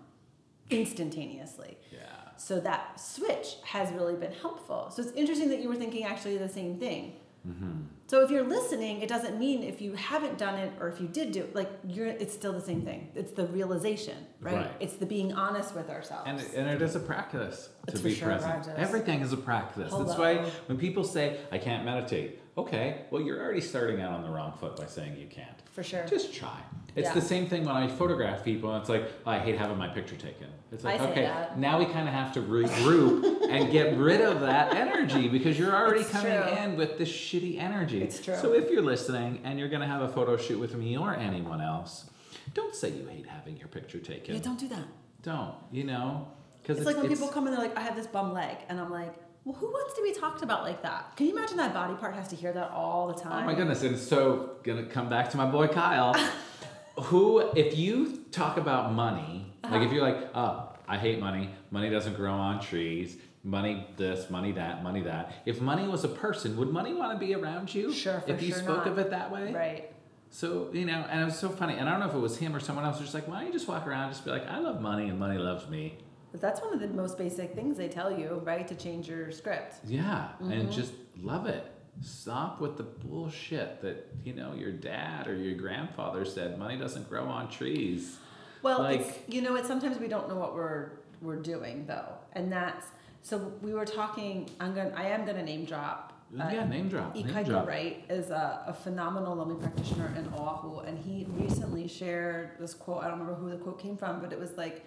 instantaneously. 0.71 1.77
Yeah. 1.93 1.99
So 2.37 2.61
that 2.61 3.01
switch 3.01 3.57
has 3.65 3.93
really 3.93 4.15
been 4.15 4.33
helpful. 4.33 4.91
So 4.91 5.03
it's 5.03 5.13
interesting 5.13 5.49
that 5.51 5.61
you 5.61 5.69
were 5.69 5.77
thinking 5.77 6.05
actually 6.05 6.39
the 6.39 6.49
same 6.49 6.79
thing. 6.79 7.15
Mm-hmm. 7.47 7.83
So 8.15 8.21
if 8.23 8.31
you're 8.31 8.45
listening, 8.47 9.03
it 9.03 9.09
doesn't 9.09 9.41
mean 9.41 9.65
if 9.65 9.83
you 9.83 9.95
haven't 9.95 10.39
done 10.39 10.55
it 10.57 10.73
or 10.79 10.87
if 10.87 11.01
you 11.01 11.09
did 11.09 11.33
do 11.33 11.41
it, 11.41 11.57
like 11.57 11.69
you're, 11.85 12.07
it's 12.07 12.33
still 12.33 12.53
the 12.53 12.61
same 12.61 12.83
thing. 12.83 13.11
It's 13.17 13.33
the 13.33 13.49
realization, 13.49 14.17
right? 14.41 14.55
Right. 14.55 14.71
It's 14.79 14.93
the 14.95 15.05
being 15.05 15.33
honest 15.33 15.75
with 15.75 15.91
ourselves. 15.91 16.23
And, 16.31 16.41
and 16.55 16.71
it 16.71 16.81
is 16.81 16.95
a 16.95 17.01
practice 17.01 17.71
to 17.89 17.91
It's 17.93 18.01
for 18.01 18.07
be 18.07 18.15
sure 18.15 18.31
a 18.31 18.35
present. 18.35 18.53
practice. 18.53 18.75
Everything 18.77 19.21
is 19.21 19.33
a 19.33 19.37
practice. 19.37 19.93
That's 19.93 20.17
why 20.17 20.49
when 20.67 20.79
people 20.79 21.03
say, 21.03 21.41
I 21.51 21.59
can't 21.59 21.85
meditate, 21.85 22.39
okay, 22.57 23.01
well, 23.11 23.21
you're 23.21 23.43
already 23.43 23.61
starting 23.61 24.01
out 24.01 24.13
on 24.13 24.23
the 24.23 24.31
wrong 24.31 24.53
foot 24.61 24.77
by 24.77 24.87
saying 24.87 25.17
you 25.17 25.27
can't. 25.27 25.49
for 25.73 25.83
sure. 25.83 26.05
Just 26.07 26.33
try. 26.33 26.61
It's 26.95 27.09
Yeah. 27.09 27.15
the 27.15 27.21
same 27.21 27.49
thing 27.49 27.65
when 27.65 27.75
I 27.75 27.89
photograph 27.89 28.45
people, 28.45 28.71
and 28.73 28.81
it's 28.81 28.89
like, 28.89 29.11
oh, 29.27 29.31
I 29.33 29.41
hate 29.41 29.59
having 29.59 29.77
my 29.77 29.89
picture 29.89 30.15
taken. 30.15 30.47
It's 30.71 30.85
like, 30.85 31.01
okay, 31.01 31.23
that. 31.23 31.59
now 31.59 31.81
we 31.81 31.87
kind 31.87 32.07
of 32.07 32.15
have 32.15 32.33
to 32.35 32.41
regroup 32.41 33.49
and 33.51 33.73
get 33.73 33.97
rid 33.97 34.21
of 34.21 34.41
that 34.43 34.75
energy 34.77 35.27
because 35.27 35.59
you're 35.59 35.75
already 35.75 36.03
It's 36.03 36.11
coming 36.11 36.31
true. 36.41 36.57
in 36.57 36.77
with 36.77 36.97
this 36.99 37.09
shitty 37.11 37.59
energy. 37.59 38.01
It's 38.05 38.21
true. 38.21 38.37
So 38.37 38.53
if 38.53 38.71
you're 38.71 38.83
listening 38.83 39.41
and 39.45 39.59
you're 39.59 39.69
going 39.69 39.81
to 39.81 39.87
have 39.87 40.03
a 40.03 40.09
photo 40.09 40.37
shoot 40.37 40.59
with 40.59 40.75
me 40.75 40.97
or 40.97 41.15
anyone 41.15 41.61
else, 41.61 42.11
Don't 42.53 42.75
say 42.75 42.91
you 42.91 43.07
hate 43.07 43.27
having 43.27 43.57
your 43.57 43.69
picture 43.69 43.99
taken. 43.99 44.35
Yeah, 44.35 44.41
don't 44.41 44.59
do 44.59 44.69
that. 44.69 44.87
Don't, 45.23 45.55
you 45.73 45.85
know? 45.85 46.29
Because 46.63 46.79
It's, 46.79 46.87
like 46.87 46.97
when 46.97 47.09
people 47.09 47.29
come 47.29 47.47
in, 47.47 47.55
they're 47.55 47.63
like, 47.63 47.77
I 47.77 47.81
have 47.81 47.97
this 47.97 48.07
bum 48.07 48.33
leg. 48.33 48.57
And 48.69 48.79
I'm 48.79 48.91
like, 48.91 49.15
well, 49.45 49.55
who 49.55 49.67
wants 49.67 49.95
to 49.95 50.03
be 50.03 50.13
talked 50.13 50.43
about 50.43 50.63
like 50.63 50.83
that? 50.83 51.17
Can 51.17 51.27
you 51.27 51.37
imagine 51.37 51.57
that 51.59 51.75
body 51.75 51.95
part 51.95 52.15
has 52.15 52.29
to 52.29 52.37
hear 52.37 52.53
that 52.53 52.71
all 52.71 53.09
the 53.09 53.21
time? 53.21 53.45
Oh 53.45 53.47
my 53.47 53.55
goodness! 53.55 53.83
And 53.83 53.99
so, 53.99 54.57
gonna 54.63 54.87
come 54.87 55.11
back 55.11 55.31
to 55.31 55.37
my 55.37 55.45
boy 55.45 55.69
Kyle. 55.69 56.15
who, 56.99 57.41
if 57.55 57.77
you 57.77 58.25
talk 58.31 58.57
about 58.57 58.93
money, 58.93 59.53
like 59.63 59.75
if 59.75 59.83
uh-huh. 59.83 59.95
you're 59.95 60.03
like, 60.03 60.31
oh, 60.35 60.71
I 60.89 60.97
hate 60.97 61.21
money. 61.21 61.51
Money 61.71 61.91
doesn't 61.91 62.15
grow 62.15 62.33
on 62.33 62.61
trees. 62.61 63.17
Money 63.47 63.87
this, 63.99 64.31
money 64.31 64.53
that, 64.53 64.83
money 64.83 65.03
that. 65.03 65.35
If 65.45 65.61
money 65.61 65.87
was 65.87 66.03
a 66.03 66.09
person, 66.09 66.57
would 66.57 66.71
money 66.71 66.95
want 66.95 67.13
to 67.13 67.25
be 67.25 67.35
around 67.35 67.75
you? 67.75 67.93
Sure, 67.93 68.21
for 68.21 68.31
If 68.31 68.43
you 68.43 68.49
sure 68.49 68.59
spoke 68.59 68.79
not. 68.79 68.89
of 68.89 68.99
it 68.99 69.11
that 69.11 69.31
way, 69.31 69.53
Right. 69.53 69.91
So 70.31 70.71
you 70.73 70.85
know, 70.87 71.07
and 71.11 71.21
it 71.21 71.25
was 71.27 71.39
so 71.39 71.49
funny. 71.51 71.75
And 71.75 71.87
I 71.89 71.93
don't 71.93 72.01
know 72.01 72.09
if 72.09 72.15
it 72.15 72.19
was 72.19 72.39
him 72.39 72.57
or 72.57 72.59
someone 72.61 72.85
else. 72.85 72.97
was 72.99 73.05
just 73.05 73.15
like, 73.15 73.29
why 73.29 73.37
don't 73.39 73.47
you 73.49 73.53
just 73.53 73.69
walk 73.69 73.87
around 73.87 74.05
and 74.05 74.13
just 74.15 74.25
be 74.25 74.31
like, 74.33 74.49
I 74.49 74.59
love 74.59 74.81
money 74.81 75.09
and 75.09 75.17
money 75.19 75.39
loves 75.39 75.69
me. 75.69 75.99
But 76.33 76.41
that's 76.41 76.61
one 76.61 76.73
of 76.75 76.81
the 76.81 76.89
most 76.89 77.17
basic 77.19 77.55
things 77.55 77.77
they 77.77 77.87
tell 77.89 78.11
you, 78.11 78.41
right? 78.45 78.67
To 78.67 78.75
change 78.75 79.07
your 79.09 79.31
script. 79.31 79.77
Yeah, 79.87 80.29
Mm-hmm. 80.43 80.51
and 80.51 80.73
just 80.73 80.93
love 81.23 81.47
it. 81.47 81.71
Stop 82.03 82.61
with 82.61 82.77
the 82.77 82.83
bullshit 82.83 83.81
that 83.83 84.09
you 84.25 84.33
know 84.33 84.55
your 84.55 84.73
dad 84.73 85.29
or 85.29 85.37
your 85.37 85.55
grandfather 85.55 86.25
said. 86.25 86.59
Money 86.59 86.79
doesn't 86.79 87.09
grow 87.09 87.27
on 87.27 87.49
trees. 87.49 88.17
Well, 88.63 88.81
Like- 88.81 89.01
it's 89.03 89.19
you 89.29 89.43
know, 89.43 89.55
it's 89.55 89.69
sometimes 89.69 89.99
we 90.01 90.09
don't 90.09 90.29
know 90.31 90.37
what 90.37 90.55
we're 90.55 90.89
we're 91.23 91.37
doing 91.37 91.85
though, 91.87 92.15
and 92.33 92.51
that's 92.51 92.87
so 93.25 93.39
we 93.63 93.73
were 93.73 93.87
talking. 93.87 94.51
I'm 94.61 94.75
gonna 94.75 94.93
I 94.95 95.05
am 95.07 95.25
gonna 95.25 95.43
name 95.43 95.65
drop. 95.65 96.13
uh, 96.39 96.51
yeah, 96.53 96.69
name 96.69 96.91
drop. 96.91 97.15
Name 97.17 97.27
drop. 97.45 97.67
Wright 97.67 98.05
is 98.11 98.29
a, 98.31 98.65
a 98.67 98.75
phenomenal 98.75 99.35
Lomi 99.35 99.55
practitioner 99.55 100.15
in 100.19 100.29
Oahu, 100.39 100.81
and 100.81 100.99
he 100.99 101.27
recently 101.31 101.89
shared 101.89 102.51
this 102.61 102.75
quote. 102.75 103.03
I 103.03 103.09
don't 103.09 103.21
remember 103.21 103.35
who 103.41 103.49
the 103.49 103.57
quote 103.57 103.81
came 103.81 103.97
from, 103.97 104.21
but 104.21 104.31
it 104.31 104.39
was 104.39 104.53
like, 104.59 104.85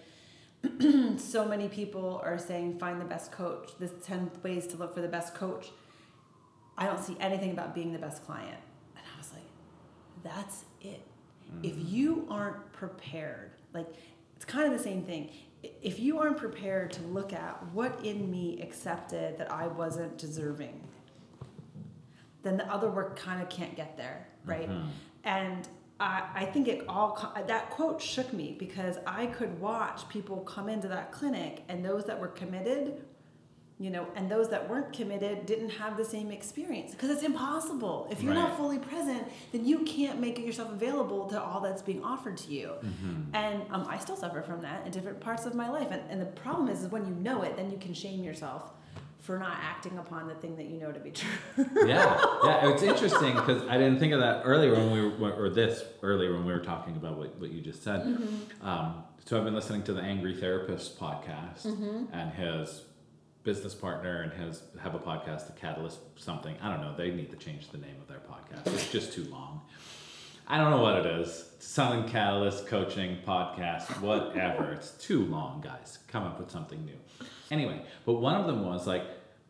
so 1.17 1.45
many 1.45 1.67
people 1.67 2.21
are 2.23 2.37
saying 2.37 2.77
find 2.77 3.01
the 3.01 3.05
best 3.05 3.31
coach. 3.31 3.71
This 3.79 3.91
ten 4.05 4.29
ways 4.43 4.67
to 4.67 4.77
look 4.77 4.93
for 4.93 5.01
the 5.01 5.07
best 5.07 5.33
coach. 5.33 5.69
I 6.77 6.85
don't 6.85 7.03
see 7.03 7.17
anything 7.19 7.49
about 7.49 7.73
being 7.73 7.91
the 7.91 7.97
best 7.97 8.23
client, 8.23 8.61
and 8.95 9.03
I 9.15 9.17
was 9.17 9.31
like, 9.33 9.49
that's 10.23 10.65
it. 10.81 11.01
If 11.63 11.73
you 11.91 12.27
aren't 12.29 12.71
prepared, 12.71 13.53
like 13.73 13.87
it's 14.35 14.45
kind 14.45 14.71
of 14.71 14.77
the 14.77 14.83
same 14.83 15.01
thing. 15.01 15.31
If 15.63 15.99
you 15.99 16.19
aren't 16.19 16.37
prepared 16.37 16.91
to 16.93 17.01
look 17.03 17.33
at 17.33 17.63
what 17.73 18.03
in 18.05 18.29
me 18.29 18.61
accepted 18.61 19.37
that 19.37 19.51
I 19.51 19.67
wasn't 19.67 20.17
deserving, 20.17 20.81
then 22.43 22.57
the 22.57 22.71
other 22.71 22.89
work 22.89 23.17
kind 23.17 23.41
of 23.41 23.49
can't 23.49 23.75
get 23.75 23.97
there, 23.97 24.27
right? 24.45 24.69
Mhm. 24.69 24.87
And 25.23 25.67
I, 25.99 26.29
I 26.35 26.45
think 26.45 26.67
it 26.67 26.85
all 26.87 27.33
that 27.47 27.71
quote 27.71 28.01
shook 28.01 28.31
me 28.31 28.55
because 28.59 28.97
I 29.07 29.25
could 29.27 29.59
watch 29.59 30.07
people 30.09 30.37
come 30.41 30.69
into 30.69 30.87
that 30.89 31.11
clinic 31.11 31.63
and 31.69 31.83
those 31.83 32.05
that 32.05 32.19
were 32.19 32.27
committed, 32.27 33.03
you 33.79 33.91
know, 33.91 34.07
and 34.15 34.29
those 34.29 34.49
that 34.49 34.67
weren't 34.69 34.91
committed 34.91 35.45
didn't 35.45 35.69
have 35.69 35.97
the 35.97 36.03
same 36.05 36.31
experience 36.31 36.91
because 36.91 37.09
it's 37.11 37.21
impossible. 37.23 38.07
If 38.09 38.23
you're 38.23 38.33
Right. 38.33 38.39
not 38.41 38.57
fully 38.57 38.79
present, 38.79 39.23
then 39.51 39.65
you 39.65 39.79
can't 39.79 40.19
make 40.19 40.39
yourself 40.39 40.71
available 40.71 41.27
to 41.27 41.39
all 41.41 41.59
that's 41.61 41.83
being 41.83 42.03
offered 42.03 42.37
to 42.37 42.51
you. 42.51 42.69
Mm-hmm. 42.83 43.35
And 43.35 43.61
um, 43.71 43.85
I 43.87 43.99
still 43.99 44.15
suffer 44.15 44.41
from 44.41 44.61
that 44.61 44.85
in 44.85 44.91
different 44.91 45.19
parts 45.19 45.45
of 45.45 45.53
my 45.53 45.69
life. 45.69 45.89
And, 45.91 46.01
and 46.09 46.19
the 46.19 46.25
problem 46.25 46.69
is, 46.69 46.81
is 46.83 46.91
when 46.91 47.05
you 47.05 47.13
know 47.13 47.43
it, 47.43 47.55
then 47.55 47.69
you 47.69 47.77
can 47.77 47.93
shame 47.93 48.23
yourself 48.23 48.71
for 49.19 49.37
not 49.37 49.57
acting 49.61 49.97
upon 49.99 50.27
the 50.27 50.35
thing 50.35 50.55
that 50.55 50.65
you 50.67 50.79
know 50.79 50.91
to 50.91 50.99
be 50.99 51.11
true. 51.11 51.29
yeah, 51.85 52.17
yeah. 52.45 52.69
It's 52.71 52.81
interesting 52.81 53.35
because 53.35 53.61
I 53.67 53.77
didn't 53.77 53.99
think 53.99 54.13
of 54.13 54.21
that 54.21 54.41
earlier 54.45 54.73
when 54.73 54.89
we 54.91 55.07
were, 55.19 55.33
or 55.33 55.49
this 55.49 55.83
earlier 56.01 56.33
when 56.33 56.45
we 56.45 56.53
were 56.53 56.59
talking 56.63 56.95
about 56.95 57.17
what, 57.17 57.37
what 57.39 57.51
you 57.51 57.61
just 57.61 57.83
said. 57.83 58.01
Mm-hmm. 58.01 58.67
Um, 58.67 59.03
so 59.25 59.37
I've 59.37 59.43
been 59.43 59.53
listening 59.55 59.83
to 59.83 59.93
the 59.93 60.01
Angry 60.01 60.33
Therapist 60.35 60.99
podcast, 60.99 61.63
Mm-hmm. 61.65 62.05
and 62.13 62.31
his 62.33 62.83
business 63.47 63.73
partner 63.73 64.23
and 64.23 64.33
his 64.33 64.61
have 64.83 64.93
a 64.93 64.99
podcast, 64.99 65.47
the 65.47 65.53
Catalyst 65.53 65.99
something. 66.17 66.53
I 66.61 66.69
don't 66.69 66.81
know. 66.81 66.93
They 66.97 67.11
need 67.11 67.29
to 67.31 67.37
change 67.37 67.69
the 67.69 67.77
name 67.77 67.95
of 68.01 68.07
their 68.09 68.19
podcast. 68.19 68.67
It's 68.73 68.91
just 68.91 69.13
too 69.13 69.23
long. 69.31 69.61
I 70.49 70.57
don't 70.57 70.69
know 70.69 70.81
what 70.81 70.97
it 70.97 71.05
is. 71.05 71.45
Selling 71.59 72.03
Catalyst 72.09 72.67
coaching 72.67 73.19
podcast, 73.25 74.01
whatever. 74.01 74.71
it's 74.77 74.91
too 74.91 75.23
long, 75.27 75.61
guys. 75.61 75.99
Come 76.09 76.23
up 76.23 76.37
with 76.41 76.51
something 76.51 76.83
new. 76.85 76.99
Anyway, 77.49 77.81
but 78.05 78.15
one 78.15 78.35
of 78.35 78.47
them 78.47 78.65
was 78.65 78.85
like 78.85 79.03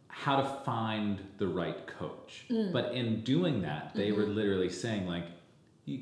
how 0.10 0.36
to 0.42 0.48
find 0.64 1.20
the 1.40 1.48
right 1.48 1.88
coach. 1.88 2.46
Mm. 2.52 2.72
But 2.72 2.94
in 2.94 3.22
doing 3.24 3.64
that, 3.64 3.94
they 3.96 4.12
were 4.12 4.24
Mm-hmm. 4.26 4.36
literally 4.36 4.70
saying 4.70 5.08
like, 5.08 5.26
you, 5.86 6.02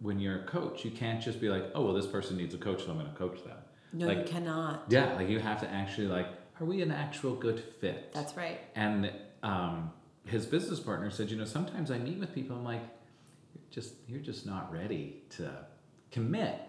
when 0.00 0.18
you're 0.18 0.40
a 0.40 0.44
coach, 0.46 0.84
you 0.84 0.90
can't 0.90 1.22
just 1.22 1.40
be 1.40 1.48
like, 1.48 1.64
oh 1.76 1.84
well, 1.84 1.94
this 1.94 2.06
person 2.08 2.36
needs 2.36 2.54
a 2.54 2.58
coach, 2.58 2.82
so 2.84 2.90
I'm 2.90 2.98
going 2.98 3.08
to 3.10 3.16
coach 3.16 3.44
them. 3.44 3.56
No, 3.92 4.06
Like- 4.08 4.18
you 4.18 4.24
cannot. 4.24 4.84
Yeah, 4.88 5.14
like 5.14 5.28
you 5.28 5.38
have 5.38 5.60
to 5.60 5.70
actually 5.70 6.08
like, 6.08 6.26
are 6.60 6.64
we 6.64 6.82
an 6.82 6.90
actual 6.90 7.34
good 7.34 7.60
fit? 7.80 8.12
That's 8.12 8.36
right. 8.36 8.60
And 8.74 9.10
um, 9.42 9.90
his 10.26 10.46
business 10.46 10.78
partner 10.80 11.10
said, 11.10 11.30
you 11.30 11.36
know, 11.36 11.44
sometimes 11.44 11.90
I 11.90 11.98
meet 11.98 12.18
with 12.18 12.34
people, 12.34 12.56
I'm 12.56 12.64
like, 12.64 12.82
you're 13.54 13.62
just 13.70 13.94
you're 14.06 14.20
just 14.20 14.46
not 14.46 14.72
ready 14.72 15.22
to 15.36 15.50
commit 16.10 16.60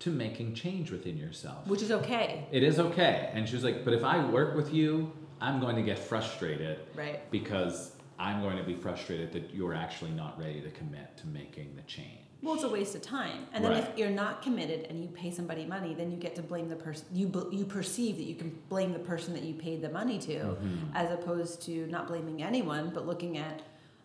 to 0.00 0.10
making 0.10 0.54
change 0.54 0.90
within 0.90 1.16
yourself. 1.16 1.66
Which 1.66 1.82
is 1.82 1.90
okay. 1.92 2.46
It 2.50 2.62
is 2.62 2.78
okay. 2.80 3.30
And 3.32 3.48
she 3.48 3.54
was 3.54 3.64
like, 3.64 3.84
but 3.84 3.94
if 3.94 4.02
I 4.04 4.24
work 4.24 4.54
with 4.56 4.72
you, 4.72 5.12
I'm 5.40 5.60
going 5.60 5.76
to 5.76 5.82
get 5.82 5.98
frustrated 5.98 6.80
Right. 6.94 7.30
because 7.30 7.92
I'm 8.18 8.40
going 8.42 8.56
to 8.56 8.64
be 8.64 8.74
frustrated 8.74 9.32
that 9.32 9.54
you're 9.54 9.74
actually 9.74 10.10
not 10.12 10.38
ready 10.38 10.60
to 10.60 10.70
commit 10.70 11.16
to 11.18 11.26
making 11.26 11.76
the 11.76 11.82
change. 11.82 12.08
Well, 12.44 12.54
it's 12.54 12.62
a 12.64 12.68
waste 12.68 12.94
of 12.94 13.00
time. 13.02 13.46
And 13.54 13.64
then 13.64 13.72
Right. 13.72 13.82
if 13.82 13.96
you're 13.98 14.10
not 14.10 14.42
committed 14.42 14.86
and 14.90 15.02
you 15.02 15.08
pay 15.08 15.30
somebody 15.30 15.64
money, 15.64 15.94
then 15.94 16.10
you 16.10 16.18
get 16.18 16.34
to 16.36 16.42
blame 16.42 16.68
the 16.68 16.76
person. 16.76 17.06
You 17.12 17.48
you 17.50 17.64
perceive 17.64 18.16
that 18.18 18.24
you 18.24 18.34
can 18.34 18.50
blame 18.68 18.92
the 18.92 18.98
person 18.98 19.32
that 19.34 19.42
you 19.44 19.54
paid 19.54 19.80
the 19.80 19.88
money 19.88 20.18
to, 20.20 20.34
Mhm. 20.34 20.90
as 20.94 21.10
opposed 21.10 21.62
to 21.62 21.86
not 21.86 22.06
blaming 22.06 22.42
anyone, 22.42 22.90
but 22.92 23.06
looking 23.06 23.38
at 23.38 23.62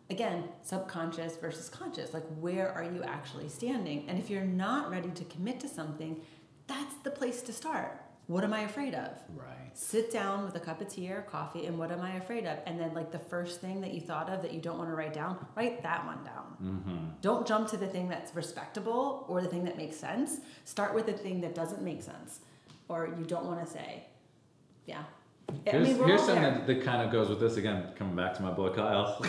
again 0.09 0.45
subconscious 0.63 1.35
versus 1.37 1.69
conscious. 1.69 2.13
Like 2.13 2.25
where 2.39 2.71
are 2.71 2.83
you 2.83 3.03
actually 3.03 3.49
standing? 3.49 4.07
And 4.07 4.17
if 4.17 4.29
you're 4.29 4.45
not 4.45 4.89
ready 4.89 5.09
to 5.11 5.25
commit 5.25 5.59
to 5.59 5.67
something, 5.67 6.21
that's 6.67 6.95
the 7.03 7.11
place 7.11 7.41
to 7.43 7.51
start. 7.53 8.01
What 8.29 8.43
am 8.43 8.53
I 8.53 8.61
afraid 8.61 8.93
of? 8.93 9.09
Right. 9.35 9.71
sit 9.73 10.11
down 10.11 10.45
with 10.45 10.55
a 10.55 10.59
cup 10.59 10.81
of 10.81 10.87
tea 10.87 11.11
or 11.11 11.21
coffee 11.21 11.65
and 11.65 11.79
what 11.79 11.91
am 11.91 12.01
I 12.01 12.11
afraid 12.17 12.45
of? 12.45 12.59
And 12.67 12.79
then 12.79 12.93
like 12.93 13.11
the 13.11 13.17
first 13.17 13.59
thing 13.59 13.81
that 13.81 13.91
you 13.91 14.01
thought 14.01 14.29
of 14.29 14.43
that 14.43 14.53
you 14.53 14.61
don't 14.61 14.77
want 14.77 14.91
to 14.91 14.95
write 14.95 15.15
down, 15.15 15.43
write 15.55 15.81
that 15.81 16.05
one 16.05 16.23
down. 16.23 16.55
Mm-hmm. 16.63 17.05
Don't 17.21 17.47
jump 17.47 17.69
to 17.69 17.77
the 17.77 17.87
thing 17.87 18.07
that's 18.07 18.35
respectable 18.35 19.25
or 19.27 19.41
the 19.41 19.47
thing 19.47 19.63
that 19.63 19.77
makes 19.77 19.95
sense. 19.95 20.41
Start 20.65 20.93
with 20.93 21.07
the 21.07 21.13
thing 21.13 21.41
that 21.41 21.55
doesn't 21.55 21.81
make 21.81 22.03
sense 22.03 22.41
or 22.87 23.07
you 23.17 23.25
don't 23.25 23.45
want 23.45 23.65
to 23.65 23.71
say. 23.71 24.05
Yeah. 24.85 25.03
I 25.49 25.71
Here's, 25.71 25.87
mean, 25.87 26.07
here's 26.07 26.21
something 26.21 26.43
that, 26.43 26.67
that 26.67 26.83
kind 26.83 27.01
of 27.01 27.11
goes 27.11 27.29
with 27.29 27.39
this 27.39 27.57
again, 27.57 27.87
coming 27.95 28.15
back 28.15 28.35
to 28.35 28.43
my 28.43 28.51
boy 28.51 28.69
Kyle. 28.69 29.19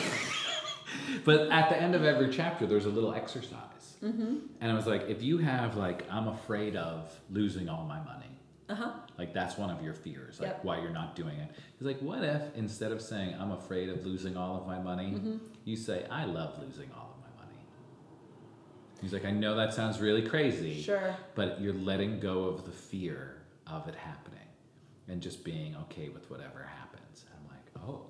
but 1.25 1.51
at 1.51 1.71
the 1.71 1.81
end 1.81 1.95
of 1.95 2.05
every 2.05 2.29
chapter, 2.31 2.67
there's 2.67 2.85
a 2.85 2.91
little 2.91 3.15
exercise. 3.15 3.97
Mm-hmm. 4.05 4.37
And 4.61 4.71
it 4.71 4.75
was 4.75 4.87
like, 4.87 5.09
if 5.09 5.23
you 5.23 5.39
have, 5.39 5.79
like, 5.79 6.05
I'm 6.11 6.29
afraid 6.29 6.77
of 6.77 7.19
losing 7.31 7.71
all 7.71 7.87
my 7.87 7.99
money, 8.03 8.27
Uh-huh. 8.71 8.91
like 9.19 9.35
that's 9.35 9.59
one 9.59 9.69
of 9.71 9.83
your 9.83 9.95
fears, 9.95 10.39
like 10.41 10.51
Yep. 10.51 10.65
why 10.65 10.81
you're 10.81 10.91
not 11.03 11.17
doing 11.17 11.37
it. 11.39 11.51
It's 11.75 11.83
like, 11.83 12.01
what 12.01 12.23
if 12.25 12.43
instead 12.55 12.93
of 12.93 13.03
saying, 13.03 13.35
I'm 13.41 13.51
afraid 13.53 13.89
of 13.89 14.07
losing 14.07 14.37
all 14.37 14.57
of 14.57 14.67
my 14.67 14.79
money, 14.79 15.13
Mm-hmm. 15.13 15.37
you 15.65 15.77
say, 15.77 16.07
I 16.11 16.25
love 16.25 16.59
losing 16.61 16.91
all 16.97 17.15
of 17.17 17.21
my 17.21 17.45
money? 17.45 17.59
He's 19.03 19.13
like, 19.13 19.25
I 19.25 19.31
know 19.31 19.57
that 19.57 19.73
sounds 19.75 20.01
really 20.01 20.23
crazy 20.23 20.81
Sure. 20.83 21.15
but 21.35 21.61
you're 21.61 21.75
letting 21.75 22.21
go 22.21 22.45
of 22.45 22.65
the 22.65 22.71
fear 22.73 23.37
of 23.67 23.89
it 23.89 23.95
happening 23.95 24.39
and 25.09 25.21
just 25.21 25.43
being 25.45 25.75
okay 25.77 26.09
with 26.09 26.31
whatever 26.31 26.63
happens. 26.63 27.25
And 27.27 27.35
I'm 27.41 27.49
like, 27.57 27.89
oh, 27.89 28.07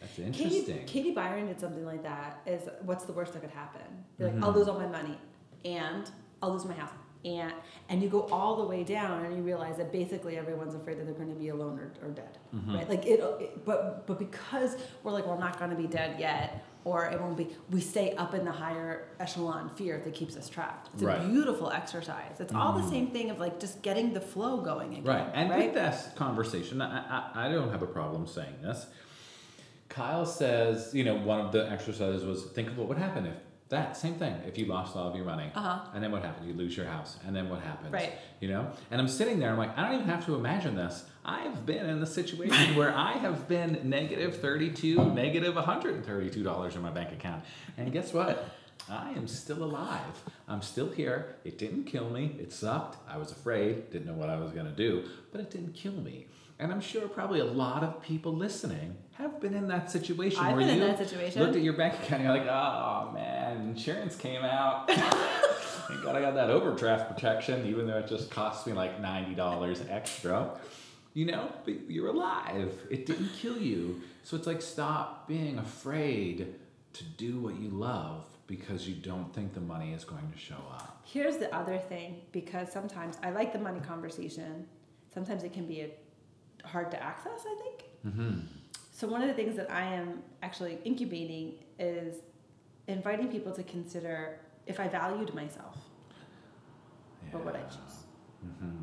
that's 0.00 0.18
interesting. 0.18 0.64
Katie, 0.78 0.84
Katie 0.86 1.10
Byron 1.12 1.46
did 1.48 1.60
something 1.60 1.84
like 1.84 2.02
that. 2.04 2.40
Is 2.46 2.62
what's 2.82 3.04
the 3.04 3.12
worst 3.12 3.34
that 3.34 3.40
could 3.42 3.50
happen? 3.50 3.82
Be 4.18 4.24
like, 4.24 4.34
Mhm. 4.34 4.44
I'll 4.44 4.52
lose 4.52 4.66
all 4.68 4.78
my 4.78 4.86
money, 4.86 5.18
and 5.64 6.10
I'll 6.42 6.52
lose 6.52 6.64
my 6.64 6.72
house, 6.72 6.90
and 7.24 7.52
and 7.88 8.02
you 8.02 8.08
go 8.08 8.22
all 8.32 8.56
the 8.56 8.64
way 8.64 8.82
down, 8.84 9.24
and 9.24 9.36
you 9.36 9.42
realize 9.42 9.76
that 9.76 9.92
basically 9.92 10.36
everyone's 10.38 10.74
afraid 10.74 10.98
that 10.98 11.04
they're 11.04 11.14
going 11.14 11.28
to 11.28 11.34
be 11.38 11.48
alone 11.50 11.78
or, 11.78 11.92
or 12.06 12.10
dead, 12.10 12.38
Mhm. 12.54 12.74
right? 12.76 12.88
Like 12.88 13.04
it, 13.06 13.20
it, 13.40 13.64
but 13.64 14.06
but 14.06 14.18
because 14.18 14.76
we're 15.02 15.12
like, 15.12 15.26
we're 15.26 15.38
not 15.38 15.58
going 15.58 15.70
to 15.70 15.76
be 15.76 15.86
dead 15.86 16.18
yet, 16.18 16.64
or 16.84 17.04
it 17.06 17.20
won't 17.20 17.36
be. 17.36 17.48
We 17.70 17.80
stay 17.80 18.14
up 18.16 18.32
in 18.34 18.44
the 18.44 18.52
higher 18.52 19.08
echelon 19.20 19.70
fear 19.76 20.00
that 20.04 20.14
keeps 20.14 20.36
us 20.36 20.48
trapped. 20.48 20.88
It's 20.94 21.02
Right. 21.02 21.20
a 21.20 21.28
beautiful 21.28 21.70
exercise. 21.70 22.40
It's 22.40 22.54
all 22.54 22.72
the 22.72 22.82
Mhm. 22.82 22.90
same 22.90 23.06
thing 23.08 23.30
of 23.30 23.38
like 23.38 23.60
just 23.60 23.82
getting 23.82 24.14
the 24.14 24.20
flow 24.20 24.58
going 24.62 24.92
again. 24.92 25.04
Right. 25.04 25.28
And 25.34 25.50
right? 25.50 25.66
with 25.66 25.74
this 25.74 26.08
conversation, 26.16 26.80
I, 26.80 27.00
I, 27.34 27.46
I 27.46 27.52
don't 27.52 27.70
have 27.70 27.82
a 27.82 27.86
problem 27.86 28.26
saying 28.26 28.54
this. 28.62 28.86
Kyle 29.90 30.24
says, 30.24 30.94
you 30.94 31.04
know, 31.04 31.16
one 31.16 31.40
of 31.40 31.50
the 31.52 31.68
exercises 31.70 32.24
was 32.24 32.44
think 32.52 32.68
of 32.68 32.78
what 32.78 32.88
would 32.88 32.98
happen 32.98 33.26
if 33.26 33.34
that 33.70 33.96
same 33.96 34.14
thing, 34.14 34.34
if 34.46 34.58
you 34.58 34.66
lost 34.66 34.96
all 34.96 35.08
of 35.08 35.14
your 35.14 35.24
money. 35.24 35.50
Uh-huh. 35.54 35.80
And 35.94 36.02
then 36.02 36.10
what 36.10 36.22
happens? 36.22 36.46
You 36.46 36.54
lose 36.54 36.76
your 36.76 36.86
house. 36.86 37.16
And 37.24 37.34
then 37.34 37.48
what 37.48 37.60
happens? 37.62 37.92
Right. 37.92 38.14
You 38.40 38.48
know? 38.48 38.70
And 38.90 39.00
I'm 39.00 39.08
sitting 39.08 39.38
there, 39.38 39.50
I'm 39.50 39.58
like, 39.58 39.76
I 39.78 39.82
don't 39.82 39.94
even 39.94 40.06
have 40.06 40.26
to 40.26 40.34
imagine 40.34 40.74
this. 40.74 41.04
I've 41.24 41.64
been 41.66 41.86
in 41.86 42.00
the 42.00 42.06
situation 42.06 42.74
where 42.76 42.92
I 42.92 43.12
have 43.12 43.48
been 43.48 43.80
negative 43.84 44.40
32, 44.40 45.12
negative 45.12 45.54
$132 45.54 46.74
in 46.76 46.82
my 46.82 46.90
bank 46.90 47.12
account. 47.12 47.44
And 47.76 47.92
guess 47.92 48.12
what? 48.12 48.50
I 48.88 49.10
am 49.10 49.28
still 49.28 49.62
alive. 49.62 50.24
I'm 50.48 50.62
still 50.62 50.90
here. 50.90 51.36
It 51.44 51.58
didn't 51.58 51.84
kill 51.84 52.10
me. 52.10 52.36
It 52.40 52.52
sucked. 52.52 52.96
I 53.08 53.18
was 53.18 53.30
afraid, 53.30 53.90
didn't 53.92 54.06
know 54.06 54.14
what 54.14 54.30
I 54.30 54.36
was 54.36 54.50
going 54.50 54.66
to 54.66 54.72
do, 54.72 55.08
but 55.30 55.40
it 55.40 55.50
didn't 55.50 55.74
kill 55.74 55.92
me. 55.92 56.26
And 56.60 56.70
I'm 56.70 56.82
sure 56.82 57.08
probably 57.08 57.40
a 57.40 57.44
lot 57.44 57.82
of 57.82 58.02
people 58.02 58.34
listening 58.34 58.94
have 59.12 59.40
been 59.40 59.54
in 59.54 59.66
that 59.68 59.90
situation 59.90 60.40
I've 60.40 60.56
where 60.56 60.60
been 60.60 60.68
in 60.68 60.78
you 60.82 60.86
that 60.88 60.98
situation. 60.98 61.42
looked 61.42 61.56
at 61.56 61.62
your 61.62 61.72
bank 61.72 61.94
account 61.94 62.22
and 62.22 62.24
you're 62.24 62.36
like, 62.36 62.46
oh 62.46 63.10
man, 63.14 63.62
insurance 63.62 64.14
came 64.14 64.42
out. 64.42 64.90
Thank 64.90 66.02
God 66.02 66.16
I 66.16 66.20
got 66.20 66.34
that 66.34 66.50
overdraft 66.50 67.14
protection, 67.14 67.66
even 67.66 67.86
though 67.86 67.96
it 67.96 68.08
just 68.08 68.30
cost 68.30 68.66
me 68.66 68.74
like 68.74 69.00
$90 69.00 69.90
extra. 69.90 70.50
You 71.14 71.26
know, 71.26 71.50
but 71.64 71.90
you're 71.90 72.08
alive. 72.08 72.78
It 72.90 73.06
didn't 73.06 73.30
kill 73.38 73.56
you. 73.56 74.02
So 74.22 74.36
it's 74.36 74.46
like, 74.46 74.60
stop 74.62 75.26
being 75.26 75.58
afraid 75.58 76.54
to 76.92 77.04
do 77.04 77.40
what 77.40 77.58
you 77.58 77.70
love 77.70 78.26
because 78.46 78.86
you 78.86 78.94
don't 78.94 79.34
think 79.34 79.54
the 79.54 79.60
money 79.60 79.94
is 79.94 80.04
going 80.04 80.30
to 80.30 80.38
show 80.38 80.62
up. 80.72 81.02
Here's 81.04 81.38
the 81.38 81.52
other 81.56 81.78
thing 81.78 82.20
because 82.32 82.70
sometimes 82.70 83.16
I 83.22 83.30
like 83.30 83.52
the 83.52 83.58
money 83.58 83.80
conversation. 83.80 84.66
Sometimes 85.12 85.42
it 85.42 85.52
can 85.52 85.66
be 85.66 85.80
a, 85.80 85.90
hard 86.64 86.90
to 86.90 87.02
access, 87.02 87.44
I 87.46 87.54
think. 87.62 87.84
Mm-hmm. 88.06 88.40
So, 88.92 89.08
one 89.08 89.22
of 89.22 89.28
the 89.28 89.34
things 89.34 89.56
that 89.56 89.70
I 89.70 89.82
am 89.84 90.22
actually 90.42 90.78
incubating 90.84 91.54
is 91.78 92.16
inviting 92.86 93.28
people 93.28 93.52
to 93.52 93.62
consider 93.62 94.40
if 94.66 94.78
I 94.78 94.88
valued 94.88 95.34
myself, 95.34 95.76
what 97.30 97.44
would 97.44 97.54
I 97.56 97.62
choose? 97.62 98.04
Mm-hmm. 98.46 98.76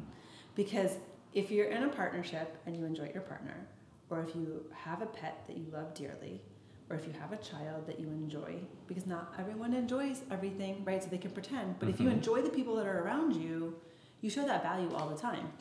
Because 0.55 0.97
if 1.33 1.51
you're 1.51 1.67
in 1.67 1.83
a 1.83 1.89
partnership 1.89 2.57
and 2.65 2.75
you 2.75 2.85
enjoy 2.85 3.11
your 3.13 3.21
partner, 3.23 3.67
or 4.09 4.23
if 4.23 4.35
you 4.35 4.63
have 4.73 5.01
a 5.01 5.05
pet 5.05 5.43
that 5.47 5.57
you 5.57 5.65
love 5.71 5.93
dearly, 5.93 6.41
or 6.89 6.95
if 6.95 7.05
you 7.05 7.13
have 7.19 7.33
a 7.33 7.37
child 7.37 7.85
that 7.85 7.99
you 7.99 8.07
enjoy, 8.07 8.55
because 8.87 9.05
not 9.05 9.33
everyone 9.37 9.73
enjoys 9.73 10.21
everything, 10.31 10.83
right? 10.85 11.03
So 11.03 11.09
they 11.09 11.17
can 11.17 11.31
pretend. 11.31 11.79
But 11.79 11.89
if 11.89 11.99
you 11.99 12.07
Mhm. 12.07 12.13
enjoy 12.13 12.41
the 12.41 12.49
people 12.49 12.75
that 12.77 12.87
are 12.87 13.03
around 13.03 13.35
you, 13.35 13.75
you 14.21 14.29
show 14.29 14.45
that 14.45 14.63
value 14.63 14.91
all 14.95 15.09
the 15.09 15.17
time. 15.17 15.51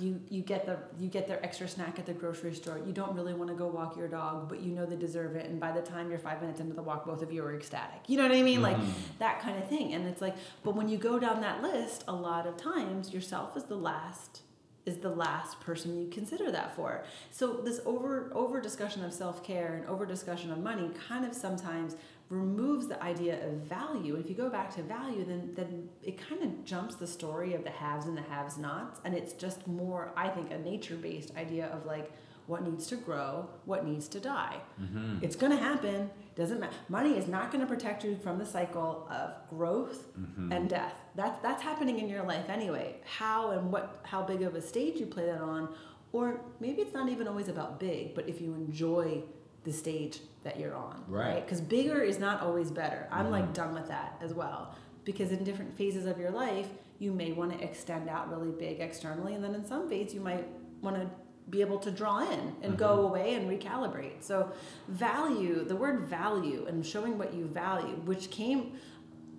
You 0.00 0.20
you 0.30 0.42
get 0.42 0.64
the 0.66 0.78
you 0.98 1.08
get 1.08 1.28
their 1.28 1.44
extra 1.44 1.68
snack 1.68 1.98
at 1.98 2.06
the 2.06 2.12
grocery 2.12 2.54
store. 2.54 2.78
You 2.86 2.92
don't 2.92 3.14
really 3.14 3.34
want 3.34 3.50
to 3.50 3.56
go 3.56 3.66
walk 3.66 3.96
your 3.96 4.08
dog, 4.08 4.48
but 4.48 4.60
you 4.60 4.72
know 4.72 4.86
they 4.86 4.96
deserve 4.96 5.36
it. 5.36 5.46
And 5.48 5.60
by 5.60 5.72
the 5.72 5.82
time 5.82 6.08
you're 6.10 6.18
five 6.18 6.40
minutes 6.40 6.60
into 6.60 6.74
the 6.74 6.82
walk, 6.82 7.04
both 7.06 7.22
of 7.22 7.32
you 7.32 7.44
are 7.44 7.54
ecstatic. 7.54 8.00
You 8.08 8.16
know 8.16 8.24
what 8.24 8.32
I 8.36 8.42
mean? 8.42 8.62
Like 8.62 8.76
Mhm. 8.78 8.90
that 9.18 9.40
kind 9.40 9.62
of 9.62 9.68
thing. 9.68 9.92
And 9.94 10.06
it's 10.06 10.20
like, 10.22 10.34
but 10.64 10.74
when 10.74 10.88
you 10.88 10.96
go 10.98 11.18
down 11.18 11.40
that 11.42 11.62
list, 11.62 12.04
a 12.08 12.14
lot 12.14 12.46
of 12.46 12.56
times 12.56 13.12
yourself 13.12 13.56
is 13.56 13.64
the 13.64 13.76
last 13.76 14.42
is 14.90 14.98
the 14.98 15.08
last 15.10 15.60
person 15.60 15.98
you 16.00 16.08
consider 16.08 16.50
that 16.50 16.74
for. 16.74 17.04
So 17.30 17.54
this 17.64 17.80
over 17.86 18.30
over 18.34 18.60
discussion 18.60 19.04
of 19.04 19.12
self 19.14 19.42
care 19.44 19.74
and 19.74 19.86
over 19.86 20.04
discussion 20.04 20.50
of 20.50 20.58
money 20.58 20.90
kind 21.08 21.24
of 21.24 21.34
sometimes 21.34 21.96
removes 22.28 22.86
the 22.86 23.02
idea 23.02 23.44
of 23.46 23.54
value. 23.54 24.16
If 24.16 24.28
you 24.28 24.36
go 24.36 24.50
back 24.50 24.74
to 24.76 24.82
value, 24.82 25.24
then 25.24 25.52
then 25.54 25.88
it 26.02 26.18
kind 26.18 26.42
of 26.42 26.64
jumps 26.64 26.96
the 26.96 27.06
story 27.06 27.54
of 27.54 27.64
the 27.64 27.70
haves 27.70 28.06
and 28.06 28.16
the 28.16 28.22
haves 28.22 28.58
nots, 28.58 29.00
and 29.04 29.14
it's 29.14 29.32
just 29.32 29.66
more, 29.66 30.12
I 30.16 30.28
think, 30.28 30.50
a 30.50 30.58
nature 30.58 30.96
based 30.96 31.36
idea 31.36 31.66
of 31.68 31.86
like 31.86 32.12
what 32.50 32.62
needs 32.68 32.86
to 32.88 32.96
grow, 32.96 33.48
what 33.64 33.86
needs 33.86 34.08
to 34.08 34.20
die. 34.20 34.56
Mm-hmm. 34.82 35.18
It's 35.24 35.36
going 35.36 35.52
to 35.56 35.62
happen. 35.70 36.10
Doesn't 36.34 36.60
matter. 36.60 36.76
Money 36.88 37.16
is 37.16 37.26
not 37.28 37.50
going 37.52 37.60
to 37.60 37.66
protect 37.74 38.02
you 38.04 38.16
from 38.24 38.38
the 38.38 38.46
cycle 38.46 39.06
of 39.10 39.34
growth 39.48 39.98
Mm-hmm. 40.18 40.52
and 40.52 40.68
death. 40.68 40.94
That's 41.14 41.38
that's 41.42 41.62
happening 41.62 41.98
in 41.98 42.08
your 42.08 42.22
life 42.24 42.48
anyway. 42.48 42.96
How 43.18 43.50
and 43.52 43.70
what 43.72 44.00
how 44.02 44.22
big 44.22 44.42
of 44.42 44.54
a 44.54 44.62
stage 44.62 44.98
you 45.00 45.06
play 45.06 45.26
that 45.26 45.40
on, 45.40 45.68
or 46.12 46.40
maybe 46.60 46.82
it's 46.82 46.94
not 46.94 47.08
even 47.08 47.26
always 47.28 47.48
about 47.48 47.78
big, 47.80 48.14
but 48.14 48.28
if 48.28 48.40
you 48.40 48.54
enjoy 48.54 49.22
the 49.64 49.72
stage 49.72 50.20
that 50.44 50.58
you're 50.58 50.74
on, 50.74 51.04
Right. 51.06 51.44
Because 51.44 51.60
bigger 51.60 52.00
is 52.00 52.18
not 52.18 52.40
always 52.40 52.70
better. 52.70 53.06
I'm 53.12 53.30
like 53.30 53.48
Mhm. 53.50 53.54
done 53.62 53.74
with 53.74 53.88
that 53.88 54.16
as 54.22 54.32
well. 54.34 54.74
Because 55.04 55.32
in 55.32 55.44
different 55.44 55.76
phases 55.76 56.06
of 56.06 56.18
your 56.18 56.30
life, 56.30 56.68
you 56.98 57.12
may 57.12 57.32
want 57.32 57.50
to 57.52 57.58
extend 57.68 58.08
out 58.08 58.30
really 58.30 58.50
big 58.66 58.80
externally, 58.80 59.34
and 59.34 59.42
then 59.44 59.54
in 59.54 59.64
some 59.64 59.88
phase, 59.88 60.14
you 60.14 60.20
might 60.20 60.46
want 60.82 60.96
to 60.96 61.06
be 61.50 61.60
able 61.60 61.78
to 61.78 61.90
draw 61.90 62.20
in 62.30 62.54
and 62.62 62.78
go 62.78 62.98
Mhm. 62.98 63.04
away 63.08 63.34
and 63.34 63.50
recalibrate. 63.50 64.22
So, 64.22 64.50
value, 64.88 65.64
the 65.64 65.76
word 65.76 66.00
value 66.02 66.64
and 66.68 66.84
showing 66.86 67.18
what 67.18 67.34
you 67.34 67.46
value, 67.46 67.96
which 68.04 68.30
came 68.30 68.74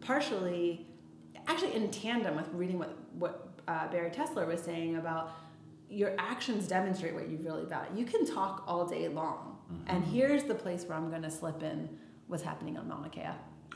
partially, 0.01 0.85
actually 1.47 1.73
in 1.73 1.89
tandem 1.91 2.35
with 2.35 2.49
reading 2.53 2.79
what, 2.79 2.97
what 3.17 3.47
uh, 3.67 3.87
Bari 3.87 4.09
Tessler 4.09 4.47
was 4.47 4.61
saying 4.61 4.97
about 4.97 5.31
your 5.89 6.13
actions 6.17 6.67
demonstrate 6.67 7.13
what 7.13 7.27
you 7.29 7.37
really 7.37 7.65
value. 7.65 7.89
You 7.95 8.05
can 8.05 8.25
talk 8.25 8.63
all 8.67 8.85
day 8.85 9.07
long. 9.07 9.57
And 9.87 10.03
here's 10.03 10.43
the 10.43 10.55
place 10.55 10.83
where 10.85 10.97
I'm 10.97 11.09
going 11.09 11.21
to 11.21 11.31
slip 11.31 11.63
in 11.63 11.87
what's 12.27 12.43
happening 12.43 12.77
on 12.77 12.89
Mauna 12.89 13.07
Kea. 13.09 13.21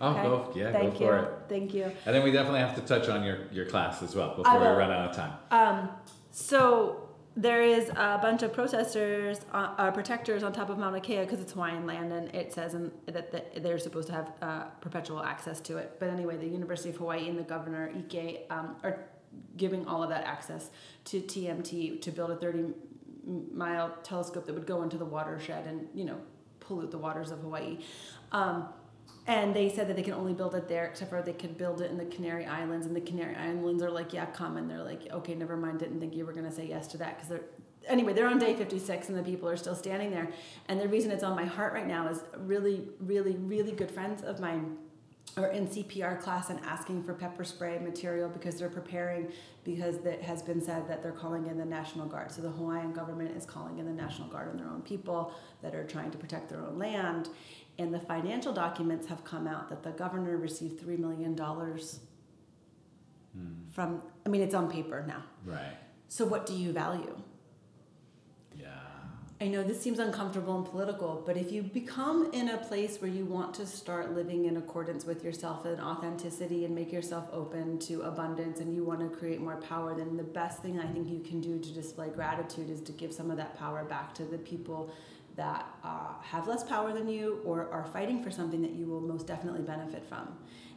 Oh, 0.01 0.09
Okay? 0.11 0.23
go, 0.23 0.51
yeah, 0.55 0.71
Thank 0.73 0.99
go 0.99 1.05
you. 1.05 1.11
it. 1.13 1.29
Thank 1.47 1.73
you. 1.73 1.83
And 2.05 2.13
then 2.15 2.21
we 2.23 2.31
definitely 2.31 2.59
have 2.59 2.75
to 2.75 2.81
touch 2.81 3.07
on 3.07 3.23
your, 3.23 3.47
your 3.53 3.65
class 3.65 4.01
as 4.03 4.13
well 4.13 4.36
before 4.36 4.59
we 4.59 4.65
run 4.65 4.91
out 4.91 5.09
of 5.09 5.15
time. 5.15 5.33
Um, 5.51 5.89
so 6.31 7.05
there 7.38 7.61
is 7.61 7.89
a 7.89 8.17
bunch 8.21 8.43
of 8.43 8.53
protesters, 8.53 9.41
uh, 9.51 9.73
uh, 9.77 9.91
protectors 9.91 10.41
on 10.41 10.53
top 10.53 10.69
of 10.69 10.77
Mauna 10.77 11.01
Kea 11.01 11.19
because 11.19 11.41
it's 11.41 11.51
Hawaiian 11.51 11.86
land, 11.86 12.13
and 12.13 12.33
it 12.33 12.53
says 12.53 12.73
in, 12.73 12.91
that, 13.07 13.61
they're 13.61 13.77
supposed 13.77 14.07
to 14.07 14.13
have 14.13 14.31
uh, 14.41 14.63
perpetual 14.79 15.21
access 15.21 15.59
to 15.61 15.77
it. 15.77 15.97
But 15.99 16.09
anyway, 16.09 16.38
the 16.38 16.47
University 16.47 16.89
of 16.89 16.95
Hawaii 16.95 17.27
and 17.27 17.38
the 17.38 17.43
governor 17.43 17.91
Ige 17.93 18.49
um, 18.49 18.77
are 18.83 19.05
giving 19.57 19.86
all 19.86 20.01
of 20.01 20.09
that 20.09 20.23
access 20.23 20.69
to 21.05 21.19
TMT 21.19 22.01
to 22.01 22.11
build 22.11 22.31
a 22.31 22.38
30 22.38 22.73
mile 23.53 23.93
telescope 24.03 24.45
that 24.45 24.53
would 24.53 24.67
go 24.67 24.83
into 24.83 24.97
the 24.97 25.05
watershed 25.05 25.65
and 25.65 25.88
you 25.93 26.05
know 26.05 26.17
pollute 26.59 26.91
the 26.91 26.97
waters 26.97 27.31
of 27.31 27.39
Hawaii. 27.39 27.79
Um, 28.31 28.69
and 29.28 29.55
they 29.55 29.69
said 29.69 29.88
that 29.88 29.95
they 29.95 30.03
can 30.03 30.13
only 30.13 30.34
build 30.34 30.53
it 30.53 30.67
there, 30.67 30.86
except 30.86 31.09
for 31.09 31.21
they 31.21 31.34
could 31.34 31.57
build 31.57 31.82
it 31.82 31.89
in 31.89 31.97
the 31.97 32.05
Canary 32.05 32.45
Islands. 32.45 32.86
And 32.86 32.95
the 32.95 33.01
Canary 33.01 33.36
Islands 33.36 33.82
are 33.82 33.89
like, 33.89 34.13
yeah, 34.13 34.26
come. 34.28 34.57
And 34.57 34.69
they're 34.69 34.84
like, 34.84 35.11
okay, 35.11 35.34
never 35.34 35.57
mind. 35.57 35.80
Didn't 35.80 35.99
think 35.99 36.15
you 36.15 36.26
were 36.26 36.34
going 36.34 36.45
to 36.45 36.51
say 36.51 36.67
yes 36.67 36.88
to 36.89 36.97
that 36.97 37.15
because 37.15 37.30
they're. 37.30 37.45
Anyway, 37.88 38.13
they're 38.13 38.28
on 38.28 38.39
day 38.39 38.55
56 38.55 39.09
and 39.09 39.17
the 39.17 39.21
people 39.21 39.47
are 39.47 39.57
still 39.57 39.76
standing 39.76 40.09
there. 40.09 40.28
And 40.67 40.82
the 40.82 40.88
reason 40.88 41.11
it's 41.11 41.23
on 41.23 41.36
my 41.36 41.45
heart 41.45 41.71
right 41.71 41.86
now 41.86 42.07
is 42.07 42.21
really, 42.36 42.88
really, 42.99 43.36
really 43.36 43.73
good 43.73 43.91
friends 43.91 44.23
of 44.23 44.39
mine 44.39 44.78
are 45.38 45.47
in 45.47 45.67
CPR 45.67 46.19
class 46.19 46.49
and 46.49 46.59
asking 46.61 47.03
for 47.03 47.13
pepper 47.13 47.43
spray 47.43 47.78
material 47.78 48.30
because 48.30 48.55
they're 48.55 48.69
preparing 48.69 49.32
because 49.63 49.97
it 49.97 50.21
has 50.21 50.41
been 50.41 50.61
said 50.61 50.88
that 50.88 51.03
they're 51.03 51.11
calling 51.11 51.47
in 51.47 51.57
the 51.57 51.65
National 51.65 52.05
Guard. 52.05 52.32
So 52.32 52.41
the 52.41 52.49
Hawaiian 52.49 52.93
government 52.93 53.36
is 53.36 53.45
calling 53.45 53.80
in 53.80 53.86
the 53.86 53.91
National 53.91 54.30
Guard 54.30 54.49
and 54.49 54.59
their 54.59 54.67
own 54.67 54.82
people 54.82 55.34
that 55.61 55.76
are 55.76 55.84
trying 55.84 56.11
to 56.11 56.17
protect 56.17 56.49
their 56.49 56.61
own 56.61 56.80
land. 56.80 57.30
And 57.78 57.93
the 57.93 57.99
financial 57.99 58.53
documents 58.53 59.07
have 59.07 59.23
come 59.23 59.47
out 59.47 59.69
that 59.69 59.84
the 59.84 59.91
governor 59.91 60.38
received 60.38 60.82
$3 60.82 60.97
million 60.97 61.36
Hmm. 63.36 63.69
from, 63.69 64.01
I 64.26 64.30
mean, 64.30 64.41
it's 64.41 64.55
on 64.55 64.71
paper 64.71 65.03
now. 65.05 65.23
Right. 65.45 65.76
So 66.07 66.26
what 66.26 66.45
do 66.45 66.53
you 66.53 66.71
value? 66.71 67.15
Yeah. 68.57 68.67
I 69.41 69.47
know 69.49 69.61
this 69.63 69.82
seems 69.82 69.99
uncomfortable 69.99 70.55
and 70.55 70.65
political, 70.65 71.21
but 71.26 71.36
if 71.36 71.51
you 71.51 71.61
become 71.61 72.30
in 72.32 72.47
a 72.49 72.57
place 72.57 73.01
where 73.01 73.11
you 73.11 73.26
want 73.26 73.53
to 73.55 73.65
start 73.65 74.15
living 74.15 74.45
in 74.45 74.55
accordance 74.55 75.03
with 75.03 75.26
yourself 75.26 75.65
and 75.65 75.82
authenticity 75.82 76.63
and 76.63 76.73
make 76.73 76.93
yourself 76.93 77.28
open 77.34 77.78
to 77.80 78.03
abundance 78.03 78.61
and 78.61 78.73
you 78.73 78.86
want 78.86 79.01
to 79.01 79.09
create 79.09 79.41
more 79.41 79.57
power, 79.57 79.93
then 79.93 80.15
the 80.15 80.23
best 80.23 80.61
thing 80.61 80.80
I 80.80 80.88
think 80.88 81.09
you 81.09 81.19
can 81.19 81.41
do 81.41 81.59
to 81.59 81.73
display 81.73 82.07
gratitude 82.07 82.69
is 82.69 82.80
to 82.82 82.93
give 82.93 83.11
some 83.11 83.30
of 83.30 83.36
that 83.36 83.57
power 83.59 83.84
back 83.84 84.13
to 84.15 84.23
the 84.23 84.38
people 84.38 84.89
that 85.36 85.65
uh, 85.83 86.13
have 86.21 86.47
less 86.47 86.63
power 86.63 86.93
than 86.93 87.07
you 87.09 87.41
or 87.45 87.69
are 87.71 87.86
fighting 87.86 88.23
for 88.23 88.31
something 88.31 88.61
that 88.61 88.71
you 88.71 88.86
will 88.86 89.01
most 89.01 89.27
definitely 89.27 89.61
benefit 89.61 90.05
from. 90.07 90.27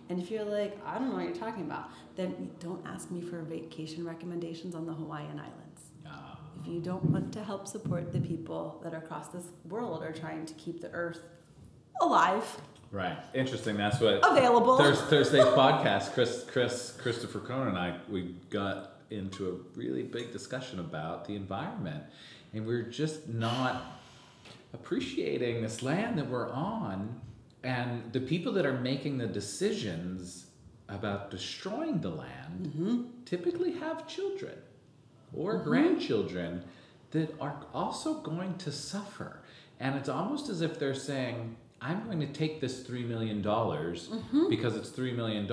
And 0.08 0.18
if 0.20 0.30
you're 0.30 0.44
like, 0.44 0.78
I 0.86 0.98
don't 0.98 1.10
know 1.10 1.16
what 1.16 1.24
you're 1.24 1.34
talking 1.34 1.62
about, 1.64 1.90
then 2.16 2.50
don't 2.60 2.84
ask 2.86 3.10
me 3.10 3.20
for 3.20 3.42
vacation 3.42 4.04
recommendations 4.06 4.74
on 4.74 4.86
the 4.86 4.92
Hawaiian 4.92 5.38
Islands 5.38 5.82
Uh, 6.06 6.10
if 6.60 6.66
you 6.66 6.80
don't 6.80 7.04
want 7.04 7.32
to 7.34 7.44
help 7.44 7.68
support 7.68 8.12
the 8.12 8.20
people 8.20 8.80
that 8.82 8.94
across 8.94 9.28
this 9.28 9.44
world 9.68 10.02
are 10.02 10.12
trying 10.12 10.46
to 10.46 10.54
keep 10.54 10.80
the 10.80 10.90
earth 10.92 11.20
alive, 12.00 12.44
right. 12.90 13.18
Interesting. 13.34 13.76
That's 13.76 14.00
what 14.00 14.20
available. 14.28 14.78
Thurs 14.78 15.00
Thursday's 15.02 15.44
podcast, 15.44 16.14
Chris, 16.14 16.44
Chris, 16.50 16.96
Christopher 17.00 17.40
Cohen 17.40 17.68
and 17.68 17.78
I, 17.78 17.98
we 18.08 18.34
got 18.50 19.02
into 19.10 19.48
a 19.50 19.78
really 19.78 20.02
big 20.02 20.32
discussion 20.32 20.80
about 20.80 21.26
the 21.26 21.34
environment, 21.36 22.02
and 22.54 22.66
we're 22.66 22.82
just 22.82 23.28
not 23.28 23.82
appreciating 24.74 25.62
this 25.62 25.82
land 25.82 26.18
that 26.18 26.28
we're 26.28 26.50
on, 26.50 27.20
and 27.62 28.12
the 28.12 28.20
people 28.20 28.52
that 28.52 28.66
are 28.66 28.78
making 28.80 29.18
the 29.18 29.26
decisions 29.26 30.46
about 30.88 31.30
destroying 31.30 32.00
the 32.00 32.10
land 32.10 32.72
Mm-hmm. 32.76 33.02
typically 33.24 33.72
have 33.72 34.06
children 34.08 34.54
or 35.34 35.58
grandchildren 35.58 36.64
that 37.10 37.34
are 37.40 37.56
also 37.74 38.14
going 38.20 38.56
to 38.58 38.72
suffer. 38.72 39.40
And 39.80 39.94
it's 39.96 40.08
almost 40.08 40.48
as 40.48 40.60
if 40.62 40.78
they're 40.78 40.94
saying, 40.94 41.56
I'm 41.80 42.04
going 42.06 42.20
to 42.20 42.26
take 42.26 42.60
this 42.60 42.82
$3 42.82 43.06
million 43.06 43.42
Mm-hmm. 43.42 44.48
because 44.48 44.76
it's 44.76 44.90
$3 44.90 45.14
million, 45.14 45.46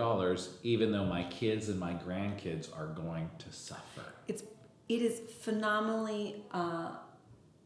even 0.63 0.91
though 0.91 1.05
my 1.05 1.23
kids 1.25 1.69
and 1.69 1.79
my 1.79 1.93
grandkids 1.93 2.75
are 2.75 2.87
going 2.87 3.29
to 3.39 3.51
suffer. 3.51 4.05
It's 4.27 4.43
it 4.89 5.01
is 5.01 5.19
phenomenally. 5.41 6.43
Uh, 6.51 6.91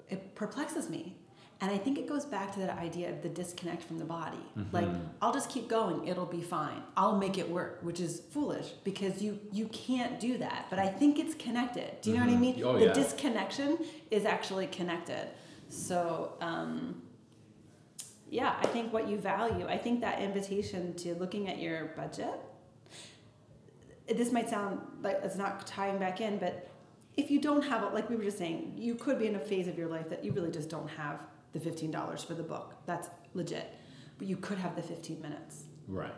it 0.10 0.34
perplexes 0.36 0.90
me, 0.90 1.16
And 1.62 1.70
I 1.70 1.78
think 1.78 1.98
it 1.98 2.08
goes 2.08 2.24
back 2.26 2.54
to 2.54 2.60
that 2.62 2.78
idea 2.78 3.10
of 3.10 3.22
the 3.22 3.28
disconnect 3.28 3.84
from 3.84 4.00
the 4.00 4.06
body. 4.06 4.38
Mm-hmm. 4.58 4.74
Like, 4.76 4.88
I'll 5.22 5.34
just 5.34 5.50
keep 5.50 5.68
going, 5.68 6.08
it'll 6.08 6.26
be 6.26 6.42
fine. 6.42 6.82
I'll 6.96 7.18
make 7.18 7.38
it 7.38 7.50
work, 7.50 7.80
which 7.82 8.00
is 8.00 8.22
foolish 8.32 8.68
because 8.86 9.22
you 9.22 9.38
you 9.52 9.66
can't 9.68 10.20
do 10.22 10.38
that. 10.38 10.68
But 10.70 10.80
I 10.80 10.88
think 10.88 11.20
it's 11.20 11.36
connected. 11.36 12.00
Do 12.02 12.12
you 12.12 12.18
know 12.18 12.24
what 12.26 12.32
I 12.32 12.38
Mhm. 12.38 12.40
mean? 12.40 12.64
Oh, 12.64 12.80
the 12.80 12.86
yeah. 12.86 12.94
disconnection 12.94 13.78
is 14.10 14.24
actually 14.24 14.68
connected. 14.68 15.28
So, 15.68 16.34
um, 16.40 17.02
yeah, 18.30 18.56
I 18.62 18.68
think 18.68 18.94
what 18.94 19.10
you 19.10 19.18
value, 19.18 19.66
I 19.68 19.78
think 19.78 20.00
that 20.02 20.22
invitation 20.22 20.94
to 20.96 21.14
looking 21.16 21.50
at 21.50 21.60
your 21.60 21.88
budget, 21.98 22.36
this 24.08 24.32
might 24.32 24.50
sound 24.50 24.80
like 25.04 25.20
it's 25.24 25.36
not 25.36 25.68
tying 25.68 25.98
back 26.00 26.22
in, 26.22 26.38
but 26.38 26.70
if 27.18 27.30
you 27.30 27.42
don't 27.42 27.64
have 27.64 27.84
it, 27.84 27.94
like 27.94 28.10
we 28.10 28.16
were 28.16 28.24
just 28.24 28.38
saying, 28.38 28.74
you 28.78 28.96
could 28.96 29.20
be 29.20 29.28
in 29.28 29.36
a 29.36 29.40
phase 29.40 29.68
of 29.68 29.78
your 29.78 29.88
life 29.90 30.10
that 30.10 30.24
you 30.24 30.32
really 30.32 30.52
just 30.52 30.70
don't 30.70 30.88
have 30.90 31.20
the 31.54 31.60
$15 31.60 32.26
for 32.26 32.34
the 32.34 32.44
book. 32.44 32.76
That's 32.86 33.10
legit. 33.34 33.74
But 34.18 34.28
you 34.28 34.38
could 34.38 34.58
have 34.58 34.76
the 34.76 34.82
15 34.82 35.22
minutes. 35.22 35.64
Right. 35.88 36.12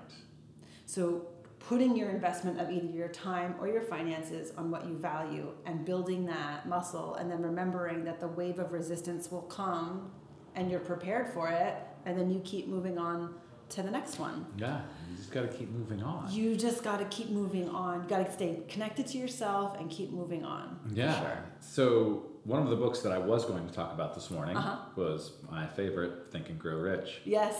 So 0.86 1.28
putting 1.60 1.96
your 1.96 2.10
investment 2.10 2.60
of 2.60 2.70
either 2.72 2.88
your 2.88 3.08
time 3.08 3.56
or 3.60 3.68
your 3.68 3.82
finances 3.82 4.52
on 4.58 4.72
what 4.72 4.86
you 4.88 4.98
value 4.98 5.52
and 5.66 5.86
building 5.86 6.26
that 6.26 6.68
muscle 6.68 7.16
and 7.16 7.32
then 7.32 7.42
remembering 7.42 8.04
that 8.04 8.20
the 8.20 8.28
wave 8.28 8.60
of 8.60 8.74
resistance 8.74 9.32
will 9.32 9.44
come 9.44 10.12
and 10.56 10.70
you're 10.70 10.80
prepared 10.80 11.30
for 11.34 11.48
it 11.50 11.76
and 12.06 12.18
then 12.18 12.30
you 12.30 12.42
keep 12.44 12.68
moving 12.68 12.98
on 12.98 13.34
to 13.70 13.82
the 13.82 13.92
next 13.92 14.20
one. 14.20 14.46
Yeah. 14.58 14.82
You 15.10 15.18
just 15.18 15.32
got 15.32 15.42
to 15.44 15.48
keep 15.48 15.70
moving 15.70 16.04
on. 16.04 16.30
You 16.32 16.58
just 16.58 16.84
got 16.84 17.00
to 17.00 17.06
keep 17.06 17.30
moving 17.30 17.70
on. 17.70 18.04
You 18.04 18.10
got 18.10 18.26
to 18.26 18.32
stay 18.32 18.64
connected 18.68 19.08
to 19.08 19.18
yourself 19.18 19.80
and 19.80 19.90
keep 19.90 20.12
moving 20.12 20.44
on. 20.44 20.78
Yeah. 20.94 21.20
sure. 21.22 21.44
So 21.62 22.31
one 22.44 22.62
of 22.62 22.70
the 22.70 22.76
books 22.76 23.00
that 23.02 23.12
I 23.12 23.18
was 23.18 23.46
going 23.46 23.68
to 23.68 23.74
talk 23.74 23.94
about 23.94 24.16
this 24.16 24.30
morning 24.32 24.58
Uh-huh. 24.58 24.78
was 24.96 25.32
my 25.50 25.68
favorite, 25.68 26.32
Think 26.32 26.50
and 26.50 26.60
Grow 26.60 26.78
Rich. 26.78 27.22
Yes. 27.26 27.56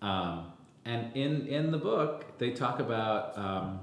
Um, 0.00 0.52
and 0.84 1.14
in 1.16 1.46
in 1.46 1.70
the 1.70 1.78
book, 1.78 2.38
they 2.38 2.50
talk 2.52 2.80
about 2.80 3.36
um, 3.38 3.80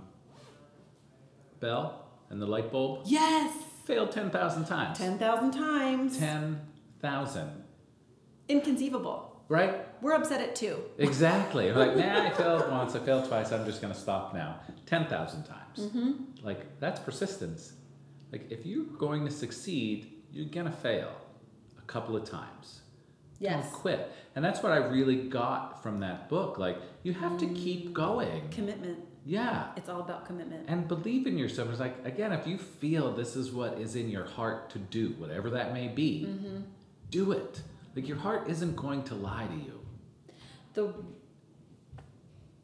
Bell 1.60 2.06
and 2.30 2.42
the 2.42 2.46
light 2.46 2.72
bulb 2.72 3.04
Yes. 3.06 3.54
failed 3.86 4.12
ten 4.12 4.30
thousand 4.30 4.66
times. 4.66 4.98
10,000 4.98 5.52
times. 5.52 6.18
Ten 6.18 6.62
thousand. 7.02 7.64
Inconceivable. 8.48 9.26
Right? 9.48 9.86
We're 10.02 10.14
upset 10.14 10.42
at 10.42 10.56
two. 10.56 10.78
Exactly. 10.98 11.72
like, 11.84 11.96
nah, 11.96 12.24
I 12.26 12.30
failed 12.32 12.70
once, 12.72 12.96
I 12.96 13.00
failed 13.00 13.28
twice, 13.28 13.52
I'm 13.52 13.66
just 13.66 13.82
gonna 13.82 13.96
stop 13.96 14.34
now. 14.34 14.60
Ten 14.86 15.06
thousand 15.08 15.44
times. 15.44 15.80
Mm-hmm. 15.80 16.12
Like 16.46 16.80
that's 16.80 17.00
persistence. 17.00 17.74
Like 18.32 18.52
if 18.52 18.66
you're 18.66 18.86
going 18.86 19.26
to 19.26 19.32
succeed, 19.32 20.19
you're 20.32 20.46
gonna 20.46 20.72
fail 20.72 21.12
a 21.78 21.82
couple 21.84 22.16
of 22.16 22.24
times. 22.30 22.82
Yes. 23.40 23.64
Don't 23.64 23.74
quit. 23.74 24.12
And 24.36 24.44
that's 24.44 24.62
what 24.62 24.72
I 24.72 24.78
really 24.78 25.28
got 25.30 25.82
from 25.82 26.00
that 26.02 26.28
book. 26.30 26.58
Like 26.58 26.78
you 27.04 27.14
have 27.14 27.38
to 27.40 27.48
keep 27.48 27.94
going. 27.94 28.50
Commitment. 28.50 29.00
Yeah. 29.26 29.68
It's 29.78 29.90
all 29.90 30.02
about 30.02 30.26
commitment. 30.26 30.66
And 30.68 30.88
believe 30.88 31.26
in 31.28 31.38
yourself. 31.38 31.70
It's 31.70 31.80
like 31.80 32.06
again, 32.06 32.32
if 32.34 32.46
you 32.48 32.58
feel 32.58 33.14
this 33.14 33.36
is 33.36 33.52
what 33.52 33.80
is 33.80 33.96
in 33.96 34.10
your 34.10 34.26
heart 34.26 34.70
to 34.72 34.80
do, 34.80 35.10
whatever 35.18 35.50
that 35.52 35.74
may 35.74 35.88
be, 35.88 36.26
Mm-hmm. 36.28 36.58
do 37.10 37.32
it. 37.32 37.62
Like 37.96 38.08
your 38.08 38.18
heart 38.18 38.50
isn't 38.50 38.76
going 38.76 39.04
to 39.06 39.16
lie 39.16 39.48
to 39.48 39.56
you. 39.56 39.80
the 40.74 40.94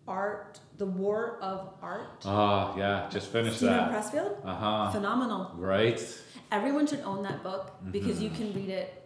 art, 0.08 0.60
the 0.78 0.86
war 0.86 1.38
of 1.42 1.70
art. 1.82 2.24
Oh 2.26 2.76
yeah, 2.78 3.08
just 3.10 3.28
finished 3.28 3.58
Stephen 3.58 3.78
that. 3.78 3.92
Pressfield, 3.92 4.38
Uh 4.46 4.56
huh. 4.56 4.92
phenomenal. 4.92 5.52
Right. 5.56 6.02
Everyone 6.52 6.86
should 6.88 7.02
own 7.02 7.24
that 7.24 7.44
book 7.44 7.72
because 7.92 8.22
you 8.22 8.30
Mhm. 8.30 8.36
can 8.36 8.54
read 8.54 8.70
it 8.70 9.02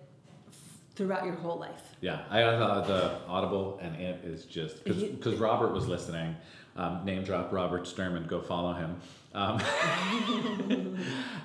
throughout 0.96 1.26
your 1.26 1.36
whole 1.36 1.58
life. 1.58 1.96
Yeah, 2.02 2.22
I 2.30 2.42
uh, 2.44 2.82
the 2.82 3.12
Audible 3.28 3.80
and 3.82 3.96
it 3.96 4.24
is 4.24 4.46
just 4.46 4.84
because 4.84 5.04
because 5.04 5.36
Robert 5.36 5.72
was 5.74 5.88
listening. 5.88 6.36
Um, 6.76 7.04
name 7.04 7.24
drop 7.24 7.52
Robert 7.52 7.84
Sturman. 7.84 8.28
Go 8.28 8.42
follow 8.42 8.74
him. 8.74 9.02
Um, 9.34 9.62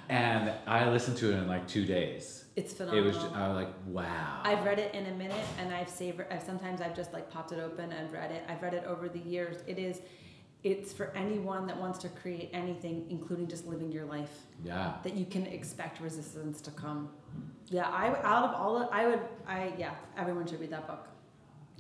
and 0.08 0.52
I 0.66 0.88
listened 0.88 1.18
to 1.18 1.32
it 1.32 1.34
in 1.36 1.48
like 1.48 1.68
two 1.68 1.84
days. 1.84 2.44
It's 2.56 2.72
phenomenal. 2.72 3.04
It 3.04 3.06
was. 3.08 3.16
Just, 3.16 3.34
I 3.34 3.48
was 3.48 3.56
like, 3.56 3.74
wow. 3.86 4.40
I've 4.44 4.64
read 4.64 4.78
it 4.78 4.94
in 4.94 5.06
a 5.06 5.12
minute, 5.12 5.44
and 5.58 5.74
I've 5.74 5.88
savored. 5.88 6.26
I've 6.30 6.42
sometimes 6.42 6.80
I've 6.80 6.94
just 6.96 7.12
like 7.12 7.30
popped 7.30 7.52
it 7.52 7.58
open 7.58 7.92
and 7.92 8.10
read 8.12 8.30
it. 8.30 8.44
I've 8.48 8.62
read 8.62 8.74
it 8.74 8.84
over 8.84 9.08
the 9.08 9.18
years. 9.18 9.62
It 9.66 9.78
is, 9.78 10.00
it's 10.62 10.92
for 10.92 11.10
anyone 11.16 11.66
that 11.66 11.76
wants 11.78 11.98
to 12.00 12.08
create 12.08 12.50
anything, 12.52 13.06
including 13.10 13.48
just 13.48 13.66
living 13.66 13.92
your 13.92 14.04
life. 14.06 14.30
yeah. 14.64 14.94
That 15.02 15.14
you 15.14 15.26
can 15.26 15.46
expect 15.46 16.00
resistance 16.00 16.60
to 16.62 16.70
come. 16.70 17.10
Yeah, 17.68 17.88
I 17.88 18.08
out 18.22 18.44
of 18.44 18.54
all, 18.54 18.82
of, 18.82 18.88
I 18.92 19.06
would, 19.08 19.20
I 19.46 19.72
yeah, 19.76 19.94
everyone 20.16 20.46
should 20.46 20.60
read 20.60 20.70
that 20.70 20.86
book. 20.86 21.08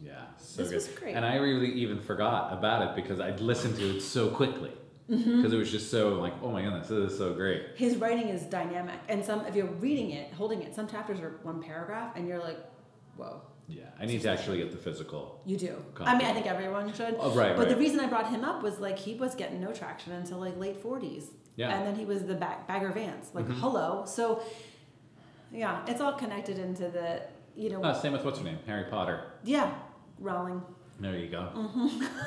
Yeah. 0.02 0.24
So 0.38 0.62
This 0.62 0.70
good. 0.70 0.74
was 0.76 0.88
great. 0.88 1.14
And 1.14 1.24
I 1.24 1.36
really 1.36 1.70
even 1.72 2.00
forgot 2.00 2.52
about 2.52 2.82
it 2.82 2.96
because 2.96 3.20
I'd 3.20 3.40
listened 3.40 3.76
to 3.76 3.96
it 3.96 4.00
so 4.00 4.28
quickly 4.28 4.72
because 5.08 5.24
Mm-hmm. 5.26 5.52
it 5.52 5.56
was 5.56 5.70
just 5.70 5.90
so 5.90 6.14
like, 6.14 6.32
oh 6.42 6.50
my 6.50 6.62
goodness, 6.62 6.88
this 6.88 7.12
is 7.12 7.18
so 7.18 7.34
great. 7.34 7.62
His 7.76 7.96
writing 7.96 8.28
is 8.28 8.42
dynamic, 8.42 8.98
and 9.08 9.24
some 9.24 9.44
if 9.46 9.54
you're 9.54 9.66
reading 9.66 10.10
it, 10.12 10.32
holding 10.32 10.62
it, 10.62 10.74
some 10.74 10.86
chapters 10.88 11.20
are 11.20 11.38
one 11.42 11.62
paragraph, 11.62 12.16
and 12.16 12.26
you're 12.26 12.38
like, 12.38 12.58
whoa, 13.16 13.42
Yeah. 13.68 13.84
I 14.00 14.06
need 14.06 14.22
to 14.22 14.30
actually 14.30 14.58
get 14.58 14.70
the 14.72 14.78
physical. 14.78 15.40
you 15.44 15.56
do. 15.58 15.74
Copy. 15.94 16.10
I 16.10 16.16
mean, 16.18 16.26
I 16.26 16.32
think 16.32 16.46
everyone 16.46 16.92
should. 16.94 17.16
Oh 17.20 17.30
right. 17.34 17.54
But 17.56 17.66
right. 17.66 17.68
the 17.68 17.76
reason 17.76 18.00
I 18.00 18.06
brought 18.06 18.28
him 18.30 18.44
up 18.44 18.62
was 18.62 18.78
like 18.80 18.98
he 18.98 19.14
was 19.14 19.34
getting 19.34 19.60
no 19.60 19.72
traction 19.72 20.12
until 20.12 20.38
like 20.38 20.56
late 20.58 20.78
forties, 20.78 21.24
yeah. 21.56 21.74
and 21.76 21.86
then 21.86 21.96
he 21.96 22.04
was 22.06 22.24
the 22.24 22.34
bag, 22.34 22.66
Bagger 22.66 22.90
Vance, 22.92 23.30
like 23.34 23.46
Mhm. 23.46 23.60
hello. 23.60 24.04
So, 24.06 24.42
yeah, 25.52 25.84
it's 25.86 26.00
all 26.00 26.14
connected 26.14 26.58
into 26.58 26.88
the 26.88 27.22
you 27.56 27.68
know, 27.70 27.80
Ah, 27.84 27.92
same 27.92 28.12
with 28.12 28.24
what's 28.24 28.38
her 28.38 28.44
name, 28.44 28.58
Harry 28.66 28.84
Potter. 28.90 29.32
yeah, 29.44 29.72
Rowling. 30.18 30.60
There 30.98 31.14
you 31.16 31.28
go. 31.28 31.50
Mm. 31.54 32.08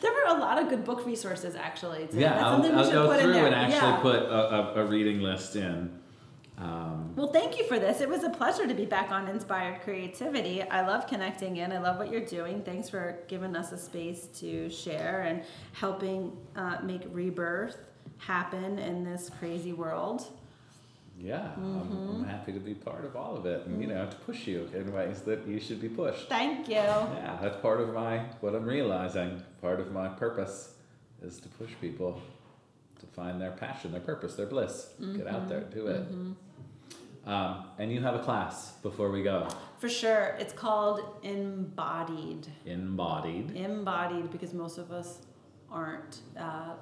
There 0.00 0.12
were 0.12 0.36
a 0.36 0.38
lot 0.40 0.60
of 0.60 0.68
good 0.68 0.84
book 0.84 1.04
resources 1.06 1.54
actually. 1.54 2.06
too. 2.08 2.18
Yeah, 2.18 2.30
That's 2.30 2.42
I'll, 2.44 2.52
something 2.54 2.72
we 2.72 2.78
I'll 2.78 2.84
should 2.84 2.92
go 2.92 3.06
put 3.08 3.20
in 3.20 3.26
through 3.32 3.46
and 3.46 3.54
actually 3.54 3.76
yeah. 3.76 4.00
put 4.00 4.16
a, 4.22 4.78
a, 4.78 4.84
a 4.84 4.86
reading 4.86 5.20
list 5.20 5.56
in. 5.56 5.98
Um, 6.58 7.14
Well, 7.16 7.32
thank 7.32 7.58
you 7.58 7.64
for 7.66 7.78
this. 7.78 8.00
It 8.00 8.08
was 8.08 8.22
a 8.24 8.30
pleasure 8.30 8.66
to 8.68 8.74
be 8.74 8.84
back 8.86 9.10
on 9.10 9.26
Inspired 9.28 9.80
Creativity. 9.82 10.62
I 10.62 10.86
love 10.86 11.06
connecting 11.06 11.56
in. 11.56 11.72
I 11.72 11.78
love 11.78 11.98
what 11.98 12.10
you're 12.10 12.24
doing. 12.24 12.62
Thanks 12.62 12.88
for 12.88 13.18
giving 13.26 13.56
us 13.56 13.72
a 13.72 13.78
space 13.78 14.26
to 14.40 14.68
share 14.70 15.22
and 15.22 15.42
helping 15.72 16.36
uh, 16.54 16.78
make 16.82 17.02
rebirth 17.10 17.78
happen 18.18 18.78
in 18.78 19.02
this 19.02 19.30
crazy 19.40 19.72
world. 19.72 20.26
yeah, 21.18 21.50
I'm, 21.56 21.62
Mm-hmm. 21.62 22.22
I'm 22.22 22.24
happy 22.24 22.52
to 22.52 22.60
be 22.60 22.74
part 22.74 23.04
of 23.04 23.16
all 23.16 23.36
of 23.36 23.46
it, 23.46 23.66
and 23.66 23.80
you 23.80 23.88
know, 23.88 24.06
to 24.08 24.16
push 24.18 24.46
you 24.46 24.68
in 24.74 24.92
ways 24.92 25.22
that 25.22 25.46
you 25.46 25.58
should 25.58 25.80
be 25.80 25.88
pushed. 25.88 26.28
Thank 26.28 26.68
you. 26.68 26.74
Yeah, 26.74 27.38
that's 27.42 27.56
part 27.60 27.80
of 27.80 27.92
my 27.94 28.18
what 28.40 28.54
I'm 28.54 28.64
realizing. 28.64 29.42
Part 29.62 29.80
of 29.80 29.92
my 29.92 30.08
purpose 30.08 30.74
is 31.22 31.38
to 31.40 31.48
push 31.48 31.70
people 31.80 32.20
to 32.98 33.06
find 33.06 33.40
their 33.40 33.52
passion, 33.52 33.92
their 33.92 34.00
purpose, 34.00 34.34
their 34.34 34.46
bliss. 34.46 34.88
Get 35.16 35.26
out 35.28 35.48
there, 35.48 35.60
do 35.60 35.86
it. 35.86 36.04
Um, 37.24 37.66
and 37.78 37.92
you 37.92 38.00
have 38.00 38.16
a 38.16 38.18
class 38.18 38.72
before 38.82 39.10
we 39.12 39.22
go. 39.22 39.48
For 39.78 39.88
sure. 39.88 40.36
It's 40.40 40.52
called 40.52 41.00
Embodied. 41.22 42.48
Embodied. 42.66 43.56
Embodied 43.56 44.32
because 44.32 44.52
most 44.52 44.78
of 44.78 44.90
us 44.90 45.20
aren't. 45.70 46.18
Uh, 46.36 46.74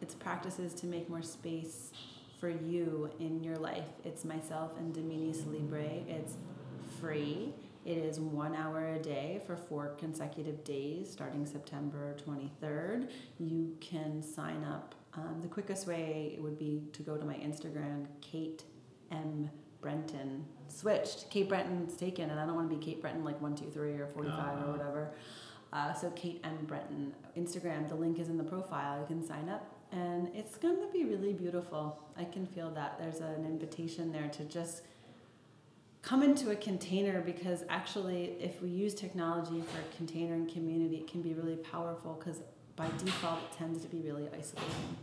it's 0.00 0.14
practices 0.14 0.72
to 0.74 0.86
make 0.86 1.10
more 1.10 1.22
space 1.22 1.90
for 2.38 2.48
you 2.48 3.10
in 3.18 3.42
your 3.42 3.56
life. 3.56 3.84
It's 4.04 4.24
myself 4.24 4.70
and 4.78 4.94
Dominique 4.94 5.44
Libre. 5.46 5.82
It's 6.08 6.34
free. 7.00 7.52
It 7.84 7.96
is 7.98 8.20
one 8.20 8.54
hour 8.54 8.88
a 8.94 8.98
day 8.98 9.40
for 9.46 9.56
four 9.56 9.94
consecutive 9.98 10.62
days 10.64 11.10
starting 11.10 11.46
September 11.46 12.14
23rd. 12.26 13.10
You 13.38 13.74
can 13.80 14.22
sign 14.22 14.64
up. 14.64 14.94
Um, 15.14 15.38
the 15.40 15.48
quickest 15.48 15.86
way 15.86 16.36
would 16.40 16.58
be 16.58 16.82
to 16.92 17.02
go 17.02 17.16
to 17.16 17.24
my 17.24 17.34
Instagram, 17.34 18.06
Kate 18.20 18.64
M. 19.10 19.50
Brenton. 19.80 20.44
Switched. 20.68 21.30
Kate 21.30 21.48
Brenton's 21.48 21.96
taken, 21.96 22.28
and 22.30 22.38
I 22.38 22.44
don't 22.46 22.54
want 22.54 22.70
to 22.70 22.76
be 22.76 22.84
Kate 22.84 23.00
Brenton 23.00 23.24
like 23.24 23.40
123 23.40 23.92
or 24.00 24.06
45 24.08 24.38
Uh-huh. 24.38 24.66
or 24.68 24.72
whatever. 24.72 25.14
Uh, 25.72 25.92
so 25.94 26.10
Kate 26.10 26.40
M. 26.44 26.58
Brenton, 26.66 27.14
Instagram, 27.36 27.88
the 27.88 27.94
link 27.94 28.18
is 28.18 28.28
in 28.28 28.36
the 28.36 28.44
profile. 28.44 29.00
You 29.00 29.06
can 29.06 29.24
sign 29.26 29.48
up, 29.48 29.74
and 29.90 30.28
it's 30.34 30.56
going 30.56 30.80
to 30.80 30.92
be 30.92 31.04
really 31.04 31.32
beautiful. 31.32 31.98
I 32.16 32.24
can 32.24 32.46
feel 32.46 32.70
that. 32.72 32.98
There's 33.00 33.20
an 33.20 33.46
invitation 33.46 34.12
there 34.12 34.28
to 34.28 34.44
just 34.44 34.82
come 36.02 36.22
into 36.22 36.50
a 36.50 36.56
container 36.56 37.20
because 37.20 37.64
actually, 37.68 38.36
if 38.40 38.60
we 38.62 38.68
use 38.68 38.94
technology 38.94 39.60
for 39.60 39.96
container 39.96 40.34
and 40.34 40.50
community, 40.50 40.96
it 40.96 41.06
can 41.10 41.22
be 41.22 41.34
really 41.34 41.56
powerful 41.56 42.14
because 42.18 42.40
by 42.76 42.86
default, 43.04 43.38
it 43.40 43.56
tends 43.56 43.82
to 43.82 43.88
be 43.88 44.00
really 44.00 44.26
isolating. 44.28 44.96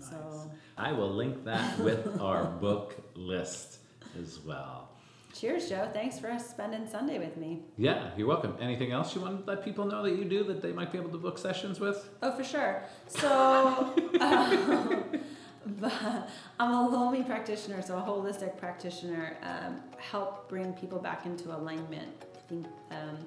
Nice. 0.00 0.10
So, 0.10 0.50
I 0.76 0.90
will 0.92 1.10
link 1.10 1.44
that 1.44 1.78
with 1.78 2.20
our 2.20 2.44
book 2.60 2.96
list 3.14 3.78
as 4.20 4.40
well. 4.40 4.88
cheers, 5.32 5.68
Joe. 5.68 5.88
Thanks 5.92 6.18
for 6.18 6.36
spending 6.40 6.88
Sunday 6.88 7.18
with 7.20 7.36
me. 7.36 7.62
Yeah, 7.76 8.10
you're 8.16 8.26
welcome. 8.26 8.56
Anything 8.60 8.90
else 8.90 9.14
you 9.14 9.20
want 9.20 9.44
to 9.44 9.50
let 9.52 9.64
people 9.64 9.84
know 9.84 10.02
that 10.02 10.16
you 10.16 10.24
do 10.24 10.42
that 10.44 10.60
they 10.62 10.72
might 10.72 10.90
be 10.90 10.98
able 10.98 11.10
to 11.10 11.18
book 11.18 11.38
sessions 11.38 11.78
with? 11.78 12.08
Oh, 12.22 12.32
for 12.32 12.42
sure. 12.42 12.82
So, 13.06 13.94
um, 14.20 15.04
but 15.66 16.28
I'm 16.60 16.72
a 16.72 16.88
Lomi 16.88 17.22
practitioner, 17.22 17.82
so 17.82 17.98
a 17.98 18.00
holistic 18.00 18.56
practitioner. 18.56 19.36
Um, 19.42 19.80
help 19.98 20.48
bring 20.48 20.72
people 20.74 20.98
back 20.98 21.26
into 21.26 21.54
alignment. 21.54 22.08
I 22.34 22.48
think 22.48 22.66
um, 22.90 23.18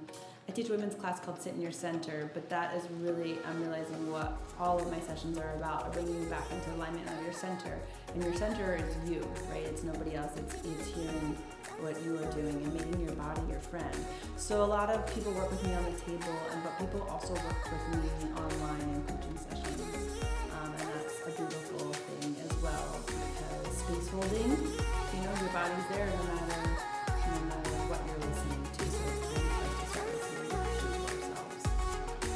I 0.47 0.51
teach 0.51 0.69
women's 0.69 0.95
class 0.95 1.19
called 1.19 1.41
Sit 1.41 1.53
in 1.53 1.61
Your 1.61 1.71
Center, 1.71 2.31
but 2.33 2.49
that 2.49 2.75
is 2.75 2.83
really 3.01 3.37
I'm 3.45 3.61
realizing 3.61 4.11
what 4.11 4.37
all 4.59 4.79
of 4.79 4.89
my 4.89 4.99
sessions 4.99 5.37
are 5.37 5.53
about: 5.55 5.83
are 5.83 5.91
bringing 5.91 6.19
you 6.23 6.29
back 6.29 6.49
into 6.51 6.73
alignment 6.75 7.07
of 7.07 7.23
your 7.23 7.33
center. 7.33 7.77
And 8.13 8.23
your 8.23 8.33
center 8.33 8.75
is 8.75 9.09
you, 9.09 9.21
right? 9.51 9.63
It's 9.63 9.83
nobody 9.83 10.15
else. 10.15 10.31
It's 10.37 10.55
it's 10.55 10.87
hearing 10.87 11.37
what 11.81 12.01
you 12.03 12.17
are 12.17 12.31
doing 12.31 12.55
and 12.63 12.73
making 12.73 13.01
your 13.01 13.13
body 13.13 13.41
your 13.49 13.59
friend. 13.59 13.95
So 14.37 14.63
a 14.63 14.65
lot 14.65 14.89
of 14.89 15.05
people 15.13 15.33
work 15.33 15.51
with 15.51 15.63
me 15.67 15.73
on 15.73 15.83
the 15.85 15.99
table, 15.99 16.35
and 16.51 16.63
but 16.63 16.79
people 16.79 17.05
also 17.09 17.33
work 17.33 17.71
with 17.71 18.01
me 18.01 18.09
online 18.33 18.81
in 18.95 19.03
coaching 19.03 19.37
sessions, 19.37 19.81
um, 20.57 20.73
and 20.73 20.89
that's 20.95 21.21
a 21.27 21.31
beautiful 21.37 21.68
holding, 24.20 24.51
you 24.51 25.22
know, 25.24 25.34
your 25.39 25.49
body's 25.53 25.88
there 25.91 26.07
no 26.07 26.24
matter 26.24 26.59
no 27.32 27.39
matter 27.47 27.72
what 27.88 28.01
you're 28.05 28.20
listening 28.28 28.63
to. 28.76 28.84
So 28.91 28.99
it's 29.07 29.28
time 29.32 29.47
for 29.47 29.63
us 29.63 29.80
to 29.80 29.86
start 29.88 30.07
listening 30.11 30.49
to 30.49 30.55
ourselves. 30.59 31.63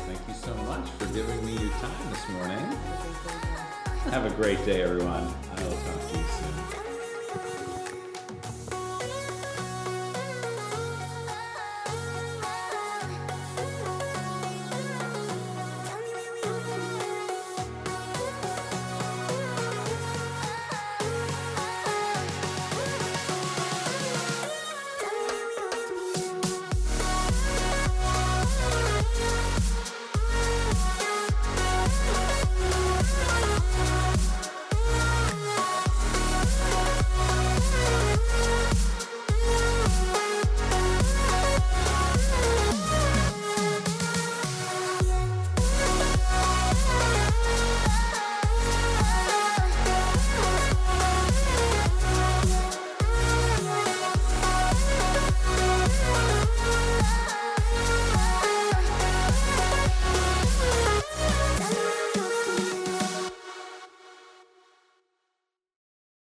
Thank 0.08 0.22
you 0.28 0.34
so 0.34 0.54
much 0.64 0.90
for 0.92 1.08
giving 1.14 1.46
me 1.46 1.54
your 1.60 1.74
time 1.84 2.10
this 2.10 2.30
morning. 2.30 2.64
Have 2.64 3.06
a 3.06 3.10
great 3.12 3.36
day. 4.00 4.12
Have 4.12 4.26
a 4.26 4.36
great 4.36 4.66
day, 4.66 4.82
everyone. 4.84 5.28
I 5.58 5.64
will 5.64 5.72
talk 5.72 6.12
to 6.12 6.18
you 6.18 6.26
soon. 6.40 6.63